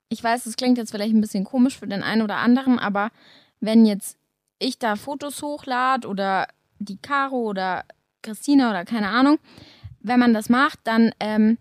ich 0.08 0.22
weiß, 0.22 0.46
es 0.46 0.56
klingt 0.56 0.78
jetzt 0.78 0.90
vielleicht 0.90 1.14
ein 1.14 1.20
bisschen 1.20 1.44
komisch 1.44 1.78
für 1.78 1.86
den 1.86 2.02
einen 2.02 2.22
oder 2.22 2.36
anderen, 2.36 2.78
aber 2.78 3.10
wenn 3.60 3.86
jetzt 3.86 4.16
ich 4.58 4.78
da 4.78 4.96
Fotos 4.96 5.42
hochlade 5.42 6.06
oder 6.06 6.48
die 6.78 6.98
Caro 6.98 7.38
oder 7.38 7.84
Christina 8.22 8.70
oder 8.70 8.84
keine 8.84 9.08
Ahnung, 9.08 9.38
wenn 10.00 10.20
man 10.20 10.34
das 10.34 10.48
macht, 10.48 10.80
dann 10.84 11.12
ähm, 11.20 11.58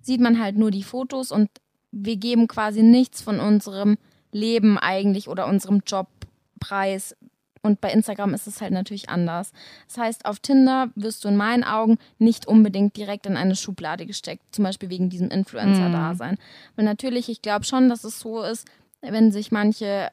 sieht 0.00 0.20
man 0.20 0.40
halt 0.40 0.56
nur 0.56 0.70
die 0.70 0.82
Fotos 0.82 1.32
und 1.32 1.50
wir 1.92 2.16
geben 2.16 2.46
quasi 2.46 2.82
nichts 2.82 3.22
von 3.22 3.40
unserem 3.40 3.98
Leben 4.32 4.78
eigentlich 4.78 5.28
oder 5.28 5.46
unserem 5.46 5.82
Jobpreis. 5.86 7.16
Und 7.62 7.80
bei 7.80 7.92
Instagram 7.92 8.32
ist 8.32 8.46
es 8.46 8.60
halt 8.60 8.72
natürlich 8.72 9.08
anders. 9.10 9.52
Das 9.86 9.98
heißt, 9.98 10.24
auf 10.24 10.38
Tinder 10.38 10.88
wirst 10.94 11.24
du 11.24 11.28
in 11.28 11.36
meinen 11.36 11.62
Augen 11.62 11.98
nicht 12.18 12.46
unbedingt 12.46 12.96
direkt 12.96 13.26
in 13.26 13.36
eine 13.36 13.54
Schublade 13.54 14.06
gesteckt, 14.06 14.42
zum 14.52 14.64
Beispiel 14.64 14.88
wegen 14.88 15.10
diesem 15.10 15.28
Influencer-Dasein. 15.28 16.38
Weil 16.76 16.84
natürlich, 16.84 17.28
ich 17.28 17.42
glaube 17.42 17.64
schon, 17.66 17.88
dass 17.88 18.04
es 18.04 18.18
so 18.18 18.42
ist, 18.42 18.66
wenn 19.02 19.30
sich 19.30 19.52
manche 19.52 19.86
äh, 19.86 20.10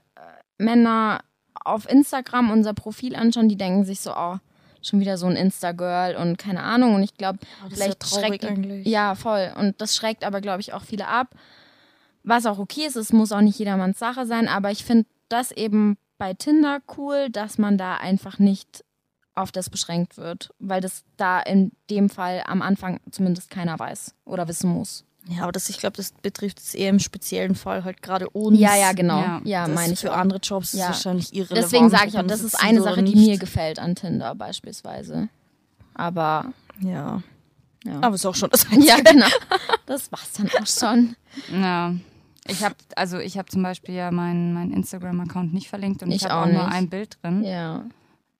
Männer 0.58 1.22
auf 1.64 1.90
Instagram 1.90 2.52
unser 2.52 2.74
Profil 2.74 3.16
anschauen, 3.16 3.50
die 3.50 3.58
denken 3.58 3.86
sich 3.86 4.02
so, 4.02 4.14
oh, 4.16 4.38
schon 4.82 5.00
wieder 5.00 5.18
so 5.18 5.28
ein 5.28 5.36
Insta-Girl 5.36 6.16
und 6.16 6.38
keine 6.38 6.64
Ahnung. 6.64 6.96
Und 6.96 7.04
ich 7.04 7.16
glaube, 7.16 7.40
ja 7.64 7.70
vielleicht 7.70 8.00
traurig 8.00 8.28
schreckt 8.28 8.46
eigentlich. 8.46 8.88
ja 8.88 9.16
voll. 9.16 9.54
Und 9.58 9.80
das 9.82 9.96
schreckt 9.96 10.24
aber, 10.24 10.42
glaube 10.42 10.62
ich, 10.62 10.74
auch 10.74 10.84
viele 10.84 11.08
ab. 11.08 11.36
Was 12.24 12.46
auch 12.46 12.60
okay 12.60 12.86
ist, 12.86 12.96
es 12.96 13.14
muss 13.14 13.32
auch 13.32 13.42
nicht 13.42 13.58
jedermanns 13.58 14.00
Sache 14.00 14.26
sein, 14.26 14.48
aber 14.48 14.72
ich 14.72 14.84
finde 14.84 15.06
das 15.30 15.52
eben 15.52 15.98
bei 16.17 16.34
Tinder 16.34 16.80
cool, 16.97 17.30
dass 17.30 17.58
man 17.58 17.77
da 17.77 17.95
einfach 17.95 18.39
nicht 18.39 18.84
auf 19.36 19.51
das 19.51 19.69
beschränkt 19.69 20.17
wird, 20.17 20.49
weil 20.60 20.82
das 20.82 21.03
da 21.15 21.39
in 21.39 21.71
dem 21.89 22.10
Fall 22.10 22.43
am 22.47 22.62
Anfang 22.63 22.99
zumindest 23.12 23.49
keiner 23.51 23.77
weiß 23.77 24.15
oder 24.25 24.47
wissen 24.47 24.69
muss. 24.69 25.03
Ja, 25.30 25.43
aber 25.43 25.51
das, 25.51 25.69
ich 25.69 25.77
glaube, 25.77 25.97
das 25.97 26.13
betrifft 26.13 26.58
es 26.60 26.73
eher 26.73 26.89
im 26.89 26.99
speziellen 26.99 27.53
Fall 27.53 27.84
halt 27.84 28.01
gerade 28.01 28.30
uns. 28.30 28.58
Ja, 28.60 28.75
ja, 28.77 28.93
genau. 28.93 29.19
Ja, 29.19 29.41
Ja, 29.43 29.67
meine 29.67 29.93
ich 29.93 29.99
für 29.99 30.13
auch. 30.13 30.17
andere 30.17 30.39
Jobs 30.39 30.73
ist 30.73 30.80
Ja. 30.80 30.88
wahrscheinlich 30.88 31.34
irrelevant. 31.36 31.65
Deswegen 31.65 31.89
sage 31.89 32.08
ich 32.08 32.17
auch, 32.17 32.23
das 32.25 32.41
ist 32.41 32.56
eine 32.56 32.82
Sache, 32.82 33.03
die 33.03 33.15
mir 33.15 33.38
gefällt 33.38 33.77
an 33.77 33.93
Tinder 33.95 34.34
beispielsweise. 34.36 35.27
Aber 35.93 36.53
Ja. 36.80 37.21
ja. 37.84 37.99
Aber 38.01 38.15
ist 38.15 38.25
auch 38.25 38.36
schon 38.36 38.49
das 38.49 38.65
Einzige. 38.71 38.86
ja, 38.86 38.99
genau. 39.01 39.27
Das 39.86 40.12
war's 40.12 40.32
dann 40.34 40.49
auch 40.60 40.65
schon. 40.67 41.15
Ja. 41.51 41.93
Ich 42.48 42.64
habe 42.64 42.76
also 42.96 43.18
ich 43.20 43.38
habe 43.38 43.48
zum 43.50 43.64
Beispiel 43.64 43.96
ja 43.96 44.12
meinen 44.12 44.54
mein 44.54 44.72
Instagram-Account 44.72 45.54
nicht 45.54 45.68
verlinkt 45.70 46.04
und 46.04 46.12
ich, 46.12 46.18
Ich 46.18 46.24
habe 46.26 46.36
auch 46.36 46.48
auch 46.48 46.52
nur 46.52 46.68
ein 46.68 46.90
Bild 46.90 47.18
drin. 47.22 47.44
Ja. 47.44 47.86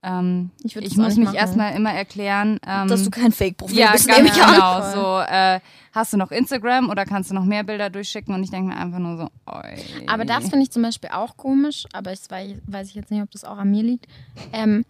Ähm, 0.04 0.52
Ich 0.64 0.76
ich 0.76 0.96
muss 0.96 1.16
mich 1.18 1.34
erstmal 1.34 1.76
immer 1.76 1.92
erklären. 1.92 2.60
Ähm, 2.66 2.88
Dass 2.88 3.04
du 3.04 3.10
kein 3.10 3.32
Fake-Profil 3.32 3.78
ja, 3.78 3.92
bist, 3.92 4.10
an. 4.10 4.26
genau. 4.26 4.82
Voll. 4.82 4.94
So, 4.94 5.20
äh, 5.34 5.60
hast 5.92 6.14
du 6.14 6.18
noch 6.18 6.32
Instagram 6.32 6.90
oder 6.90 7.06
kannst 7.06 7.32
du 7.32 7.36
noch 7.36 7.46
mehr 7.46 7.64
Bilder 7.64 7.90
durchschicken? 7.90 8.34
Und 8.34 8.44
ich 8.44 8.52
denke 8.52 8.74
mir 8.74 8.78
einfach 8.78 9.00
nur 9.00 9.18
so, 9.18 9.30
oi. 9.52 9.78
Aber 10.08 10.24
das 10.24 10.50
finde 10.50 10.64
ich 10.64 10.72
zum 10.72 10.84
Beispiel 10.84 11.10
auch 11.12 11.36
komisch, 11.36 11.86
aber 11.94 12.14
ich 12.14 12.22
weiß, 12.30 12.58
weiß 12.68 12.90
ich 12.90 12.96
jetzt 12.96 13.12
nicht, 13.12 13.22
ob 13.22 13.32
das 13.32 13.44
auch 13.44 13.58
an 13.58 13.72
mir 13.72 13.84
liegt. 13.84 14.06
Ähm, 14.54 14.86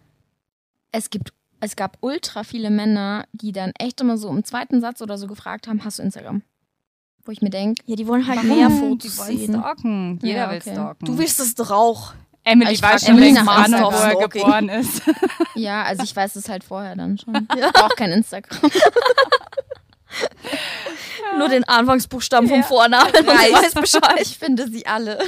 es 0.92 1.10
gibt, 1.10 1.32
es 1.60 1.74
gab 1.74 1.96
ultra 2.00 2.44
viele 2.44 2.70
Männer, 2.70 3.24
die 3.32 3.52
dann 3.52 3.72
echt 3.78 4.00
immer 4.00 4.18
so 4.18 4.28
im 4.28 4.44
zweiten 4.44 4.80
Satz 4.80 5.00
oder 5.00 5.16
so 5.18 5.26
gefragt 5.26 5.68
haben, 5.68 5.84
hast 5.84 5.98
du 5.98 6.02
Instagram? 6.02 6.42
Wo 7.28 7.32
ich 7.32 7.42
mir 7.42 7.50
denke, 7.50 7.82
Ja, 7.84 7.94
die 7.94 8.06
wollen 8.06 8.26
halt 8.26 8.38
Warum? 8.38 8.56
mehr 8.56 8.68
Die 8.68 8.74
Fotos 8.78 9.18
wollen 9.18 9.36
sehen. 9.38 9.52
stalken. 9.60 10.18
Jeder 10.22 10.38
Ja, 10.38 10.50
will 10.50 10.56
okay. 10.62 10.72
stalken. 10.72 11.04
Du 11.04 11.18
willst 11.18 11.38
es 11.40 11.54
doch 11.54 11.70
auch. 11.70 12.14
Emily 12.42 12.72
Ich 12.72 12.80
weiß 12.80 13.02
schon 13.02 13.10
Emily 13.10 13.26
längst 13.34 13.44
nach 13.44 13.64
wann 13.64 13.74
und 13.74 13.80
wo 13.82 13.88
er 13.90 14.12
Insta-Stalking. 14.12 14.40
geboren 14.40 14.68
ist. 14.70 15.02
ja, 15.54 15.82
also 15.82 16.04
ich 16.04 16.16
weiß 16.16 16.36
es 16.36 16.48
halt 16.48 16.64
vorher 16.64 16.96
dann 16.96 17.18
schon. 17.18 17.46
Ich 17.54 17.72
brauche 17.74 17.94
kein 17.96 18.12
Instagram. 18.12 18.62
Nur 21.38 21.50
den 21.50 21.64
Anfangsbuchstaben 21.64 22.48
vom 22.48 22.60
Ja. 22.60 22.66
Vornamen 22.66 23.08
und 23.08 23.16
du 23.18 23.26
weißt 23.26 23.74
Bescheid. 23.74 24.20
Ich 24.22 24.38
finde 24.38 24.66
sie 24.70 24.86
alle. 24.86 25.18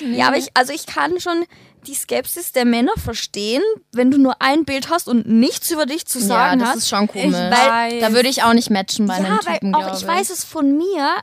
Ja, 0.00 0.28
aber 0.28 0.38
ich, 0.38 0.48
also 0.54 0.72
ich 0.72 0.86
kann 0.86 1.20
schon 1.20 1.44
die 1.86 1.94
Skepsis 1.94 2.52
der 2.52 2.64
Männer 2.64 2.92
verstehen, 2.96 3.62
wenn 3.92 4.10
du 4.10 4.18
nur 4.18 4.40
ein 4.40 4.64
Bild 4.64 4.90
hast 4.90 5.08
und 5.08 5.26
nichts 5.26 5.70
über 5.70 5.86
dich 5.86 6.06
zu 6.06 6.20
ja, 6.20 6.26
sagen 6.26 6.60
das 6.60 6.68
hast. 6.70 6.76
ist 6.78 6.88
schon 6.88 7.08
komisch. 7.08 7.32
weiß. 7.34 8.00
da 8.00 8.12
würde 8.12 8.28
ich 8.28 8.42
auch 8.42 8.54
nicht 8.54 8.70
matchen 8.70 9.06
bei 9.06 9.18
ja, 9.18 9.24
einem 9.24 9.38
weil 9.44 9.54
Typen, 9.54 9.74
auch 9.74 9.80
glaube 9.80 9.96
ich 9.98 10.06
weiß 10.06 10.30
es 10.30 10.44
von 10.44 10.76
mir. 10.76 11.16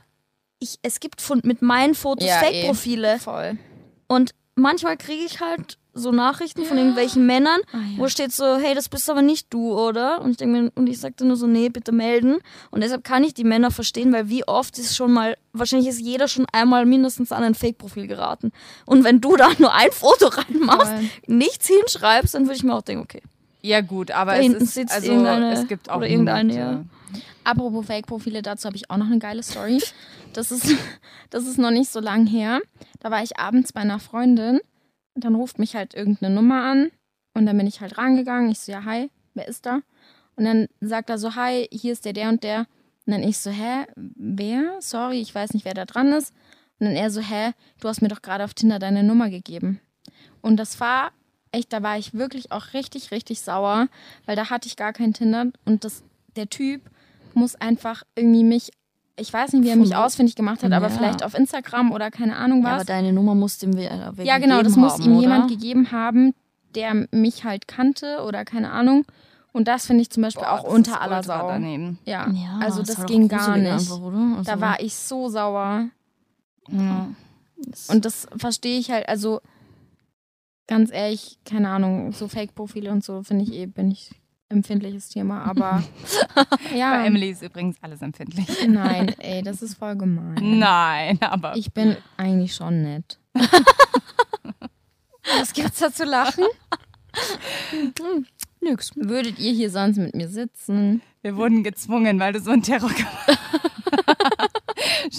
Ich, 0.58 0.78
es 0.82 1.00
gibt 1.00 1.22
von, 1.22 1.40
mit 1.44 1.62
meinen 1.62 1.94
Fotos 1.94 2.26
Ja, 2.28 2.42
eh. 2.42 2.44
Fake-Profile. 2.44 3.18
Voll. 3.18 3.58
Und 4.08 4.34
manchmal 4.54 4.96
kriege 4.98 5.24
ich 5.24 5.40
halt 5.40 5.78
so 5.92 6.12
Nachrichten 6.12 6.64
von 6.64 6.78
irgendwelchen 6.78 7.26
Männern, 7.26 7.60
Ah, 7.72 7.78
ja. 7.78 7.98
wo 7.98 8.08
steht 8.08 8.32
so, 8.32 8.56
hey, 8.58 8.74
das 8.74 8.88
bist 8.88 9.08
aber 9.10 9.22
nicht 9.22 9.52
du, 9.52 9.72
oder? 9.78 10.20
Und 10.20 10.30
ich 10.32 10.36
denke 10.36 10.60
mir, 10.62 10.72
und 10.74 10.88
ich 10.88 11.00
sagte 11.00 11.24
nur 11.24 11.36
so, 11.36 11.46
nee, 11.46 11.68
bitte 11.68 11.92
melden. 11.92 12.38
Und 12.70 12.82
deshalb 12.82 13.02
kann 13.04 13.24
ich 13.24 13.34
die 13.34 13.44
Männer 13.44 13.70
verstehen, 13.70 14.12
weil 14.12 14.28
wie 14.28 14.46
oft 14.46 14.78
ist 14.78 14.94
schon 14.96 15.12
mal, 15.12 15.36
wahrscheinlich 15.52 15.88
ist 15.88 16.00
jeder 16.00 16.28
schon 16.28 16.46
einmal 16.52 16.86
mindestens 16.86 17.32
an 17.32 17.42
ein 17.42 17.54
Fake-Profil 17.54 18.06
geraten. 18.06 18.52
Und 18.86 19.02
wenn 19.04 19.20
du 19.20 19.36
da 19.36 19.48
nur 19.58 19.74
ein 19.74 19.90
Foto 19.92 20.28
reinmachst, 20.28 20.92
Voll. 20.92 21.10
nichts 21.26 21.66
hinschreibst, 21.66 22.34
dann 22.34 22.44
würde 22.44 22.54
ich 22.56 22.62
mir 22.62 22.74
auch 22.74 22.82
denken, 22.82 23.02
okay. 23.02 23.22
Ja 23.62 23.80
gut, 23.82 24.10
aber 24.10 24.34
Da 24.36 24.38
es 24.40 24.54
ist 24.54 24.74
sitzt 24.74 24.94
also 24.94 25.08
irgendeine- 25.10 25.52
es 25.52 25.66
gibt 25.68 25.90
auch 25.90 25.96
oder 25.98 26.08
irgendeine, 26.08 26.56
ja. 26.56 26.84
Apropos 27.44 27.84
Fake-Profile, 27.86 28.42
dazu 28.42 28.66
habe 28.66 28.76
ich 28.76 28.90
auch 28.90 28.96
noch 28.96 29.06
eine 29.06 29.18
geile 29.18 29.42
Story. 29.42 29.80
Das 30.32 30.52
ist, 30.52 30.76
das 31.30 31.44
ist 31.44 31.58
noch 31.58 31.72
nicht 31.72 31.90
so 31.90 31.98
lang 31.98 32.24
her. 32.24 32.60
Da 33.00 33.10
war 33.10 33.20
ich 33.20 33.36
abends 33.36 33.72
bei 33.72 33.80
einer 33.80 33.98
Freundin 33.98 34.60
und 35.14 35.24
dann 35.24 35.34
ruft 35.34 35.58
mich 35.58 35.74
halt 35.76 35.94
irgendeine 35.94 36.34
Nummer 36.34 36.62
an 36.64 36.90
und 37.34 37.46
dann 37.46 37.56
bin 37.56 37.66
ich 37.66 37.80
halt 37.80 37.98
rangegangen. 37.98 38.50
Ich 38.50 38.60
so, 38.60 38.72
ja, 38.72 38.84
hi, 38.84 39.10
wer 39.34 39.48
ist 39.48 39.66
da? 39.66 39.80
Und 40.36 40.44
dann 40.44 40.68
sagt 40.80 41.10
er 41.10 41.18
so, 41.18 41.34
hi, 41.34 41.68
hier 41.70 41.92
ist 41.92 42.04
der, 42.04 42.12
der 42.12 42.28
und 42.28 42.42
der. 42.42 42.66
Und 43.06 43.12
dann 43.12 43.22
ich 43.22 43.38
so, 43.38 43.50
hä, 43.50 43.86
wer? 43.96 44.76
Sorry, 44.80 45.20
ich 45.20 45.34
weiß 45.34 45.54
nicht, 45.54 45.64
wer 45.64 45.74
da 45.74 45.84
dran 45.84 46.12
ist. 46.12 46.32
Und 46.78 46.86
dann 46.86 46.96
er 46.96 47.10
so, 47.10 47.20
hä, 47.20 47.52
du 47.80 47.88
hast 47.88 48.00
mir 48.00 48.08
doch 48.08 48.22
gerade 48.22 48.44
auf 48.44 48.54
Tinder 48.54 48.78
deine 48.78 49.02
Nummer 49.02 49.30
gegeben. 49.30 49.80
Und 50.40 50.56
das 50.56 50.80
war 50.80 51.12
echt, 51.52 51.72
da 51.72 51.82
war 51.82 51.98
ich 51.98 52.14
wirklich 52.14 52.52
auch 52.52 52.72
richtig, 52.72 53.10
richtig 53.10 53.40
sauer, 53.40 53.88
weil 54.24 54.36
da 54.36 54.50
hatte 54.50 54.66
ich 54.66 54.76
gar 54.76 54.92
kein 54.92 55.12
Tinder 55.12 55.46
und 55.64 55.84
das, 55.84 56.04
der 56.36 56.48
Typ 56.48 56.82
muss 57.34 57.54
einfach 57.56 58.04
irgendwie 58.14 58.44
mich, 58.44 58.70
ich 59.16 59.32
weiß 59.32 59.52
nicht, 59.52 59.64
wie 59.64 59.68
er 59.68 59.76
mich 59.76 59.94
ausfindig 59.94 60.34
gemacht 60.34 60.62
hat, 60.62 60.72
aber 60.72 60.88
Ja. 60.88 60.94
vielleicht 60.96 61.22
auf 61.24 61.34
Instagram 61.34 61.92
oder 61.92 62.10
keine 62.10 62.36
Ahnung 62.36 62.62
Ja, 62.62 62.68
aber 62.70 62.78
was. 62.80 62.86
deine 62.86 63.12
Nummer 63.12 63.34
musst 63.34 63.62
dem 63.62 63.76
wer 63.76 64.12
wer 64.14 64.24
Ja, 64.24 64.38
genau, 64.38 64.62
das 64.62 64.76
muss 64.76 64.94
haben, 64.94 65.02
ihm 65.02 65.12
oder? 65.12 65.20
jemand 65.22 65.50
gegeben 65.50 65.92
haben, 65.92 66.34
der 66.74 67.06
mich 67.10 67.44
halt 67.44 67.68
kannte 67.68 68.22
oder 68.26 68.44
keine 68.44 68.70
Ahnung. 68.70 69.04
Und 69.52 69.66
das 69.66 69.86
finde 69.86 70.02
ich 70.02 70.10
zum 70.10 70.22
Beispiel 70.22 70.44
Boah, 70.44 70.52
auch 70.52 70.62
das 70.64 70.72
unter 70.72 71.00
aller 71.00 71.22
Sau. 71.24 71.48
daneben. 71.48 71.98
Ja. 72.04 72.30
Ja, 72.30 72.58
also 72.62 72.82
das 72.82 73.00
auch 73.00 73.06
ging 73.06 73.26
gar 73.28 73.56
nicht. 73.56 73.70
Einfach, 73.72 74.00
oder? 74.00 74.34
Also, 74.38 74.42
Da 74.44 74.60
war 74.60 74.80
ich 74.80 74.94
so 74.94 75.28
sauer. 75.28 75.88
Ja. 76.68 77.08
Und 77.88 78.04
das 78.04 78.28
verstehe 78.36 78.78
ich 78.78 78.90
halt, 78.90 79.08
also 79.08 79.40
ganz 80.68 80.92
ehrlich, 80.92 81.38
keine 81.44 81.68
Ahnung, 81.68 82.12
so 82.12 82.28
Fake-Profile 82.28 82.90
und 82.92 83.02
so 83.04 83.22
finde 83.24 83.42
ich 83.44 83.52
eh, 83.52 83.66
bin 83.66 83.90
ich 83.90 84.12
empfindliches 84.50 85.08
Thema, 85.08 85.42
aber 85.44 85.82
ja. 86.74 86.98
Bei 86.98 87.06
Emily 87.06 87.30
ist 87.30 87.42
übrigens 87.42 87.76
alles 87.80 88.02
empfindlich. 88.02 88.46
Nein, 88.68 89.14
ey, 89.18 89.42
das 89.42 89.62
ist 89.62 89.78
voll 89.78 89.96
gemein. 89.96 90.58
Nein, 90.58 91.18
aber. 91.22 91.56
Ich 91.56 91.72
bin 91.72 91.96
eigentlich 92.18 92.54
schon 92.54 92.82
nett. 92.82 93.18
Was 95.38 95.52
gibt's 95.52 95.78
da 95.78 95.92
zu 95.92 96.04
lachen? 96.04 96.44
Nix. 98.60 98.94
Würdet 98.96 99.38
ihr 99.38 99.52
hier 99.52 99.70
sonst 99.70 99.96
mit 99.96 100.14
mir 100.14 100.28
sitzen? 100.28 101.02
Wir 101.22 101.36
wurden 101.36 101.62
gezwungen, 101.64 102.18
weil 102.20 102.32
du 102.32 102.40
so 102.40 102.50
einen 102.50 102.62
Terror 102.62 102.90
gemacht 102.90 103.26
hast. 103.26 103.38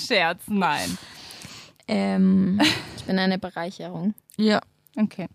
Scherz, 0.08 0.44
nein. 0.48 0.98
Ähm, 1.88 2.60
Ich 2.98 3.04
bin 3.06 3.18
eine 3.20 3.38
Bereicherung. 3.40 4.14
ja. 4.38 4.62
Okay. 4.98 5.28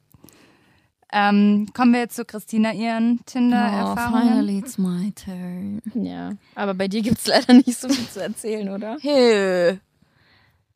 Ähm, 1.18 1.68
kommen 1.72 1.92
wir 1.94 2.00
jetzt 2.00 2.16
zu 2.16 2.26
Christina, 2.26 2.72
ihren 2.74 3.18
Oh, 3.20 3.22
Tinder-Erfahrungen. 3.24 4.28
finally 4.28 4.58
it's 4.58 4.76
my 4.76 5.12
turn. 5.12 5.80
Ja. 5.94 6.32
Aber 6.54 6.74
bei 6.74 6.88
dir 6.88 7.00
gibt's 7.00 7.26
leider 7.26 7.54
nicht 7.54 7.74
so 7.80 7.88
viel 7.88 8.06
zu 8.06 8.22
erzählen, 8.22 8.68
oder? 8.68 8.98
Hey. 9.00 9.78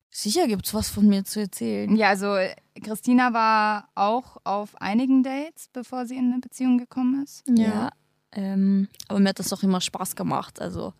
Sicher 0.08 0.46
gibt's 0.48 0.72
was 0.72 0.88
von 0.88 1.06
mir 1.06 1.24
zu 1.24 1.40
erzählen. 1.40 1.94
ja, 1.94 2.08
also 2.08 2.36
Christina 2.82 3.32
war 3.34 3.88
auch 3.94 4.38
auf 4.44 4.80
einigen 4.80 5.22
Dates, 5.22 5.68
bevor 5.72 6.06
sie 6.06 6.16
in 6.16 6.32
eine 6.32 6.40
Beziehung 6.40 6.78
gekommen 6.78 7.22
ist. 7.22 7.44
Ja. 7.48 7.90
Ähm, 8.32 8.88
aber 9.08 9.20
mir 9.20 9.28
hat 9.28 9.38
das 9.40 9.48
doch 9.50 9.62
immer 9.62 9.80
Spaß 9.80 10.16
gemacht. 10.16 10.60
Also 10.60 10.94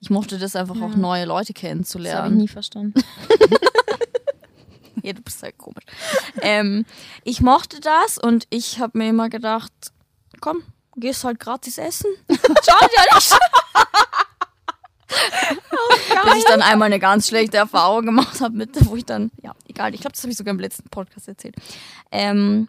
ich 0.00 0.08
mochte 0.10 0.38
das 0.38 0.56
einfach 0.56 0.76
auch 0.80 0.90
Ja. 0.92 0.96
neue 0.96 1.24
Leute 1.26 1.52
Das 1.52 1.62
habe 1.62 1.66
ich 1.66 1.70
kennenzulernen. 1.70 2.36
nie 2.38 2.48
verstanden. 2.48 2.94
Ja, 5.06 5.12
du 5.12 5.22
bist 5.22 5.40
halt 5.40 5.56
komisch. 5.56 5.84
ähm, 6.40 6.84
ich 7.22 7.40
mochte 7.40 7.78
das 7.78 8.18
und 8.18 8.48
ich 8.50 8.80
habe 8.80 8.98
mir 8.98 9.10
immer 9.10 9.28
gedacht, 9.28 9.70
komm, 10.40 10.64
gehst 10.96 11.22
halt 11.22 11.38
gratis 11.38 11.78
essen. 11.78 12.10
Schaut 12.28 12.90
ja 12.96 13.14
nicht. 13.14 13.38
Bis 16.24 16.34
ich 16.38 16.44
dann 16.46 16.60
einmal 16.60 16.86
eine 16.86 16.98
ganz 16.98 17.28
schlechte 17.28 17.56
Erfahrung 17.56 18.04
gemacht 18.04 18.40
habe 18.40 18.56
mit, 18.56 18.70
wo 18.84 18.96
ich 18.96 19.04
dann, 19.04 19.30
ja, 19.42 19.54
egal, 19.68 19.94
ich 19.94 20.00
glaube, 20.00 20.14
das 20.14 20.22
habe 20.22 20.32
ich 20.32 20.36
sogar 20.36 20.52
im 20.52 20.58
letzten 20.58 20.88
Podcast 20.88 21.28
erzählt. 21.28 21.54
Ähm, 22.10 22.66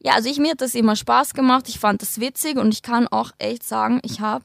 ja, 0.00 0.12
also 0.12 0.28
ich, 0.28 0.36
mir 0.36 0.50
hat 0.50 0.60
das 0.60 0.74
immer 0.74 0.94
Spaß 0.94 1.32
gemacht, 1.32 1.70
ich 1.70 1.78
fand 1.78 2.02
das 2.02 2.20
witzig 2.20 2.58
und 2.58 2.74
ich 2.74 2.82
kann 2.82 3.08
auch 3.08 3.30
echt 3.38 3.64
sagen, 3.64 4.00
ich 4.02 4.20
habe, 4.20 4.44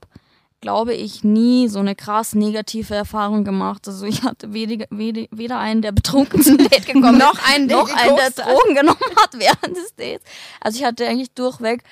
glaube 0.63 0.93
ich, 0.93 1.25
nie 1.25 1.67
so 1.67 1.79
eine 1.79 1.93
krass 1.93 2.35
negative 2.35 2.95
Erfahrung 2.95 3.43
gemacht. 3.43 3.85
Also 3.85 4.05
ich 4.05 4.23
hatte 4.23 4.53
weder, 4.53 4.85
weder, 4.89 5.25
weder 5.29 5.59
einen, 5.59 5.81
der 5.81 5.91
betrunken 5.91 6.41
zum 6.41 6.57
Date 6.69 6.85
gekommen 6.85 7.17
Noch 7.17 7.33
ist, 7.33 7.49
einen, 7.53 7.67
der 7.67 7.77
noch 7.77 7.89
einen, 7.93 8.15
der. 8.15 8.29
Drogen 8.31 8.73
genommen 8.73 9.15
hat 9.17 9.37
während 9.37 9.75
des 9.75 9.93
Dates. 9.95 10.23
Also 10.61 10.79
ich 10.79 10.85
hatte 10.85 11.05
eigentlich 11.05 11.33
durchweg, 11.33 11.83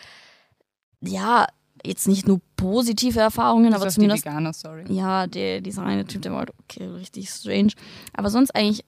ja, 1.02 1.48
jetzt 1.86 2.08
nicht 2.08 2.30
nur 2.30 2.40
positive 2.56 3.20
Erfahrungen, 3.20 3.72
Das 3.72 3.82
aber 3.82 3.88
ist 3.88 3.96
die 3.96 4.02
zumindest 4.02 4.26
Veganer, 4.26 4.54
sorry. 4.54 4.86
ja, 4.88 5.28
der, 5.28 5.60
dieser 5.60 5.84
eine 5.84 6.06
Typ, 6.06 6.22
der 6.22 6.32
war 6.32 6.40
halt 6.40 6.54
okay, 6.64 6.86
richtig 6.86 7.30
strange. 7.30 7.74
Aber 8.14 8.30
sonst 8.30 8.56
eigentlich 8.56 8.86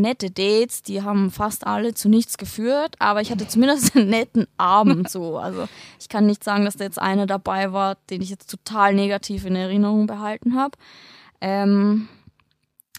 nette 0.00 0.30
Dates, 0.30 0.82
die 0.82 1.02
haben 1.02 1.30
fast 1.30 1.66
alle 1.66 1.94
zu 1.94 2.08
nichts 2.08 2.38
geführt, 2.38 2.96
aber 2.98 3.20
ich 3.20 3.30
hatte 3.30 3.46
zumindest 3.48 3.96
einen 3.96 4.10
netten 4.10 4.46
Abend 4.56 5.10
so. 5.10 5.38
Also 5.38 5.68
ich 6.00 6.08
kann 6.08 6.26
nicht 6.26 6.42
sagen, 6.42 6.64
dass 6.64 6.76
da 6.76 6.84
jetzt 6.84 7.00
einer 7.00 7.26
dabei 7.26 7.72
war, 7.72 7.96
den 8.10 8.22
ich 8.22 8.30
jetzt 8.30 8.50
total 8.50 8.94
negativ 8.94 9.44
in 9.44 9.56
Erinnerung 9.56 10.06
behalten 10.06 10.56
habe. 10.56 10.76
Ähm, 11.40 12.08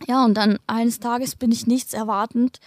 ja, 0.07 0.23
und 0.23 0.35
dann 0.35 0.59
eines 0.67 0.99
Tages 0.99 1.35
bin 1.35 1.51
ich 1.51 1.67
nichts 1.67 1.93
erwartend 1.93 2.59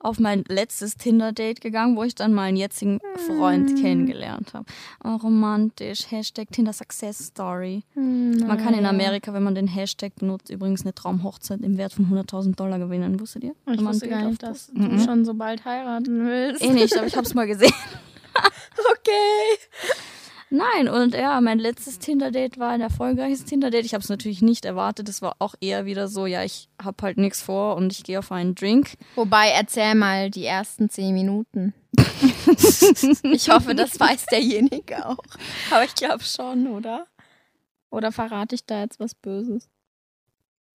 auf 0.00 0.18
mein 0.18 0.44
letztes 0.48 0.96
Tinder-Date 0.96 1.60
gegangen, 1.60 1.96
wo 1.96 2.02
ich 2.02 2.14
dann 2.14 2.32
meinen 2.32 2.56
jetzigen 2.56 3.00
Freund 3.26 3.78
kennengelernt 3.80 4.54
habe. 4.54 4.64
Oh, 5.04 5.16
romantisch. 5.16 6.10
Hashtag 6.10 6.50
Tinder 6.50 6.72
Success 6.72 7.18
Story. 7.26 7.82
Man 7.94 8.58
kann 8.58 8.74
in 8.74 8.86
Amerika, 8.86 9.34
wenn 9.34 9.42
man 9.42 9.54
den 9.54 9.66
Hashtag 9.68 10.14
benutzt, 10.16 10.48
übrigens 10.50 10.82
eine 10.82 10.94
Traumhochzeit 10.94 11.60
im 11.60 11.76
Wert 11.76 11.92
von 11.92 12.06
100.000 12.06 12.56
Dollar 12.56 12.78
gewinnen. 12.78 13.20
Wusstet 13.20 13.44
ihr? 13.44 13.54
Ich 13.70 13.84
wusste 13.84 14.08
gar 14.08 14.24
nicht, 14.24 14.42
dass 14.42 14.68
du 14.74 14.98
schon 15.00 15.24
so 15.24 15.34
bald 15.34 15.64
heiraten 15.64 16.24
willst. 16.26 16.62
Eh 16.62 16.70
nicht, 16.70 16.96
aber 16.96 17.06
ich 17.06 17.16
habe 17.16 17.26
es 17.26 17.34
mal 17.34 17.46
gesehen. 17.46 17.72
Okay. 18.92 20.19
Nein, 20.50 20.88
und 20.88 21.14
ja, 21.14 21.40
mein 21.40 21.60
letztes 21.60 22.00
Tinder-Date 22.00 22.58
war 22.58 22.70
ein 22.70 22.80
erfolgreiches 22.80 23.44
Tinder-Date. 23.44 23.84
Ich 23.84 23.94
habe 23.94 24.02
es 24.02 24.08
natürlich 24.08 24.42
nicht 24.42 24.64
erwartet. 24.64 25.08
Es 25.08 25.22
war 25.22 25.36
auch 25.38 25.54
eher 25.60 25.86
wieder 25.86 26.08
so, 26.08 26.26
ja, 26.26 26.42
ich 26.42 26.68
habe 26.82 26.96
halt 27.02 27.18
nichts 27.18 27.40
vor 27.40 27.76
und 27.76 27.92
ich 27.92 28.02
gehe 28.02 28.18
auf 28.18 28.32
einen 28.32 28.56
Drink. 28.56 28.94
Wobei, 29.14 29.48
erzähl 29.50 29.94
mal 29.94 30.28
die 30.28 30.44
ersten 30.44 30.90
zehn 30.90 31.14
Minuten. 31.14 31.72
ich 33.22 33.48
hoffe, 33.48 33.76
das 33.76 33.98
weiß 34.00 34.26
derjenige 34.26 35.06
auch. 35.06 35.18
Aber 35.70 35.84
ich 35.84 35.94
glaube 35.94 36.24
schon, 36.24 36.66
oder? 36.66 37.06
Oder 37.90 38.10
verrate 38.10 38.56
ich 38.56 38.64
da 38.66 38.80
jetzt 38.80 38.98
was 38.98 39.14
Böses? 39.14 39.68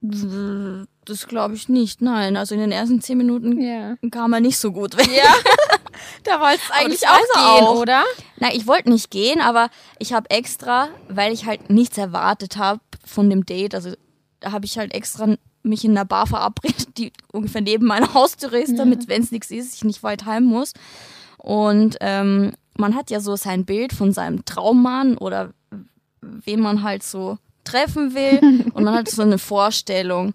Das 0.01 1.27
glaube 1.27 1.55
ich 1.55 1.67
nicht. 1.67 2.01
Nein, 2.01 2.37
also 2.37 2.55
in 2.55 2.61
den 2.61 2.71
ersten 2.71 3.01
zehn 3.01 3.17
Minuten 3.17 3.59
Ja. 3.61 3.95
kam 4.11 4.33
er 4.33 4.39
nicht 4.39 4.57
so 4.57 4.71
gut 4.71 4.97
weg. 4.97 5.09
Ja. 5.15 5.33
Da 6.23 6.39
wolltest 6.39 6.69
du 6.69 6.73
eigentlich 6.73 7.07
auch 7.07 7.17
gehen, 7.17 7.67
auch. 7.67 7.75
oder? 7.75 8.03
Nein, 8.37 8.51
ich 8.53 8.67
wollte 8.67 8.89
nicht 8.89 9.11
gehen, 9.11 9.41
aber 9.41 9.69
ich 9.99 10.13
habe 10.13 10.29
extra, 10.29 10.89
weil 11.09 11.33
ich 11.33 11.45
halt 11.45 11.69
nichts 11.69 11.97
erwartet 11.97 12.57
habe 12.57 12.81
von 13.05 13.29
dem 13.29 13.45
Date, 13.45 13.75
also 13.75 13.93
da 14.39 14.51
habe 14.51 14.65
ich 14.65 14.77
halt 14.77 14.93
extra 14.93 15.35
mich 15.63 15.83
in 15.83 15.91
einer 15.91 16.05
Bar 16.05 16.27
verabredet, 16.27 16.97
die 16.97 17.11
ungefähr 17.31 17.61
neben 17.61 17.85
meiner 17.85 18.13
Haustüre 18.13 18.59
ist, 18.59 18.77
damit, 18.77 19.07
wenn 19.07 19.23
es 19.23 19.31
nichts 19.31 19.51
ist, 19.51 19.75
ich 19.75 19.83
nicht 19.83 20.03
weit 20.03 20.25
heim 20.25 20.45
muss. 20.45 20.73
Und 21.37 21.97
ähm, 22.01 22.53
man 22.77 22.95
hat 22.95 23.09
ja 23.09 23.19
so 23.19 23.35
sein 23.35 23.65
Bild 23.65 23.93
von 23.93 24.13
seinem 24.13 24.45
Traummann 24.45 25.17
oder 25.17 25.53
wen 26.21 26.59
man 26.59 26.83
halt 26.83 27.03
so 27.03 27.37
treffen 27.63 28.13
will 28.13 28.39
und 28.73 28.83
man 28.83 28.95
hat 28.95 29.09
so 29.09 29.21
eine 29.21 29.37
Vorstellung. 29.37 30.33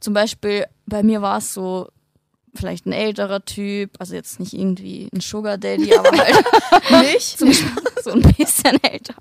Zum 0.00 0.14
Beispiel 0.14 0.66
bei 0.86 1.02
mir 1.02 1.22
war 1.22 1.38
es 1.38 1.52
so 1.52 1.88
vielleicht 2.54 2.86
ein 2.86 2.92
älterer 2.92 3.44
Typ, 3.44 3.92
also 3.98 4.14
jetzt 4.14 4.40
nicht 4.40 4.52
irgendwie 4.52 5.08
ein 5.12 5.20
Sugar 5.20 5.58
Daddy, 5.58 5.94
aber 5.94 6.10
halt 6.10 6.44
Nicht? 6.90 7.38
so 7.38 8.10
ein 8.12 8.22
bisschen 8.22 8.82
älter. 8.82 9.14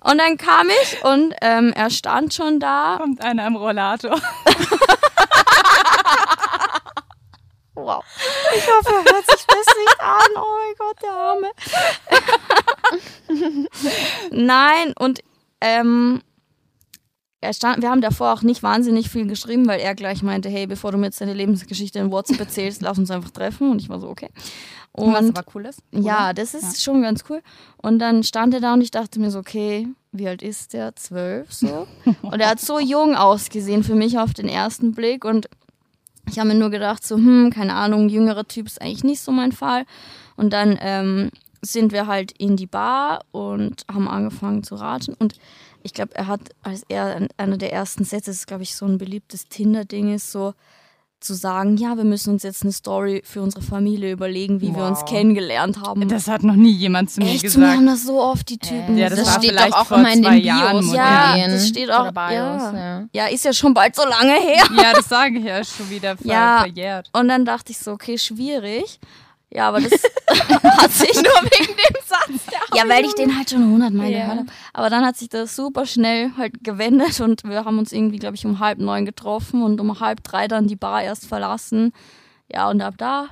Und 0.00 0.18
dann 0.18 0.36
kam 0.36 0.68
ich 0.82 1.04
und 1.04 1.34
ähm, 1.42 1.72
er 1.74 1.90
stand 1.90 2.32
schon 2.34 2.60
da. 2.60 2.96
Kommt 3.00 3.20
einer 3.22 3.46
im 3.46 3.56
Rollator. 3.56 4.20
Wow. 7.74 8.02
Ich 8.56 8.66
hoffe, 8.66 8.90
er 8.90 9.12
hört 9.12 9.26
sich 9.30 9.46
das 9.46 9.66
nicht 9.76 10.00
an. 10.00 10.30
Oh 10.36 10.56
mein 10.56 10.74
Gott, 10.78 10.96
der 11.02 11.12
Arme. 11.12 11.50
Nein, 14.30 14.94
und 14.98 15.20
ähm, 15.60 16.22
stand, 17.52 17.82
wir 17.82 17.90
haben 17.90 18.00
davor 18.00 18.32
auch 18.32 18.42
nicht 18.42 18.62
wahnsinnig 18.62 19.10
viel 19.10 19.26
geschrieben, 19.26 19.66
weil 19.66 19.80
er 19.80 19.94
gleich 19.94 20.22
meinte, 20.22 20.48
hey, 20.48 20.66
bevor 20.66 20.92
du 20.92 20.98
mir 20.98 21.06
jetzt 21.06 21.20
deine 21.20 21.34
Lebensgeschichte 21.34 21.98
in 21.98 22.10
WhatsApp 22.10 22.40
erzählst, 22.40 22.82
lass 22.82 22.98
uns 22.98 23.10
einfach 23.10 23.30
treffen. 23.30 23.70
Und 23.70 23.80
ich 23.80 23.88
war 23.88 24.00
so, 24.00 24.08
okay. 24.08 24.30
Und 24.92 25.12
Was 25.12 25.28
aber 25.28 25.44
cool 25.54 25.66
ist. 25.66 25.80
Ja, 25.92 26.32
das 26.32 26.54
ist 26.54 26.82
schon 26.82 27.02
ganz 27.02 27.24
cool. 27.28 27.42
Und 27.76 27.98
dann 27.98 28.22
stand 28.22 28.54
er 28.54 28.60
da 28.60 28.72
und 28.72 28.80
ich 28.80 28.90
dachte 28.90 29.20
mir 29.20 29.30
so, 29.30 29.40
okay, 29.40 29.88
wie 30.12 30.26
alt 30.26 30.42
ist 30.42 30.72
der? 30.72 30.96
Zwölf 30.96 31.52
so. 31.52 31.86
Und 32.22 32.40
er 32.40 32.48
hat 32.48 32.60
so 32.60 32.78
jung 32.78 33.14
ausgesehen 33.14 33.84
für 33.84 33.94
mich 33.94 34.18
auf 34.18 34.32
den 34.32 34.48
ersten 34.48 34.92
Blick. 34.92 35.26
Und 35.26 35.50
ich 36.30 36.38
habe 36.38 36.48
mir 36.48 36.54
nur 36.54 36.70
gedacht, 36.70 37.06
so, 37.06 37.16
hm, 37.16 37.50
keine 37.54 37.74
Ahnung, 37.74 38.08
jüngerer 38.08 38.48
Typ 38.48 38.66
ist 38.66 38.80
eigentlich 38.80 39.04
nicht 39.04 39.20
so 39.20 39.32
mein 39.32 39.52
Fall. 39.52 39.84
Und 40.36 40.54
dann 40.54 40.78
ähm, 40.80 41.30
sind 41.60 41.92
wir 41.92 42.06
halt 42.06 42.32
in 42.32 42.56
die 42.56 42.66
Bar 42.66 43.24
und 43.32 43.84
haben 43.92 44.08
angefangen 44.08 44.62
zu 44.62 44.76
ratschen. 44.76 45.14
Und 45.18 45.34
ich 45.86 45.94
glaube, 45.94 46.14
er 46.14 46.26
hat, 46.26 46.40
als 46.62 46.82
er 46.88 47.26
einer 47.38 47.56
der 47.56 47.72
ersten 47.72 48.04
Sätze, 48.04 48.30
das 48.30 48.36
ist, 48.40 48.46
glaube 48.46 48.62
ich, 48.64 48.74
so 48.76 48.84
ein 48.84 48.98
beliebtes 48.98 49.48
Tinder-Ding 49.48 50.14
ist, 50.14 50.30
so 50.30 50.52
zu 51.18 51.32
sagen, 51.32 51.78
ja, 51.78 51.96
wir 51.96 52.04
müssen 52.04 52.34
uns 52.34 52.42
jetzt 52.42 52.62
eine 52.62 52.72
Story 52.72 53.22
für 53.24 53.40
unsere 53.40 53.62
Familie 53.62 54.12
überlegen, 54.12 54.60
wie 54.60 54.76
wir 54.76 54.84
uns 54.84 55.00
Wow. 55.00 55.08
kennengelernt 55.08 55.80
haben. 55.80 56.06
Das 56.08 56.28
hat 56.28 56.42
noch 56.42 56.54
nie 56.54 56.70
jemand 56.72 57.10
zu 57.10 57.20
mir 57.20 57.30
Echt, 57.30 57.50
zu 57.50 57.58
mir 57.58 57.64
gesagt. 57.64 57.76
haben 57.78 57.86
das 57.86 58.02
so 58.04 58.20
oft 58.20 58.46
die 58.50 58.58
Typen. 58.58 58.98
Ja, 58.98 59.08
das 59.08 59.20
Das 59.20 59.28
war 59.28 59.38
steht 59.40 59.50
vielleicht 59.52 59.72
doch 59.72 59.78
auch 59.80 59.86
vor 59.86 59.98
immer 59.98 60.12
in 60.12 60.22
zwei 60.22 60.34
den 60.36 60.44
Jahren 60.44 60.80
Bios. 60.80 60.94
Ja, 60.94 61.34
denen. 61.34 61.50
das 61.52 61.68
steht 61.68 61.90
auch- 61.90 62.12
Bios, 62.12 62.28
ja. 62.30 62.72
ja. 62.76 63.08
ja, 63.12 63.26
ist 63.28 63.44
ja 63.46 63.52
schon 63.54 63.72
bald 63.72 63.96
so 63.96 64.02
lange 64.06 64.34
her. 64.34 64.62
Ja, 64.76 64.92
das 64.92 65.08
sage 65.08 65.38
ich 65.38 65.44
ja 65.46 65.58
ist 65.58 65.74
schon 65.74 65.88
wieder 65.88 66.18
ver 66.18 66.26
Ja. 66.26 66.58
verjährt. 66.60 67.08
Und 67.14 67.28
dann 67.28 67.46
dachte 67.46 67.72
ich 67.72 67.78
so, 67.78 67.92
okay, 67.92 68.18
schwierig. 68.18 69.00
Ja, 69.56 69.68
aber 69.68 69.80
das 69.80 69.92
hat 70.78 70.92
sich 70.92 71.14
nur 71.14 71.24
wegen 71.44 71.72
dem 71.74 71.96
Satz. 72.04 72.42
ja, 72.74 72.86
weil 72.88 73.06
ich 73.06 73.14
den 73.14 73.34
halt 73.36 73.48
schon 73.48 73.64
hundertmal 73.70 74.10
Ja. 74.10 74.20
gehört 74.20 74.38
habe. 74.40 74.48
Aber 74.74 74.90
dann 74.90 75.04
hat 75.06 75.16
sich 75.16 75.30
das 75.30 75.56
super 75.56 75.86
schnell 75.86 76.30
halt 76.36 76.62
gewendet 76.62 77.18
und 77.20 77.42
wir 77.44 77.64
haben 77.64 77.78
uns 77.78 77.90
irgendwie, 77.90 78.18
glaube 78.18 78.36
ich, 78.36 78.44
um 78.44 78.58
halb 78.58 78.78
neun 78.78 79.06
getroffen 79.06 79.62
und 79.62 79.80
um 79.80 79.98
halb 79.98 80.22
drei 80.22 80.46
dann 80.46 80.66
die 80.66 80.76
Bar 80.76 81.02
erst 81.02 81.26
verlassen. 81.26 81.92
Ja, 82.52 82.68
und 82.68 82.82
ab 82.82 82.94
da, 82.98 83.28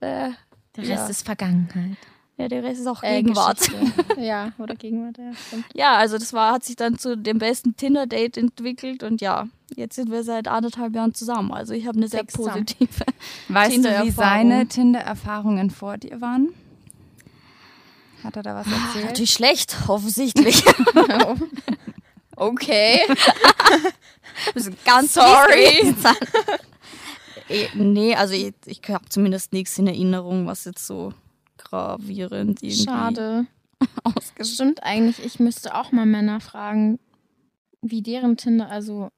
äh, 0.00 0.30
Der 0.76 0.84
Rest 0.84 0.88
Ja. 0.90 1.06
ist 1.08 1.26
Vergangenheit. 1.26 1.98
Ja, 2.38 2.48
der 2.48 2.62
Rest 2.62 2.80
ist 2.80 2.86
auch 2.86 3.02
Äh, 3.02 3.22
Gegenwart. 3.22 3.58
Geschichte. 3.58 4.04
ja, 4.20 4.52
oder 4.58 4.74
Gegenwart, 4.74 5.18
ja. 5.18 5.32
Stimmt. 5.46 5.64
Ja, 5.74 5.96
also 5.96 6.18
das 6.18 6.32
war, 6.32 6.52
hat 6.52 6.64
sich 6.64 6.76
dann 6.76 6.98
zu 6.98 7.16
dem 7.16 7.38
besten 7.38 7.76
Tinder-Date 7.76 8.36
entwickelt 8.36 9.02
und 9.02 9.20
ja, 9.20 9.46
jetzt 9.74 9.96
sind 9.96 10.10
wir 10.10 10.22
seit 10.22 10.46
anderthalb 10.48 10.94
Jahren 10.94 11.14
zusammen. 11.14 11.52
Also 11.52 11.72
ich 11.74 11.86
habe 11.86 11.96
eine 11.98 12.08
sehr 12.08 12.20
Sechster. 12.20 12.38
positive. 12.42 13.04
Weißt 13.48 13.78
du, 13.78 14.02
wie 14.04 14.10
seine 14.10 14.66
Tinder-Erfahrungen 14.66 15.70
vor 15.70 15.96
dir 15.98 16.20
waren? 16.20 16.50
Hat 18.24 18.36
er 18.36 18.42
da 18.42 18.54
was 18.56 18.66
Ah, 18.66 18.86
erzählt? 18.88 19.04
Natürlich 19.06 19.30
schlecht, 19.32 19.76
offensichtlich. 19.88 20.62
okay. 22.36 23.00
Ganz 24.84 25.14
Sorry. 25.14 25.94
Eh, 27.48 27.68
nee, 27.74 28.14
also 28.16 28.34
ich, 28.34 28.52
ich 28.64 28.80
habe 28.88 29.08
zumindest 29.08 29.52
nichts 29.52 29.78
in 29.78 29.86
Erinnerung, 29.86 30.46
was 30.46 30.64
jetzt 30.64 30.84
so 30.86 31.12
gravierend 31.68 32.62
irgendwie 32.62 32.84
Schade. 32.84 33.46
Stimmt 34.40 34.82
eigentlich, 34.82 35.24
ich 35.24 35.38
müsste 35.38 35.74
auch 35.74 35.92
mal 35.92 36.06
Männer 36.06 36.40
fragen, 36.40 36.98
wie 37.82 38.02
deren 38.02 38.36
Tinder, 38.36 38.70
also 38.70 39.08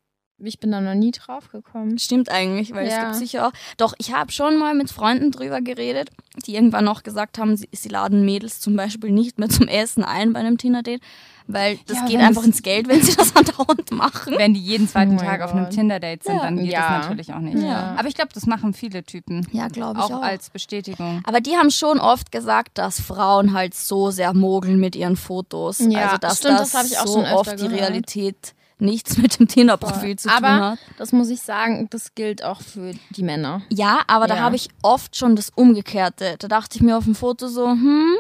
ich 0.41 0.61
bin 0.61 0.71
da 0.71 0.81
noch 0.81 0.95
nie 0.95 1.11
drauf 1.11 1.51
gekommen. 1.51 1.99
Stimmt 1.99 2.31
eigentlich, 2.31 2.73
weil 2.73 2.87
es 2.87 2.95
Ja. 2.95 3.01
gibt 3.01 3.17
sicher 3.17 3.47
auch. 3.49 3.53
Doch, 3.77 3.95
ich 3.99 4.15
habe 4.15 4.31
schon 4.31 4.57
mal 4.57 4.75
mit 4.75 4.91
Freunden 4.91 5.33
drüber 5.33 5.61
geredet, 5.61 6.11
die 6.47 6.55
irgendwann 6.55 6.85
noch 6.85 7.03
gesagt 7.03 7.39
haben, 7.39 7.57
sie, 7.57 7.69
sie 7.73 7.89
laden 7.89 8.25
Mädels 8.25 8.61
zum 8.61 8.77
Beispiel 8.77 9.11
nicht 9.11 9.39
mehr 9.39 9.49
zum 9.49 9.67
Essen 9.67 10.05
ein 10.05 10.33
bei 10.33 10.41
einem 10.41 10.57
Tinder-Date, 10.59 11.03
weil 11.49 11.79
das 11.87 11.97
Ja, 11.99 12.07
geht 12.07 12.21
einfach 12.21 12.45
ins 12.45 12.63
Geld, 12.63 12.87
wenn 12.89 13.03
sie 13.03 13.17
das 13.17 13.35
andauernd 13.37 13.91
machen. 13.91 14.35
Wenn 14.37 14.55
die 14.55 14.61
jeden 14.61 14.89
zweiten 14.89 15.17
Oh 15.17 15.21
Tag 15.21 15.41
auf 15.43 15.53
einem. 15.55 15.71
Tinder-Date 15.71 16.23
sind, 16.23 16.37
Ja. 16.37 16.43
dann 16.43 16.57
geht 16.59 16.73
Ja. 16.73 16.99
das 16.99 17.07
natürlich 17.09 17.33
auch 17.33 17.41
nicht. 17.41 17.59
Ja. 17.59 17.95
Aber 17.99 18.07
ich 18.07 18.15
glaube, 18.15 18.31
das 18.35 18.47
machen 18.47 18.75
viele 18.75 19.03
Typen. 19.03 19.47
Ja, 19.51 19.69
glaube 19.69 19.99
ich 19.99 20.05
Auch 20.05 20.19
auch. 20.19 20.23
als 20.23 20.51
Bestätigung. 20.51 21.23
Aber 21.27 21.41
die 21.41 21.57
haben 21.57 21.71
schon 21.71 21.99
oft 21.99 22.31
gesagt, 22.31 22.79
dass 22.79 23.01
Frauen 23.01 23.53
halt 23.55 23.75
so 23.75 24.11
sehr 24.11 24.33
mogeln 24.35 24.79
mit 24.79 24.95
ihren 24.95 25.17
Fotos. 25.17 25.79
Ja, 25.81 26.05
also 26.07 26.19
dass 26.19 26.39
stimmt, 26.39 26.61
das, 26.61 26.71
das 26.73 26.81
hab 26.81 26.87
ich 26.87 26.99
auch 26.99 27.07
so 27.07 27.13
schon 27.15 27.25
öfter 27.25 27.37
oft 27.39 27.53
die 27.53 27.57
gehört. 27.65 27.81
Realität 27.81 28.55
nichts 28.81 29.17
mit 29.19 29.41
dem 29.41 29.49
Tinder-Profil 29.49 30.17
zu 30.17 30.29
tun 30.29 30.37
Aber 30.45 30.71
hat. 30.73 30.79
das 30.99 31.11
muss 31.13 31.31
ich 31.31 31.41
sagen, 31.43 31.89
das 31.91 32.15
gilt 32.15 32.45
auch 32.45 32.61
für 32.61 32.93
die 33.11 33.23
Männer. 33.25 33.63
Ja, 33.71 34.01
aber 34.07 34.29
da 34.29 34.37
Ja. 34.37 34.43
habe 34.43 34.55
ich 34.55 34.69
oft 34.83 35.17
schon 35.17 35.35
das 35.35 35.51
Umgekehrte. 35.51 36.37
Da 36.39 36.47
dachte 36.47 36.77
ich 36.77 36.83
mir 36.83 36.97
auf 36.97 37.03
dem 37.05 37.17
Foto 37.17 37.49
so, 37.49 37.67
hm. 37.69 38.15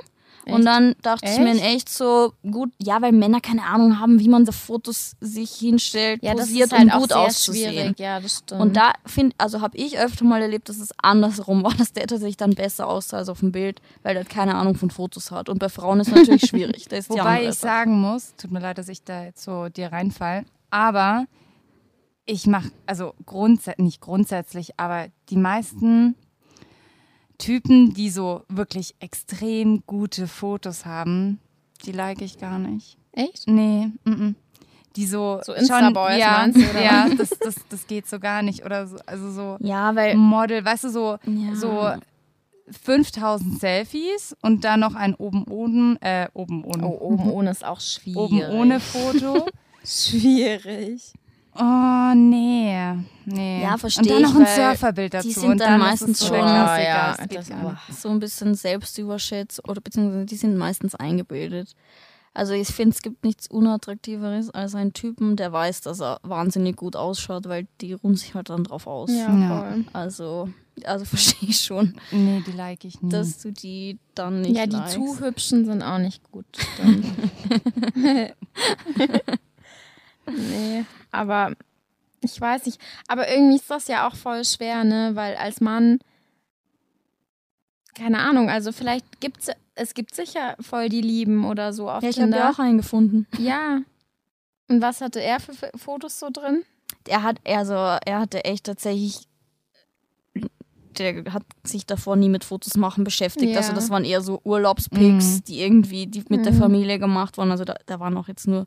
Und 0.49 0.61
Echt? 0.61 0.67
dann 0.67 0.95
dachte 1.03 1.31
ich 1.31 1.39
mir 1.39 1.51
in 1.53 1.59
Echt? 1.59 1.75
echt 1.77 1.89
so, 1.91 2.33
gut, 2.51 2.71
ja, 2.83 3.03
weil 3.03 3.13
Männer 3.13 3.41
keine 3.41 3.65
Ahnung 3.65 4.01
haben, 4.01 4.19
wie 4.19 4.29
man 4.29 4.45
da 4.45 4.53
Fotos 4.53 5.13
sich 5.21 5.53
hinstellt, 5.53 6.23
Ja, 6.23 6.33
das 6.35 6.47
posiert, 6.47 6.73
halt 6.73 6.93
um 6.95 7.01
gut 7.01 7.13
auszusehen. 7.13 7.73
schwierig. 7.73 7.99
Ja, 7.99 8.19
das 8.19 8.39
stimmt. 8.39 8.61
Und 8.63 8.77
da 8.77 8.93
finde, 9.05 9.35
also 9.39 9.61
habe 9.61 9.77
ich 9.77 9.99
öfter 9.99 10.25
mal 10.25 10.41
erlebt, 10.41 10.69
dass 10.69 10.79
es 10.79 10.91
andersrum 11.03 11.63
war, 11.65 11.75
dass 11.75 11.93
der 11.93 12.07
tatsächlich 12.07 12.37
dann 12.39 12.55
besser 12.55 12.89
aussah 12.89 13.19
als 13.19 13.29
auf 13.29 13.41
dem 13.41 13.53
Bild, 13.53 13.81
weil 14.03 14.15
der 14.15 14.25
keine 14.25 14.55
Ahnung 14.55 14.75
von 14.75 14.91
Fotos 14.91 15.31
hat. 15.31 15.49
Und 15.49 15.59
bei 15.59 15.69
Frauen 15.69 16.01
ist 16.01 16.11
natürlich 16.11 16.43
schwierig. 16.49 16.91
Ist 16.91 17.11
Wobei 17.11 17.45
ich 17.47 17.55
sagen 17.55 18.01
muss, 18.01 18.35
tut 18.37 18.51
mir 18.51 18.61
leid, 18.61 18.79
dass 18.79 18.89
ich 18.89 19.05
da 19.05 19.25
jetzt 19.25 19.43
so 19.45 19.69
dir 19.69 19.93
reinfall, 19.93 20.45
aber 20.71 21.27
ich 22.25 22.47
mache, 22.47 22.71
also 22.87 23.15
grundsätzlich, 23.25 23.85
nicht 23.85 24.01
grundsätzlich, 24.01 24.79
aber 24.79 25.07
die 25.31 25.37
meisten 25.37 26.15
Typen, 27.39 27.95
die 27.95 28.11
so 28.11 28.43
wirklich 28.49 28.95
extrem 29.01 29.83
gute 29.87 30.27
Fotos 30.27 30.85
haben, 30.85 31.39
die 31.85 31.93
like 31.93 32.21
ich 32.21 32.39
gar 32.39 32.59
nicht. 32.59 32.97
Echt? 33.13 33.47
Nee, 33.47 33.87
mm 34.05 34.11
-mm. 34.13 34.35
die 34.97 35.07
so 35.07 35.41
So 35.45 35.53
Insta-Boys 35.55 36.19
ja, 36.19 36.31
meinst 36.39 36.59
du, 36.61 36.69
oder 36.71 36.83
ja, 36.85 37.09
das, 37.17 37.31
das, 37.39 37.55
das 37.69 37.87
geht 37.87 38.09
so 38.09 38.19
gar 38.19 38.43
nicht 38.43 38.65
oder 38.65 38.87
so, 38.87 38.97
also 39.07 39.31
so 39.31 39.57
Ja, 39.61 39.95
weil 39.95 40.17
Model, 40.17 40.65
weißt 40.65 40.85
du, 40.85 40.89
so 40.91 41.19
Ja. 41.25 41.55
so 41.55 41.91
5000 42.83 43.59
Selfies 43.61 44.37
und 44.43 44.65
dann 44.65 44.81
noch 44.81 44.95
ein 44.95 45.15
oben 45.15 45.45
ohne, 45.49 45.97
äh, 46.01 46.29
oben 46.35 46.65
ohne, 46.65 46.87
Oh, 46.87 46.99
oben 47.13 47.31
ohne 47.31 47.51
ist 47.51 47.65
auch 47.65 47.81
schwierig. 47.81 48.17
oben 48.19 48.43
ohne 48.51 48.81
Foto. 48.81 49.47
Schwierig. 49.85 51.13
Oh, 51.61 52.15
nee. 52.15 52.95
Nee. 53.25 53.63
Ja, 53.63 53.77
versteh 53.77 54.01
Und 54.03 54.11
dann 54.11 54.23
noch 54.23 54.35
ich, 54.41 54.47
ein 54.47 54.55
Surferbild 54.57 55.15
dazu. 55.15 55.29
die 55.29 55.35
sind 55.35 55.51
und 55.51 55.61
dann 55.61 55.71
dann 55.73 55.81
meistens 55.81 56.27
schon- 56.27 56.37
Oh, 56.37 56.41
ja, 56.41 57.17
das 57.17 57.49
nicht. 57.49 57.53
so 58.01 58.09
ein 58.11 58.21
bisschen 58.21 58.55
selbstüberschätzt 58.55 59.69
oder 59.69 59.81
beziehungsweise 59.81 60.25
die 60.27 60.37
sind 60.37 60.57
meistens 60.57 60.95
eingebildet. 60.95 61.75
Also 62.35 62.53
ich 62.53 62.69
finde, 62.69 62.95
es 62.95 63.03
gibt 63.03 63.25
nichts 63.25 63.49
Unattraktiveres 63.49 64.51
als 64.51 64.75
einen 64.77 64.93
Typen, 64.93 65.35
der 65.35 65.53
weiß, 65.53 65.81
dass 65.81 66.01
er 66.01 66.21
wahnsinnig 66.23 66.77
gut 66.77 66.95
ausschaut, 66.95 67.49
weil 67.49 67.67
die 67.81 67.95
ruhen 67.95 68.15
sich 68.15 68.35
halt 68.35 68.49
dann 68.51 68.63
drauf 68.65 68.87
aus. 68.87 69.11
Ja, 69.11 69.35
Ja. 69.37 69.75
Also, 69.93 70.49
also 70.85 71.05
verstehe 71.07 71.49
ich 71.49 71.61
schon, 71.61 71.95
Nee, 72.13 72.43
die 72.47 72.53
like 72.53 72.85
ich 72.85 73.03
nie. 73.03 73.09
dass 73.11 73.39
du 73.39 73.51
die 73.53 73.99
dann 74.15 74.43
nicht 74.43 74.57
Ja, 74.57 74.67
die 74.67 74.77
likest. 74.77 74.95
zu 74.95 75.19
hübschen 75.21 75.65
sind 75.65 75.83
auch 75.83 75.99
nicht 75.99 76.23
gut. 76.31 76.47
Nee, 80.31 80.85
aber 81.11 81.53
ich 82.21 82.41
weiß 82.41 82.67
nicht. 82.67 82.81
Aber 83.07 83.29
irgendwie 83.29 83.57
ist 83.57 83.71
das 83.71 83.89
ja 83.89 84.09
auch 84.09 84.17
voll 84.17 84.45
schwer, 84.45 84.85
ne? 84.85 85.11
Weil 85.15 85.37
als 85.37 85.61
Mann, 85.61 85.99
keine 87.95 88.19
Ahnung, 88.21 88.49
also 88.51 88.73
vielleicht 88.73 89.21
gibt's, 89.21 89.49
es 89.75 89.95
gibt 89.95 90.15
sicher 90.15 90.57
voll 90.61 90.89
die 90.89 91.01
Lieben 91.01 91.45
oder 91.45 91.73
so 91.73 91.91
auf 91.91 92.03
Ja, 92.03 92.11
ich 92.11 92.21
habe 92.21 92.31
ja 92.33 92.51
auch 92.51 92.59
einen 92.59 92.79
gefunden. 92.79 93.27
Ja. 93.39 93.81
Und 94.69 94.83
was 94.83 95.01
hatte 95.01 95.21
er 95.23 95.41
für 95.41 95.53
Fotos 95.77 96.19
so 96.19 96.29
drin? 96.31 96.63
Er 97.07 97.23
hat, 97.23 97.39
also, 97.47 97.75
er 97.75 98.21
hatte 98.21 98.45
echt 98.45 98.65
tatsächlich, 98.65 99.27
der 100.99 101.25
hat 101.33 101.45
sich 101.65 101.87
davor 101.87 102.17
nie 102.17 102.29
mit 102.29 102.45
Fotos 102.45 102.77
machen 102.77 103.05
beschäftigt. 103.05 103.53
Ja. 103.53 103.59
Also 103.59 103.73
das 103.73 103.89
waren 103.91 104.05
eher 104.05 104.21
so 104.21 104.41
Urlaubspics, 104.45 105.37
Mhm. 105.37 105.45
die 105.45 105.61
irgendwie 105.63 106.07
die 106.07 106.25
mit 106.29 106.45
der 106.45 106.53
Mhm. 106.53 106.59
Familie 106.59 106.99
gemacht 106.99 107.39
wurden. 107.39 107.51
Also 107.53 107.65
da, 107.65 107.77
da 107.87 108.01
waren 108.01 108.17
auch 108.17 108.29
jetzt 108.29 108.47
nur 108.49 108.67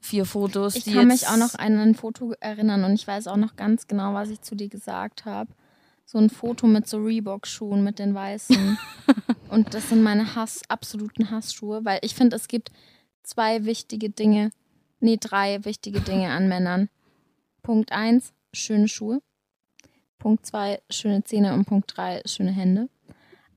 vier 0.00 0.24
Fotos. 0.24 0.76
Ich 0.76 0.92
kann 0.92 1.08
mich 1.08 1.26
auch 1.28 1.36
noch 1.36 1.54
an 1.54 1.78
ein 1.78 1.94
Foto 1.94 2.32
erinnern 2.40 2.84
und 2.84 2.94
ich 2.94 3.06
weiß 3.06 3.26
auch 3.26 3.36
noch 3.36 3.56
ganz 3.56 3.86
genau, 3.86 4.14
was 4.14 4.30
ich 4.30 4.40
zu 4.40 4.54
dir 4.54 4.68
gesagt 4.68 5.24
habe. 5.24 5.50
So 6.04 6.18
ein 6.18 6.30
Foto 6.30 6.66
mit 6.66 6.86
so 6.86 6.98
Reebok-Schuhen, 6.98 7.82
mit 7.82 7.98
den 7.98 8.14
weißen. 8.14 8.78
und 9.50 9.74
das 9.74 9.88
sind 9.88 10.02
meine 10.02 10.36
Hass, 10.36 10.62
absoluten 10.68 11.30
Hassschuhe, 11.30 11.84
weil 11.84 11.98
ich 12.02 12.14
finde, 12.14 12.36
es 12.36 12.46
gibt 12.46 12.70
zwei 13.24 13.64
wichtige 13.64 14.10
Dinge, 14.10 14.50
nee, 15.00 15.16
drei 15.20 15.64
wichtige 15.64 16.00
Dinge 16.00 16.30
an 16.30 16.48
Männern. 16.48 16.88
Punkt 17.62 17.90
eins, 17.90 18.32
schöne 18.52 18.86
Schuhe. 18.86 19.20
Punkt 20.18 20.46
zwei, 20.46 20.80
schöne 20.90 21.24
Zähne 21.24 21.54
und 21.54 21.64
Punkt 21.64 21.92
drei, 21.96 22.22
schöne 22.24 22.52
Hände. 22.52 22.88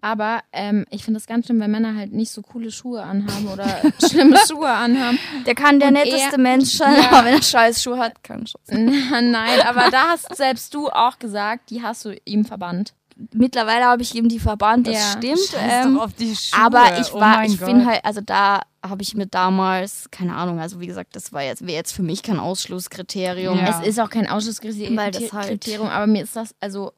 Aber 0.02 0.39
ähm, 0.54 0.86
ich 0.89 1.04
finde 1.04 1.20
das 1.20 1.28
ganz 1.28 1.45
schlimm, 1.45 1.60
wenn 1.60 1.72
Männer 1.72 1.95
halt 1.95 2.14
nicht 2.14 2.32
so 2.32 2.41
coole 2.41 2.72
Schuhe 2.72 3.04
anhaben 3.04 3.47
oder 3.50 3.68
schlimme 4.10 4.38
Schuhe 4.47 4.70
anhaben. 4.70 5.20
Der 5.45 5.56
kann 5.56 5.80
der 5.80 5.89
Und 5.89 5.95
netteste 5.95 6.34
er- 6.34 6.38
Mensch 6.39 6.70
sein, 6.78 6.95
Ja. 7.02 7.12
aber 7.12 7.26
wenn 7.26 7.34
er 7.36 7.41
scheiß 7.41 7.84
Schuhe 7.84 7.97
hat, 7.97 8.24
kann 8.24 8.45
schon. 8.47 8.62
Na, 9.10 9.22
Nein, 9.22 9.60
aber 9.68 9.89
da 9.91 10.10
hast 10.10 10.34
selbst 10.36 10.74
du 10.74 10.88
auch 10.89 11.20
gesagt, 11.20 11.70
die 11.70 11.82
hast 11.84 12.06
du 12.06 12.16
ihm 12.26 12.45
verbannt. 12.45 12.93
Mittlerweile 13.34 13.84
habe 13.84 14.02
ich 14.02 14.16
ihm 14.16 14.30
die 14.30 14.39
verbannt, 14.39 14.88
das 14.88 14.93
Ja. 14.95 15.18
stimmt. 15.18 15.54
Ähm, 15.60 15.95
doch 15.95 16.06
auf 16.06 16.14
die 16.14 16.34
Schuhe. 16.34 16.58
aber 16.58 17.00
ich 17.02 17.12
oh 17.14 17.20
war, 17.20 17.38
mein 17.39 17.52
ich 17.52 17.60
Gott. 17.60 17.68
finde 17.68 17.86
halt, 17.86 18.06
also 18.06 18.22
da 18.22 18.62
habe 18.82 19.02
ich 19.02 19.14
mir 19.16 19.28
damals, 19.28 20.06
keine 20.10 20.34
Ahnung, 20.38 20.62
also 20.62 20.80
wie 20.80 20.88
gesagt, 20.88 21.18
das 21.18 21.34
war 21.34 21.43
jetzt, 21.43 21.62
wäre 21.68 21.74
jetzt 21.74 21.91
für 21.91 22.04
mich 22.04 22.24
kein 22.24 22.39
Ausschlusskriterium. 22.39 23.58
Ja. 23.58 23.82
Es 23.82 23.86
ist 23.86 24.00
auch 24.00 24.10
kein 24.10 24.30
Ausschlusskriterium, 24.30 24.95
Weil 24.95 25.12
das 25.12 25.34
halt- 25.34 25.47
Kriterium, 25.50 25.89
aber 25.89 26.08
mir 26.08 26.24
ist 26.24 26.38
das, 26.38 26.56
also 26.62 26.93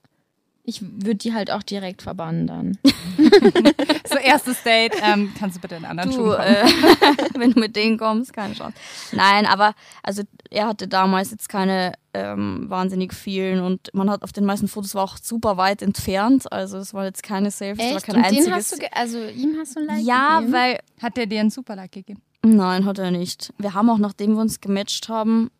ich 0.71 0.81
würde 0.81 1.15
die 1.15 1.33
halt 1.33 1.51
auch 1.51 1.63
direkt 1.63 2.01
verbannen 2.01 2.47
dann. 2.47 2.77
So, 4.07 4.17
erstes 4.17 4.61
Date, 4.63 4.93
ähm, 5.01 5.31
kannst 5.39 5.55
du 5.57 5.61
bitte 5.61 5.75
in 5.75 5.85
anderen 5.85 6.09
Du, 6.09 6.17
Schuhen 6.17 6.31
kommen? 6.35 6.43
äh, 6.47 6.65
wenn 7.39 7.51
du 7.51 7.59
mit 7.61 7.75
denen 7.77 7.97
kommst, 7.97 8.33
keine 8.33 8.53
Chance. 8.55 8.73
Nein, 9.13 9.45
aber 9.45 9.73
also 10.03 10.23
er 10.49 10.67
hatte 10.67 10.87
damals 10.87 11.31
jetzt 11.31 11.47
keine 11.47 11.93
ähm, 12.13 12.65
wahnsinnig 12.69 13.13
vielen 13.13 13.61
und 13.61 13.89
man 13.93 14.09
hat 14.09 14.23
auf 14.23 14.33
den 14.33 14.43
meisten 14.45 14.67
Fotos 14.67 14.95
war 14.95 15.03
auch 15.03 15.17
super 15.17 15.55
weit 15.57 15.81
entfernt. 15.81 16.51
Also 16.51 16.77
es 16.77 16.93
war 16.93 17.05
jetzt 17.05 17.23
keine 17.23 17.51
Selfies, 17.51 17.85
es 17.85 17.91
war 17.91 17.97
Echt? 17.97 18.05
kein 18.07 18.15
Und 18.17 18.23
einziges. 18.25 18.45
den 18.45 18.53
hast 18.53 18.71
du, 18.81 18.93
also 18.93 19.17
ihm 19.27 19.55
hast 19.59 19.75
du 19.75 19.79
ein 19.81 19.85
Like 19.85 20.03
ja, 20.03 20.39
gegeben? 20.39 20.53
weil 20.53 20.79
Hat 21.01 21.15
der 21.17 21.25
dir 21.27 21.39
einen 21.39 21.49
Superlike 21.51 21.99
gegeben? 22.01 22.21
nein, 22.43 22.85
hat 22.85 22.97
er 22.99 23.11
nicht. 23.11 23.53
Wir 23.59 23.73
haben 23.75 23.89
auch 23.89 23.97
nachdem 23.99 24.33
wir 24.33 24.41
uns 24.41 24.59
gematcht 24.59 25.07
haben, 25.09 25.51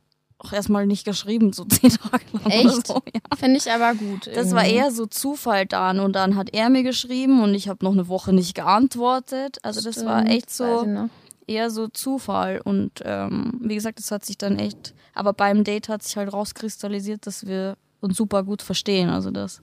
auch 0.43 0.53
erstmal 0.53 0.87
nicht 0.87 1.05
geschrieben, 1.05 1.53
so 1.53 1.65
zehn 1.69 1.91
Tage 1.91 2.23
lang 2.33 2.45
Echt? 2.51 2.87
so. 2.87 3.01
Ja. 3.13 3.37
Finde 3.37 3.57
ich 3.57 3.71
aber 3.71 3.93
gut. 3.93 4.29
Das 4.33 4.51
war 4.51 4.65
irgendwie. 4.65 4.77
eher 4.77 4.91
so 4.91 5.05
Zufall 5.05 5.65
dann 5.65 5.99
und 5.99 6.13
dann 6.13 6.35
hat 6.35 6.53
er 6.53 6.69
mir 6.69 6.83
geschrieben 6.83 7.43
und 7.43 7.53
ich 7.53 7.69
habe 7.69 7.83
noch 7.85 7.93
eine 7.93 8.07
Woche 8.07 8.33
nicht 8.33 8.55
geantwortet. 8.55 9.59
Also 9.63 9.81
das 9.81 10.05
war 10.05 10.27
echt 10.27 10.49
so 10.49 11.09
eher 11.47 11.69
so 11.69 11.87
Zufall 11.87 12.61
und 12.63 13.01
ähm, 13.03 13.59
wie 13.61 13.75
gesagt, 13.75 13.99
das 13.99 14.11
hat 14.11 14.23
sich 14.23 14.37
dann 14.37 14.57
echt, 14.57 14.93
aber 15.13 15.33
beim 15.33 15.63
Date 15.63 15.89
hat 15.89 16.03
sich 16.03 16.15
halt 16.15 16.31
rauskristallisiert, 16.31 17.27
dass 17.27 17.45
wir 17.45 17.75
uns 17.99 18.15
super 18.15 18.43
gut 18.43 18.61
verstehen. 18.61 19.09
Also 19.09 19.31
das 19.31 19.61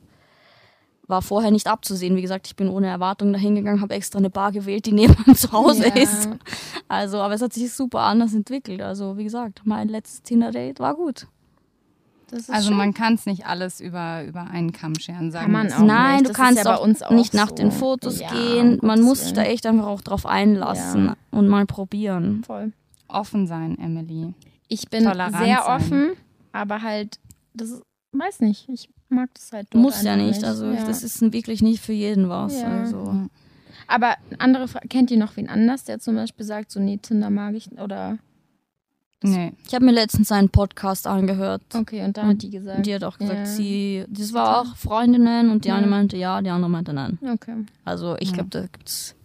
war 1.08 1.22
vorher 1.22 1.50
nicht 1.50 1.66
abzusehen. 1.66 2.14
Wie 2.16 2.22
gesagt, 2.22 2.46
ich 2.46 2.54
bin 2.56 2.68
ohne 2.68 2.86
Erwartung 2.86 3.32
dahin 3.32 3.54
gegangen, 3.56 3.80
habe 3.80 3.94
extra 3.94 4.18
eine 4.18 4.30
Bar 4.30 4.52
gewählt, 4.52 4.86
die 4.86 4.92
neben 5.00 5.14
meinem 5.26 5.34
Zuhause 5.36 5.88
Ja. 5.88 5.94
ist. 5.96 6.28
Also, 6.86 7.20
aber 7.20 7.34
es 7.34 7.42
hat 7.42 7.52
sich 7.52 7.72
super 7.72 8.00
anders 8.00 8.34
entwickelt. 8.34 8.80
Also 8.82 9.16
wie 9.16 9.24
gesagt, 9.24 9.62
mein 9.64 9.88
letztes 9.88 10.22
Tinder-Date 10.22 10.78
war 10.80 10.94
gut. 10.94 11.26
Das 12.30 12.40
ist 12.40 12.50
Also 12.50 12.68
schön. 12.68 12.76
man 12.76 12.92
kann 12.92 13.14
es 13.14 13.24
nicht 13.24 13.46
alles 13.46 13.80
über, 13.80 14.22
über 14.24 14.42
einen 14.42 14.72
Kamm 14.72 14.98
scheren, 14.98 15.30
sagen 15.30 15.44
Kann 15.46 15.52
man 15.52 15.68
wir 15.68 15.76
auch. 15.78 15.82
Nein, 15.82 16.16
nicht. 16.18 16.28
du 16.28 16.32
kannst 16.34 16.58
ja 16.58 16.64
bei 16.64 16.76
auch 16.76 16.82
uns 16.84 17.02
auch 17.02 17.10
nicht 17.10 17.32
nach 17.32 17.48
so. 17.48 17.54
den 17.54 17.72
Fotos 17.72 18.20
Ja, 18.20 18.30
gehen. 18.30 18.78
Man 18.82 19.00
muss 19.00 19.20
sich 19.24 19.32
da 19.32 19.42
echt 19.44 19.64
einfach 19.64 19.86
auch 19.86 20.02
drauf 20.02 20.26
einlassen 20.26 21.06
Ja. 21.06 21.16
und 21.30 21.48
mal 21.48 21.64
probieren. 21.64 22.42
voll. 22.44 22.72
Offen 23.08 23.46
sein, 23.46 23.78
Emily. 23.78 24.34
Ich 24.68 24.90
bin 24.90 25.04
Tolerant 25.04 25.38
sehr 25.38 25.62
sein. 25.64 25.74
offen, 25.80 26.10
aber 26.52 26.82
halt, 26.82 27.18
das 27.54 27.70
ist, 27.70 27.82
weiß 28.12 28.40
nicht, 28.40 28.68
ich 28.68 28.90
mag 29.08 29.30
das 29.34 29.52
halt 29.52 29.72
musst 29.74 30.02
ja 30.04 30.12
einfach 30.14 30.26
nicht. 30.26 30.44
Also 30.44 30.66
ja. 30.66 30.84
das 30.84 31.02
ist 31.02 31.20
wirklich 31.32 31.62
nicht 31.62 31.82
für 31.82 31.92
jeden 31.92 32.28
was. 32.28 32.60
Ja. 32.60 32.68
Also. 32.80 33.28
Aber 33.86 34.14
andere, 34.38 34.66
kennt 34.88 35.10
ihr 35.10 35.16
noch 35.18 35.36
wen 35.36 35.48
anders, 35.48 35.84
der 35.84 35.98
zum 35.98 36.14
Beispiel 36.16 36.44
sagt, 36.44 36.70
so, 36.70 36.78
nee, 36.80 36.98
Tinder 36.98 37.30
mag 37.30 37.54
ich, 37.54 37.70
oder, 37.80 38.18
Nee. 39.20 39.52
Ich 39.66 39.74
habe 39.74 39.84
mir 39.84 39.90
letztens 39.90 40.30
einen 40.30 40.48
Podcast 40.48 41.08
angehört. 41.08 41.62
okay, 41.74 42.04
und 42.04 42.16
da 42.16 42.24
hat 42.26 42.40
die 42.42 42.50
gesagt. 42.50 42.76
Und 42.78 42.86
die 42.86 42.94
hat 42.94 43.02
auch 43.02 43.18
gesagt, 43.18 43.38
Ja. 43.40 43.46
sie, 43.46 44.04
das 44.08 44.32
war 44.32 44.60
auch 44.60 44.76
Freundinnen 44.76 45.50
und 45.50 45.64
die 45.64 45.68
Ja. 45.70 45.74
eine 45.76 45.88
meinte 45.88 46.16
ja, 46.16 46.40
die 46.40 46.50
andere 46.50 46.70
meinte 46.70 46.92
nein. 46.92 47.18
Okay. 47.28 47.64
Also 47.84 48.16
ich 48.20 48.28
Ja. 48.28 48.34
glaube, 48.34 48.50
da 48.50 48.60
gibt's. 48.60 49.16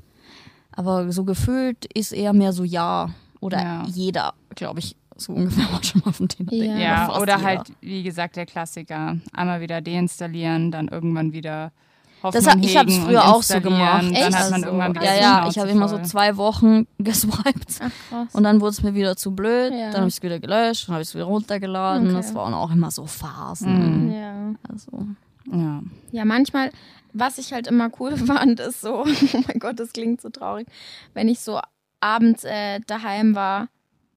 Aber 0.72 1.12
so 1.12 1.24
gefühlt 1.26 1.86
ist 1.94 2.12
eher 2.12 2.34
mehr 2.34 2.54
so 2.54 2.64
ja. 2.64 3.12
Oder 3.40 3.62
Ja. 3.62 3.86
jeder, 3.86 4.34
glaube 4.56 4.80
ich, 4.80 4.96
so 5.18 5.34
ungefähr 5.34 5.72
war 5.72 5.84
schon 5.84 6.02
mal 6.04 6.10
auf 6.10 6.18
dem 6.18 6.28
Thema. 6.28 6.54
Ja. 6.54 6.78
Ja, 6.78 7.20
oder 7.20 7.38
jeder. 7.38 7.42
halt, 7.48 7.62
wie 7.82 8.04
gesagt, 8.04 8.36
der 8.36 8.46
Klassiker. 8.46 9.18
Einmal 9.34 9.62
wieder 9.62 9.82
deinstallieren, 9.82 10.72
dann 10.72 10.88
irgendwann 10.88 11.34
wieder 11.34 11.72
Das 12.32 12.48
hat- 12.48 12.58
ich 12.64 12.78
hegen 12.78 12.90
und 13.00 13.06
früher 13.06 13.26
auch 13.26 13.44
so 13.44 13.60
gemacht. 13.62 14.04
Dann 14.04 14.14
Echt? 14.14 14.26
hat 14.26 14.32
man 14.34 14.54
Also, 14.54 14.66
irgendwann 14.68 14.96
wieder 14.96 15.04
Ja, 15.06 15.16
ja, 15.22 15.48
ich 15.50 15.58
habe 15.60 15.70
immer 15.70 15.90
so 15.90 16.00
zwei 16.00 16.38
Wochen 16.38 16.88
geswiped. 16.98 17.80
Ach. 18.12 18.26
Und 18.34 18.44
dann 18.44 18.62
wurde 18.62 18.72
es 18.72 18.82
mir 18.84 18.94
wieder 18.96 19.16
zu 19.18 19.36
blöd. 19.36 19.72
Ja. 19.74 19.92
Dann 19.92 19.98
habe 20.02 20.08
ich 20.08 20.16
es 20.18 20.24
wieder 20.24 20.40
gelöscht, 20.40 20.88
dann 20.88 20.94
habe 20.96 21.02
ich 21.04 21.10
es 21.10 21.16
wieder 21.16 21.26
runtergeladen. 21.26 22.08
Okay. 22.08 22.16
Das 22.16 22.34
waren 22.34 22.54
auch 22.54 22.72
immer 22.72 22.92
so 22.92 23.06
Phasen. 23.06 24.08
Mhm. 24.08 24.12
ja. 24.14 24.56
Also, 24.72 25.06
Ja. 25.52 25.82
Ja, 26.12 26.26
manchmal, 26.26 26.72
was 27.12 27.38
ich 27.38 27.52
halt 27.54 27.68
immer 27.68 27.90
cool 28.00 28.16
fand, 28.26 28.60
ist 28.62 28.82
so, 28.82 29.04
oh 29.04 29.08
mein 29.48 29.60
Gott, 29.60 29.80
das 29.80 29.92
klingt 29.94 30.22
so 30.22 30.30
traurig, 30.30 30.68
wenn 31.14 31.28
ich 31.28 31.40
so 31.42 31.60
abends 32.00 32.44
äh, 32.46 32.80
daheim 32.88 33.36
war, 33.36 33.68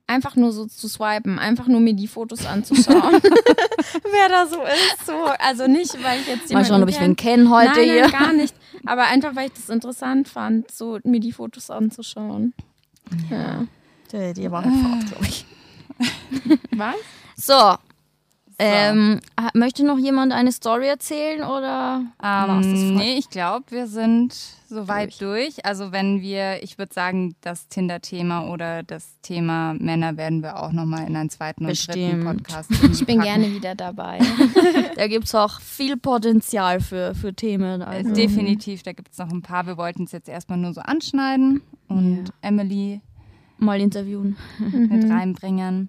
einfach 0.06 0.36
nur 0.36 0.52
so 0.52 0.66
zu 0.66 0.88
swipen, 0.88 1.38
einfach 1.38 1.66
nur 1.66 1.80
mir 1.80 1.94
die 1.94 2.06
Fotos 2.06 2.46
anzuschauen. 2.46 3.14
Wer 3.22 4.28
da 4.28 4.46
so 4.46 4.62
ist, 4.62 5.06
so. 5.06 5.24
Also 5.38 5.66
nicht, 5.66 5.92
weil 6.02 6.20
ich 6.20 6.26
jetzt 6.28 6.52
mal 6.52 6.64
schauen, 6.64 6.82
ob 6.82 6.88
ich 6.88 7.00
wen 7.00 7.16
kenn. 7.16 7.44
kenne 7.46 7.50
heute 7.50 7.72
nein, 7.72 7.84
hier. 7.84 8.02
nein, 8.02 8.10
gar 8.10 8.32
nicht. 8.32 8.54
Aber 8.84 9.04
einfach, 9.04 9.34
weil 9.34 9.46
ich 9.48 9.54
das 9.54 9.68
interessant 9.68 10.28
fand, 10.28 10.70
so 10.70 10.98
mir 11.04 11.20
die 11.20 11.32
Fotos 11.32 11.70
anzuschauen. 11.70 12.54
Ja. 13.30 13.66
Die, 14.12 14.32
die 14.34 14.50
war 14.50 14.64
halt 14.64 14.74
fort, 14.74 15.06
glaube 15.06 15.26
ich. 15.26 15.46
Was? 16.72 16.94
So. 17.36 17.74
Ähm, 18.58 19.20
möchte 19.52 19.84
noch 19.84 19.98
jemand 19.98 20.32
eine 20.32 20.50
Story 20.50 20.86
erzählen 20.86 21.42
oder 21.42 22.04
Ähm, 22.22 22.94
nee, 22.94 23.18
ich 23.18 23.28
glaube, 23.28 23.66
wir 23.68 23.86
sind 23.86 24.34
soweit 24.66 25.20
durch. 25.20 25.64
Also 25.66 25.92
wenn 25.92 26.22
wir, 26.22 26.62
ich 26.62 26.78
würde 26.78 26.94
sagen, 26.94 27.36
das 27.42 27.68
Tinder-Thema 27.68 28.48
oder 28.48 28.82
das 28.82 29.20
Thema 29.20 29.74
Männer 29.74 30.16
werden 30.16 30.42
wir 30.42 30.62
auch 30.62 30.72
nochmal 30.72 31.06
in 31.06 31.16
einen 31.16 31.28
zweiten 31.28 31.66
und 31.66 31.86
dritten 31.86 32.22
Bestimmt. 32.22 32.24
Podcast 32.24 32.70
Ich 32.92 33.04
bin 33.04 33.20
gerne 33.20 33.52
wieder 33.52 33.74
dabei. 33.74 34.20
Da 34.96 35.08
gibt 35.08 35.26
es 35.26 35.34
auch 35.34 35.60
viel 35.60 35.98
Potenzial 35.98 36.80
für, 36.80 37.14
für 37.14 37.34
Themen. 37.34 37.82
Also. 37.82 38.14
Definitiv, 38.14 38.82
da 38.82 38.92
gibt 38.92 39.12
es 39.12 39.18
noch 39.18 39.30
ein 39.30 39.42
paar. 39.42 39.66
Wir 39.66 39.76
wollten 39.76 40.04
es 40.04 40.12
jetzt 40.12 40.28
erstmal 40.28 40.58
nur 40.58 40.72
so 40.72 40.80
anschneiden 40.80 41.60
und 41.88 42.32
Emily 42.40 43.02
Mal 43.58 43.80
interviewen. 43.80 44.36
mit 44.58 45.10
reinbringen. 45.10 45.88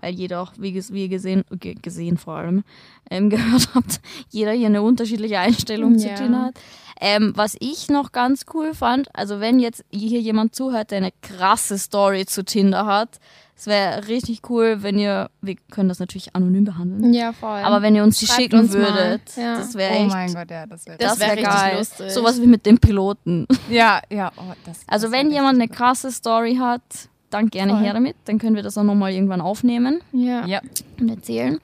Weil 0.00 0.14
jeder 0.14 0.40
auch, 0.42 0.52
wie, 0.58 0.72
ihr 1.02 1.08
gesehen, 1.08 1.44
ge- 1.50 1.74
gesehen 1.74 2.16
vor 2.18 2.34
allem, 2.36 2.64
ähm, 3.10 3.30
gehört 3.30 3.68
habt, 3.74 4.00
jeder 4.30 4.52
hier 4.52 4.66
eine 4.66 4.82
unterschiedliche 4.82 5.38
Einstellung 5.38 5.98
zu 5.98 6.08
Ja. 6.08 6.14
Tinder 6.14 6.42
hat. 6.46 6.54
Ähm, 7.02 7.32
was 7.34 7.56
ich 7.60 7.88
noch 7.88 8.12
ganz 8.12 8.44
cool 8.52 8.74
fand, 8.74 9.08
also 9.14 9.40
wenn 9.40 9.58
jetzt 9.58 9.84
hier 9.90 10.20
jemand 10.20 10.54
zuhört, 10.54 10.90
der 10.90 10.98
eine 10.98 11.12
krasse 11.22 11.78
Story 11.78 12.26
zu 12.26 12.44
Tinder 12.44 12.84
hat, 12.84 13.18
es 13.56 13.66
wäre 13.66 14.06
richtig 14.08 14.48
cool, 14.50 14.82
wenn 14.82 14.98
ihr, 14.98 15.30
wir 15.42 15.54
können 15.70 15.88
das 15.90 15.98
natürlich 15.98 16.34
anonym 16.34 16.64
behandeln, 16.64 17.12
ja, 17.14 17.32
voll. 17.32 17.58
aber 17.60 17.80
wenn 17.82 17.94
ihr 17.94 18.02
uns 18.02 18.18
die 18.18 18.26
Schreibt 18.26 18.40
schicken 18.40 18.58
uns 18.60 18.72
würdet, 18.72 19.22
Ja. 19.36 19.56
das 19.58 19.74
wäre 19.74 19.92
Oh 19.92 19.96
echt, 20.04 20.08
mein 20.08 20.34
Gott, 20.34 20.50
ja, 20.50 20.66
das 20.66 20.86
wäre 20.86 20.98
Das 20.98 21.10
das 21.12 21.20
wär 21.20 21.26
wäre 21.28 21.36
richtig 21.38 21.54
geil. 21.54 21.78
lustig. 21.78 22.10
Sowas 22.10 22.40
wie 22.40 22.46
mit 22.46 22.64
dem 22.66 22.78
Piloten. 22.78 23.46
Ja, 23.70 24.00
ja, 24.10 24.32
oh, 24.36 24.52
das. 24.66 24.80
Also 24.86 25.06
das 25.06 25.12
wär 25.12 25.20
wenn 25.20 25.30
jemand 25.30 25.58
eine 25.60 25.68
krasse 25.68 26.10
Story 26.12 26.56
hat, 26.56 26.82
dann 27.30 27.48
gerne 27.48 27.72
Voll. 27.72 27.82
her 27.82 27.94
damit, 27.94 28.16
dann 28.24 28.38
können 28.38 28.56
wir 28.56 28.62
das 28.62 28.76
auch 28.76 28.82
nochmal 28.84 29.12
irgendwann 29.12 29.40
aufnehmen. 29.40 30.00
ja. 30.12 30.46
Ja, 30.46 30.60
und 30.98 31.08
erzählen. 31.08 31.58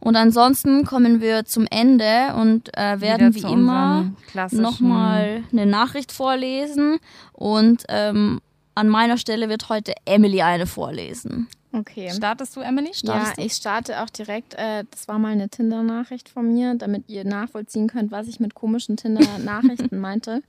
Und 0.00 0.16
ansonsten 0.16 0.84
kommen 0.84 1.20
wir 1.20 1.44
zum 1.44 1.64
Ende 1.70 2.34
und 2.34 2.76
äh, 2.76 3.00
werden 3.00 3.36
wie 3.36 3.42
immer 3.42 4.10
nochmal 4.50 5.44
eine 5.52 5.64
Nachricht 5.64 6.10
vorlesen. 6.10 6.98
Und 7.32 7.84
ähm, 7.88 8.40
an 8.74 8.88
meiner 8.88 9.16
Stelle 9.16 9.48
wird 9.48 9.68
heute 9.68 9.94
Emily 10.04 10.42
eine 10.42 10.66
vorlesen. 10.66 11.46
Okay. 11.72 12.10
Startest 12.12 12.56
du, 12.56 12.60
Emily? 12.60 12.88
Ja, 12.88 12.94
Startest 12.94 13.38
du? 13.38 13.42
ich 13.42 13.52
starte 13.52 14.02
auch 14.02 14.10
direkt. 14.10 14.54
Äh, 14.54 14.84
das 14.90 15.06
war 15.06 15.20
mal 15.20 15.32
eine 15.32 15.48
Tinder-Nachricht 15.48 16.28
von 16.28 16.52
mir, 16.52 16.74
damit 16.74 17.08
ihr 17.08 17.24
nachvollziehen 17.24 17.86
könnt, 17.86 18.10
was 18.10 18.26
ich 18.26 18.40
mit 18.40 18.54
komischen 18.54 18.96
Tinder-Nachrichten 18.96 19.98
meinte. 20.00 20.42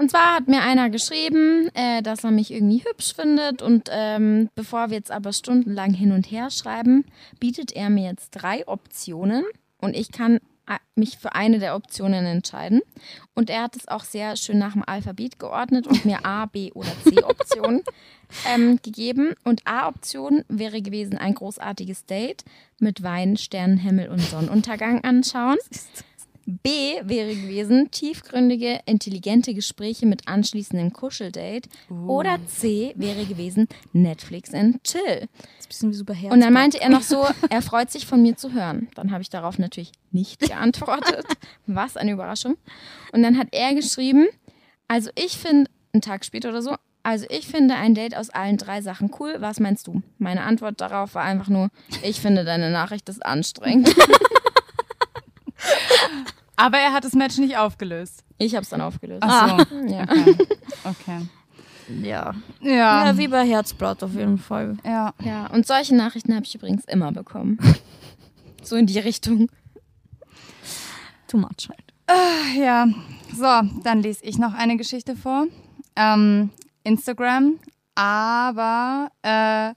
Und 0.00 0.10
zwar 0.10 0.36
hat 0.36 0.48
mir 0.48 0.62
einer 0.62 0.88
geschrieben, 0.88 1.68
äh, 1.74 2.00
dass 2.00 2.24
er 2.24 2.30
mich 2.30 2.50
irgendwie 2.50 2.82
hübsch 2.82 3.12
findet. 3.14 3.60
Und 3.60 3.90
ähm, 3.92 4.48
bevor 4.54 4.88
wir 4.88 4.96
jetzt 4.96 5.10
aber 5.10 5.34
stundenlang 5.34 5.92
hin 5.92 6.12
und 6.12 6.30
her 6.30 6.50
schreiben, 6.50 7.04
bietet 7.38 7.72
er 7.72 7.90
mir 7.90 8.08
jetzt 8.08 8.30
drei 8.30 8.66
Optionen. 8.66 9.44
Und 9.76 9.94
ich 9.94 10.10
kann 10.10 10.36
äh, 10.66 10.78
mich 10.94 11.18
für 11.18 11.34
eine 11.34 11.58
der 11.58 11.76
Optionen 11.76 12.24
entscheiden. 12.24 12.80
Und 13.34 13.50
er 13.50 13.64
hat 13.64 13.76
es 13.76 13.88
auch 13.88 14.04
sehr 14.04 14.36
schön 14.36 14.56
nach 14.56 14.72
dem 14.72 14.84
Alphabet 14.86 15.38
geordnet 15.38 15.86
und 15.86 16.06
mir 16.06 16.24
A, 16.24 16.46
B 16.46 16.72
oder 16.72 16.92
C 17.04 17.22
Optionen 17.22 17.82
ähm, 18.48 18.80
gegeben. 18.82 19.34
Und 19.44 19.66
A-Option 19.66 20.44
wäre 20.48 20.80
gewesen, 20.80 21.18
ein 21.18 21.34
großartiges 21.34 22.06
Date 22.06 22.42
mit 22.78 23.02
Wein, 23.02 23.36
Sternenhimmel 23.36 24.08
und 24.08 24.22
Sonnenuntergang 24.22 25.04
anschauen. 25.04 25.58
B 26.46 27.00
wäre 27.04 27.34
gewesen, 27.34 27.90
tiefgründige, 27.90 28.80
intelligente 28.86 29.54
Gespräche 29.54 30.06
mit 30.06 30.26
anschließendem 30.26 30.92
Kuscheldate. 30.92 31.68
Oder 32.06 32.38
C 32.46 32.92
wäre 32.96 33.24
gewesen, 33.26 33.68
Netflix 33.92 34.52
and 34.54 34.82
Chill. 34.84 35.00
Das 35.02 35.18
ist 35.18 35.24
ein 35.26 35.68
bisschen 35.68 35.90
wie 35.90 35.94
super 35.94 36.14
Herz. 36.14 36.32
Und 36.32 36.40
dann 36.40 36.52
meinte 36.52 36.80
er 36.80 36.88
noch 36.88 37.02
so, 37.02 37.26
er 37.48 37.62
freut 37.62 37.90
sich 37.90 38.06
von 38.06 38.22
mir 38.22 38.36
zu 38.36 38.52
hören. 38.52 38.88
Dann 38.94 39.12
habe 39.12 39.22
ich 39.22 39.30
darauf 39.30 39.58
natürlich 39.58 39.92
nicht 40.10 40.40
geantwortet. 40.48 41.24
Was 41.66 41.96
eine 41.96 42.12
Überraschung. 42.12 42.56
Und 43.12 43.22
dann 43.22 43.38
hat 43.38 43.48
er 43.52 43.74
geschrieben, 43.74 44.28
also 44.88 45.10
ich 45.14 45.38
finde, 45.38 45.70
einen 45.92 46.02
Tag 46.02 46.24
später 46.24 46.48
oder 46.50 46.62
so, 46.62 46.74
also 47.02 47.26
ich 47.30 47.46
finde 47.46 47.74
ein 47.74 47.94
Date 47.94 48.16
aus 48.16 48.30
allen 48.30 48.56
drei 48.58 48.82
Sachen 48.82 49.10
cool. 49.18 49.36
Was 49.38 49.58
meinst 49.60 49.86
du? 49.86 50.02
Meine 50.18 50.42
Antwort 50.42 50.80
darauf 50.80 51.14
war 51.14 51.22
einfach 51.22 51.48
nur, 51.48 51.70
ich 52.02 52.20
finde 52.20 52.44
deine 52.44 52.70
Nachricht 52.70 53.08
ist 53.08 53.24
anstrengend. 53.24 53.94
Aber 56.56 56.78
er 56.78 56.92
hat 56.92 57.04
das 57.04 57.14
Match 57.14 57.38
nicht 57.38 57.56
aufgelöst. 57.56 58.22
Ich 58.38 58.54
habe 58.54 58.62
es 58.62 58.68
dann 58.68 58.80
aufgelöst. 58.80 59.22
Ach 59.22 59.66
so. 59.70 59.76
Ja. 59.86 60.02
Okay. 60.02 60.36
okay. 60.84 61.20
ja. 62.02 62.34
Ja. 62.60 63.06
ja, 63.06 63.18
wie 63.18 63.28
bei 63.28 63.46
Herzblatt 63.46 64.02
auf 64.02 64.14
jeden 64.14 64.38
Fall. 64.38 64.76
ja. 64.84 65.14
ja, 65.20 65.46
und 65.46 65.66
solche 65.66 65.96
Nachrichten 65.96 66.34
habe 66.34 66.44
ich 66.44 66.54
übrigens 66.54 66.84
immer 66.84 67.12
bekommen. 67.12 67.58
So 68.62 68.76
in 68.76 68.84
die 68.84 68.98
Richtung. 68.98 69.48
Too 71.28 71.38
much 71.38 71.70
halt. 71.70 71.94
Ja, 72.58 72.86
so, 73.34 73.80
dann 73.82 74.02
lese 74.02 74.22
ich 74.22 74.36
noch 74.36 74.52
eine 74.52 74.76
Geschichte 74.76 75.16
vor. 75.16 75.46
Ähm, 75.96 76.50
Instagram, 76.84 77.58
aber 77.94 79.10
äh, 79.22 79.72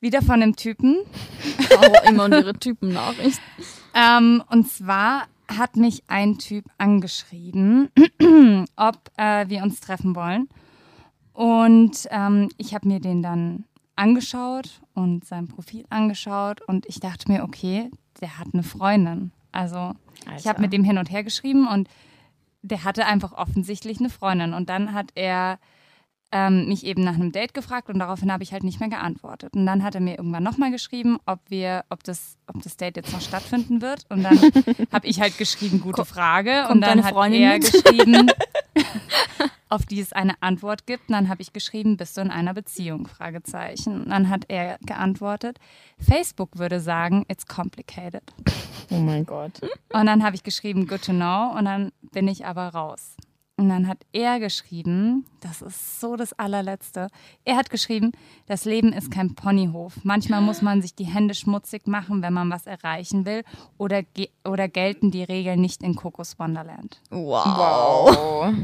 wieder 0.00 0.22
von 0.22 0.42
einem 0.42 0.54
Typen. 0.54 0.98
Auch 1.76 2.08
immer 2.08 2.28
ihre 2.28 2.54
Typen-Nachrichten. 2.54 3.42
Ähm, 3.94 4.42
und 4.50 4.68
zwar 4.68 5.26
hat 5.48 5.76
mich 5.76 6.02
ein 6.08 6.38
Typ 6.38 6.64
angeschrieben, 6.78 7.90
ob 8.76 9.10
äh, 9.16 9.48
wir 9.48 9.62
uns 9.62 9.80
treffen 9.80 10.16
wollen. 10.16 10.48
Und 11.32 12.06
ähm, 12.10 12.48
ich 12.56 12.74
habe 12.74 12.88
mir 12.88 13.00
den 13.00 13.22
dann 13.22 13.64
angeschaut 13.96 14.80
und 14.94 15.24
sein 15.24 15.48
Profil 15.48 15.84
angeschaut 15.90 16.60
und 16.62 16.86
ich 16.86 17.00
dachte 17.00 17.30
mir, 17.30 17.44
okay, 17.44 17.90
der 18.20 18.38
hat 18.38 18.48
eine 18.52 18.62
Freundin. 18.62 19.32
Also 19.52 19.92
ich 20.36 20.46
habe 20.46 20.60
mit 20.60 20.72
dem 20.72 20.84
hin 20.84 20.98
und 20.98 21.10
her 21.10 21.22
geschrieben 21.22 21.68
und 21.68 21.88
der 22.62 22.82
hatte 22.82 23.06
einfach 23.06 23.32
offensichtlich 23.32 24.00
eine 24.00 24.10
Freundin. 24.10 24.54
Und 24.54 24.68
dann 24.68 24.92
hat 24.94 25.10
er 25.14 25.58
ähm, 26.34 26.66
mich 26.66 26.84
eben 26.84 27.04
nach 27.04 27.14
einem 27.14 27.30
Date 27.30 27.54
gefragt 27.54 27.88
und 27.88 28.00
daraufhin 28.00 28.32
habe 28.32 28.42
ich 28.42 28.52
halt 28.52 28.64
nicht 28.64 28.80
mehr 28.80 28.88
geantwortet. 28.88 29.54
Und 29.54 29.66
dann 29.66 29.84
hat 29.84 29.94
er 29.94 30.00
mir 30.00 30.18
irgendwann 30.18 30.42
nochmal 30.42 30.72
geschrieben, 30.72 31.18
ob 31.26 31.38
wir, 31.48 31.84
ob 31.90 32.02
das, 32.02 32.36
ob 32.48 32.60
das 32.60 32.76
Date 32.76 32.96
jetzt 32.96 33.12
noch 33.12 33.20
stattfinden 33.20 33.80
wird. 33.80 34.04
Und 34.08 34.24
dann 34.24 34.36
habe 34.92 35.06
ich 35.06 35.20
halt 35.20 35.38
geschrieben, 35.38 35.80
gute 35.80 36.04
Frage. 36.04 36.64
kommt 36.66 36.74
und 36.74 36.80
dann 36.80 37.04
hat 37.04 37.14
er 37.14 37.28
mit? 37.28 37.72
geschrieben, 37.72 38.26
auf 39.68 39.86
die 39.86 40.00
es 40.00 40.12
eine 40.12 40.34
Antwort 40.40 40.86
gibt. 40.86 41.08
Und 41.08 41.12
dann 41.14 41.28
habe 41.28 41.40
ich 41.40 41.52
geschrieben, 41.52 41.96
bist 41.96 42.16
du 42.16 42.22
in 42.22 42.32
einer 42.32 42.52
Beziehung? 42.52 43.06
Fragezeichen. 43.06 44.02
Und 44.02 44.10
dann 44.10 44.28
hat 44.28 44.46
er 44.48 44.78
geantwortet, 44.80 45.60
Facebook 46.00 46.58
würde 46.58 46.80
sagen, 46.80 47.24
it's 47.28 47.46
complicated. 47.46 48.24
Oh 48.90 48.96
mein 48.96 49.24
Gott. 49.24 49.60
Und 49.92 50.06
dann 50.06 50.24
habe 50.24 50.34
ich 50.34 50.42
geschrieben, 50.42 50.88
good 50.88 51.02
to 51.02 51.12
know. 51.12 51.56
Und 51.56 51.66
dann 51.66 51.92
bin 52.10 52.26
ich 52.26 52.44
aber 52.44 52.70
raus. 52.70 53.14
Und 53.56 53.68
dann 53.68 53.86
hat 53.86 53.98
er 54.12 54.40
geschrieben, 54.40 55.26
das 55.40 55.62
ist 55.62 56.00
so 56.00 56.16
das 56.16 56.32
allerletzte. 56.32 57.06
Er 57.44 57.54
hat 57.56 57.70
geschrieben, 57.70 58.10
das 58.46 58.64
Leben 58.64 58.92
ist 58.92 59.12
kein 59.12 59.36
Ponyhof. 59.36 59.92
Manchmal 60.02 60.40
muss 60.40 60.60
man 60.60 60.82
sich 60.82 60.96
die 60.96 61.04
Hände 61.04 61.34
schmutzig 61.34 61.86
machen, 61.86 62.20
wenn 62.20 62.32
man 62.32 62.50
was 62.50 62.66
erreichen 62.66 63.24
will. 63.26 63.44
Oder, 63.78 64.02
ge- 64.02 64.30
oder 64.44 64.66
gelten 64.68 65.12
die 65.12 65.22
Regeln 65.22 65.60
nicht 65.60 65.84
in 65.84 65.94
Kokos 65.94 66.36
Wonderland. 66.38 67.00
Wow. 67.10 68.16
Oh. 68.18 68.52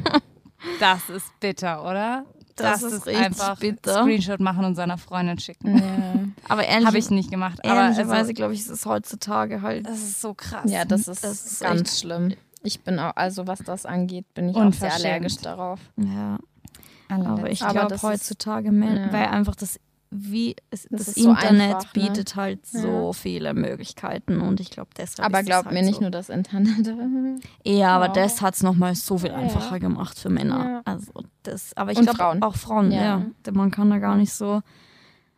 Das 0.78 1.09
ist 1.09 1.24
bitter, 1.41 1.82
oder? 1.88 2.26
Das 2.55 2.82
ist 2.82 3.07
richtig 3.07 3.16
einfach 3.24 3.59
bitter. 3.59 4.03
Screenshot 4.03 4.41
machen 4.41 4.66
und 4.66 4.74
seiner 4.74 4.99
Freundin 4.99 5.38
schicken. 5.38 5.78
Ja. 5.78 6.14
Aber 6.51 6.66
ehrlich, 6.66 6.86
Habe 6.86 6.99
ich 6.99 7.09
nicht 7.09 7.30
gemacht. 7.30 7.64
Aber 7.64 7.74
ehrlicherweise, 7.80 8.12
also, 8.14 8.32
glaube 8.34 8.53
ich, 8.53 8.61
ist 8.61 8.68
es 8.68 8.84
heutzutage 8.84 9.62
halt. 9.62 9.86
das 9.86 10.01
ist 10.03 10.20
so 10.20 10.34
krass. 10.34 10.70
ja, 10.70 10.84
das 10.84 11.09
ist, 11.09 11.24
Das 11.24 11.47
ist 11.47 11.61
ganz 11.62 11.80
echt- 11.93 12.01
schlimm. 12.01 12.34
Ich 12.62 12.80
bin 12.80 12.98
auch, 12.98 13.16
also 13.16 13.46
was 13.46 13.61
das 13.61 13.86
angeht, 13.86 14.26
bin 14.34 14.50
ich 14.50 14.56
auch 14.56 14.72
sehr 14.72 14.92
allergisch 14.94 15.36
darauf. 15.38 15.80
Ja, 15.96 16.38
Allerletzte. 17.08 17.32
aber 17.40 17.50
ich 17.50 17.61
glaube 17.61 17.86
das 17.88 17.92
ist- 17.94 18.02
heutzutage, 18.08 18.70
mehr, 18.72 18.94
ja. 19.06 19.12
weil 19.12 19.26
einfach 19.26 19.54
das 19.56 19.80
wie 20.12 20.56
es, 20.70 20.88
das, 20.90 21.14
so 21.14 21.30
Internet 21.30 21.76
einfach, 21.76 21.94
ne? 21.94 22.02
bietet 22.02 22.34
halt 22.34 22.66
so 22.66 23.12
viele 23.12 23.54
Möglichkeiten 23.54 24.40
und 24.40 24.58
ich 24.58 24.70
glaube 24.70 24.90
deshalb. 24.96 25.24
Aber 25.24 25.44
glaub 25.44 25.66
halt 25.66 25.72
mir 25.72 25.82
nicht 25.84 25.94
so. 25.96 26.00
nur 26.00 26.11
das 26.11 26.28
Internet. 26.30 26.72
Ja, 27.64 27.94
aber 27.94 28.08
Wow. 28.08 28.12
das 28.14 28.42
hat 28.42 28.54
es 28.56 28.64
nochmal 28.64 28.96
so 28.96 29.18
viel 29.18 29.30
Ja. 29.30 29.36
einfacher 29.36 29.78
gemacht 29.78 30.18
für 30.18 30.28
Männer. 30.28 30.64
Ja. 30.68 30.82
Also 30.84 31.12
das, 31.44 31.76
aber 31.76 31.92
ich 31.92 32.00
glaube 32.00 32.16
Frauen. 32.18 32.42
auch 32.42 32.56
Frauen, 32.56 32.90
ja. 32.90 33.02
Ja. 33.02 33.26
Denn 33.46 33.54
Man 33.54 33.70
kann 33.70 33.88
da 33.88 33.98
gar 33.98 34.16
nicht 34.16 34.32
so. 34.32 34.62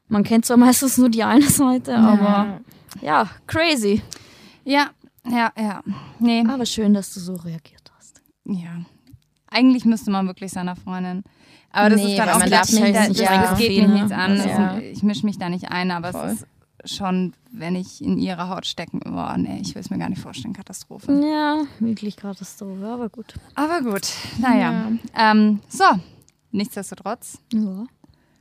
Man 0.08 0.24
kennt 0.24 0.46
zwar 0.46 0.56
meistens 0.66 0.96
nur 0.96 1.10
die 1.10 1.22
eine 1.22 1.48
Seite, 1.50 1.94
aber 1.98 2.60
ja, 3.02 3.28
crazy. 3.46 4.00
ja, 4.64 4.86
ja, 5.28 5.52
ja. 5.58 5.82
Nee, 6.18 6.44
Aber 6.48 6.66
schön, 6.66 6.94
dass 6.94 7.12
du 7.14 7.20
so 7.20 7.34
reagiert 7.36 7.90
hast. 7.96 8.20
ja. 8.44 8.80
Eigentlich 9.54 9.84
müsste 9.84 10.10
man 10.10 10.26
wirklich 10.26 10.50
seiner 10.50 10.76
Freundin. 10.76 11.24
Aber 11.70 11.90
das 11.90 12.00
Nee, 12.00 12.12
ist 12.12 12.18
dann 12.18 12.30
auch 12.30 12.38
man 12.38 12.48
darf 12.50 12.72
nicht- 12.72 12.94
das, 12.96 13.08
das, 13.08 13.18
ja. 13.18 13.42
das 13.50 13.58
geht 13.58 13.68
mich 13.68 13.78
Viel, 13.80 13.88
ne? 13.88 13.94
nichts 13.94 14.10
an. 14.12 14.36
Ja. 14.36 14.76
ist, 14.78 14.96
ich 14.96 15.02
mische 15.02 15.26
mich 15.26 15.38
da 15.38 15.50
nicht 15.50 15.70
ein, 15.70 15.90
aber 15.90 16.12
Voll. 16.12 16.28
es 16.30 16.46
ist 16.84 16.96
schon, 16.96 17.34
wenn 17.50 17.76
ich 17.76 18.02
in 18.02 18.16
ihrer 18.16 18.48
Haut 18.48 18.64
stecken 18.64 19.00
würde, 19.04 19.42
nee, 19.42 19.58
ich 19.60 19.74
will 19.74 19.80
es 19.82 19.90
mir 19.90 19.98
gar 19.98 20.08
nicht 20.08 20.22
vorstellen, 20.22 20.54
Katastrophe. 20.54 21.12
Ja, 21.22 21.64
wirklich 21.80 22.16
Katastrophe, 22.16 22.86
aber 22.86 23.10
gut. 23.10 23.34
Aber 23.54 23.82
gut, 23.82 24.08
naja. 24.38 24.90
Ähm, 25.14 25.60
so, 25.68 25.84
nichtsdestotrotz 26.50 27.38
Ja. 27.52 27.84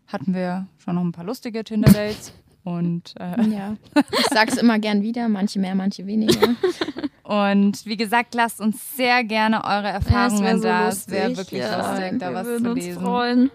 hatten 0.07 0.33
wir 0.33 0.67
schon 0.77 0.95
noch 0.95 1.01
ein 1.03 1.11
paar 1.11 1.25
lustige 1.25 1.63
Tinder-Dates. 1.65 2.31
Und, 2.63 3.15
äh, 3.19 3.41
Ja. 3.49 3.75
Ich 3.95 4.27
sag's 4.31 4.57
immer 4.57 4.79
gern 4.79 5.01
wieder, 5.01 5.27
manche 5.27 5.59
mehr, 5.59 5.75
manche 5.75 6.05
weniger. 6.05 6.49
und 7.23 7.85
wie 7.85 7.97
gesagt, 7.97 8.35
lasst 8.35 8.61
uns 8.61 8.95
sehr 8.95 9.23
gerne 9.23 9.63
eure 9.63 9.89
Erfahrungen 9.89 10.61
da. 10.61 10.89
Es 10.89 11.09
wäre 11.09 11.35
wirklich 11.37 11.61
ja. 11.61 11.77
lustig, 11.77 12.19
da 12.19 12.29
wir 12.29 12.35
was 12.35 12.45
würden 12.45 12.65
zu 12.65 12.71
uns 12.71 12.85
lesen. 12.85 13.01
freuen. 13.01 13.51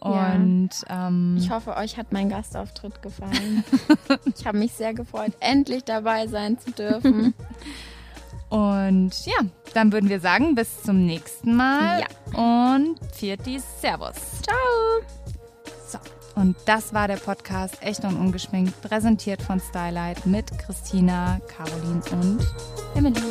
Und 0.00 0.70
ähm, 0.88 1.36
Ich 1.40 1.50
hoffe, 1.50 1.76
euch 1.76 1.96
hat 1.96 2.12
mein 2.12 2.28
Gastauftritt 2.28 3.02
gefallen. 3.02 3.64
Ich 4.38 4.46
habe 4.46 4.58
mich 4.58 4.72
sehr 4.72 4.94
gefreut, 4.94 5.32
endlich 5.40 5.84
dabei 5.84 6.26
sein 6.26 6.58
zu 6.58 6.70
dürfen. 6.70 7.34
Und 8.48 9.26
ja, 9.26 9.34
dann 9.74 9.90
würden 9.92 10.08
wir 10.08 10.20
sagen, 10.20 10.54
bis 10.54 10.82
zum 10.82 11.04
nächsten 11.04 11.56
Mal. 11.56 12.04
Und 12.34 12.96
Vierti 13.12 13.58
Servus. 13.80 14.14
Ciao. 14.42 15.15
Und 16.36 16.54
das 16.66 16.92
war 16.92 17.08
der 17.08 17.16
Podcast 17.16 17.82
Echt 17.82 18.04
und 18.04 18.16
Ungeschminkt, 18.16 18.80
präsentiert 18.82 19.40
von 19.42 19.58
Stylight 19.58 20.26
mit 20.26 20.46
Christina, 20.58 21.40
Caroline 21.48 22.02
und 22.12 22.46
Emily. 22.94 23.22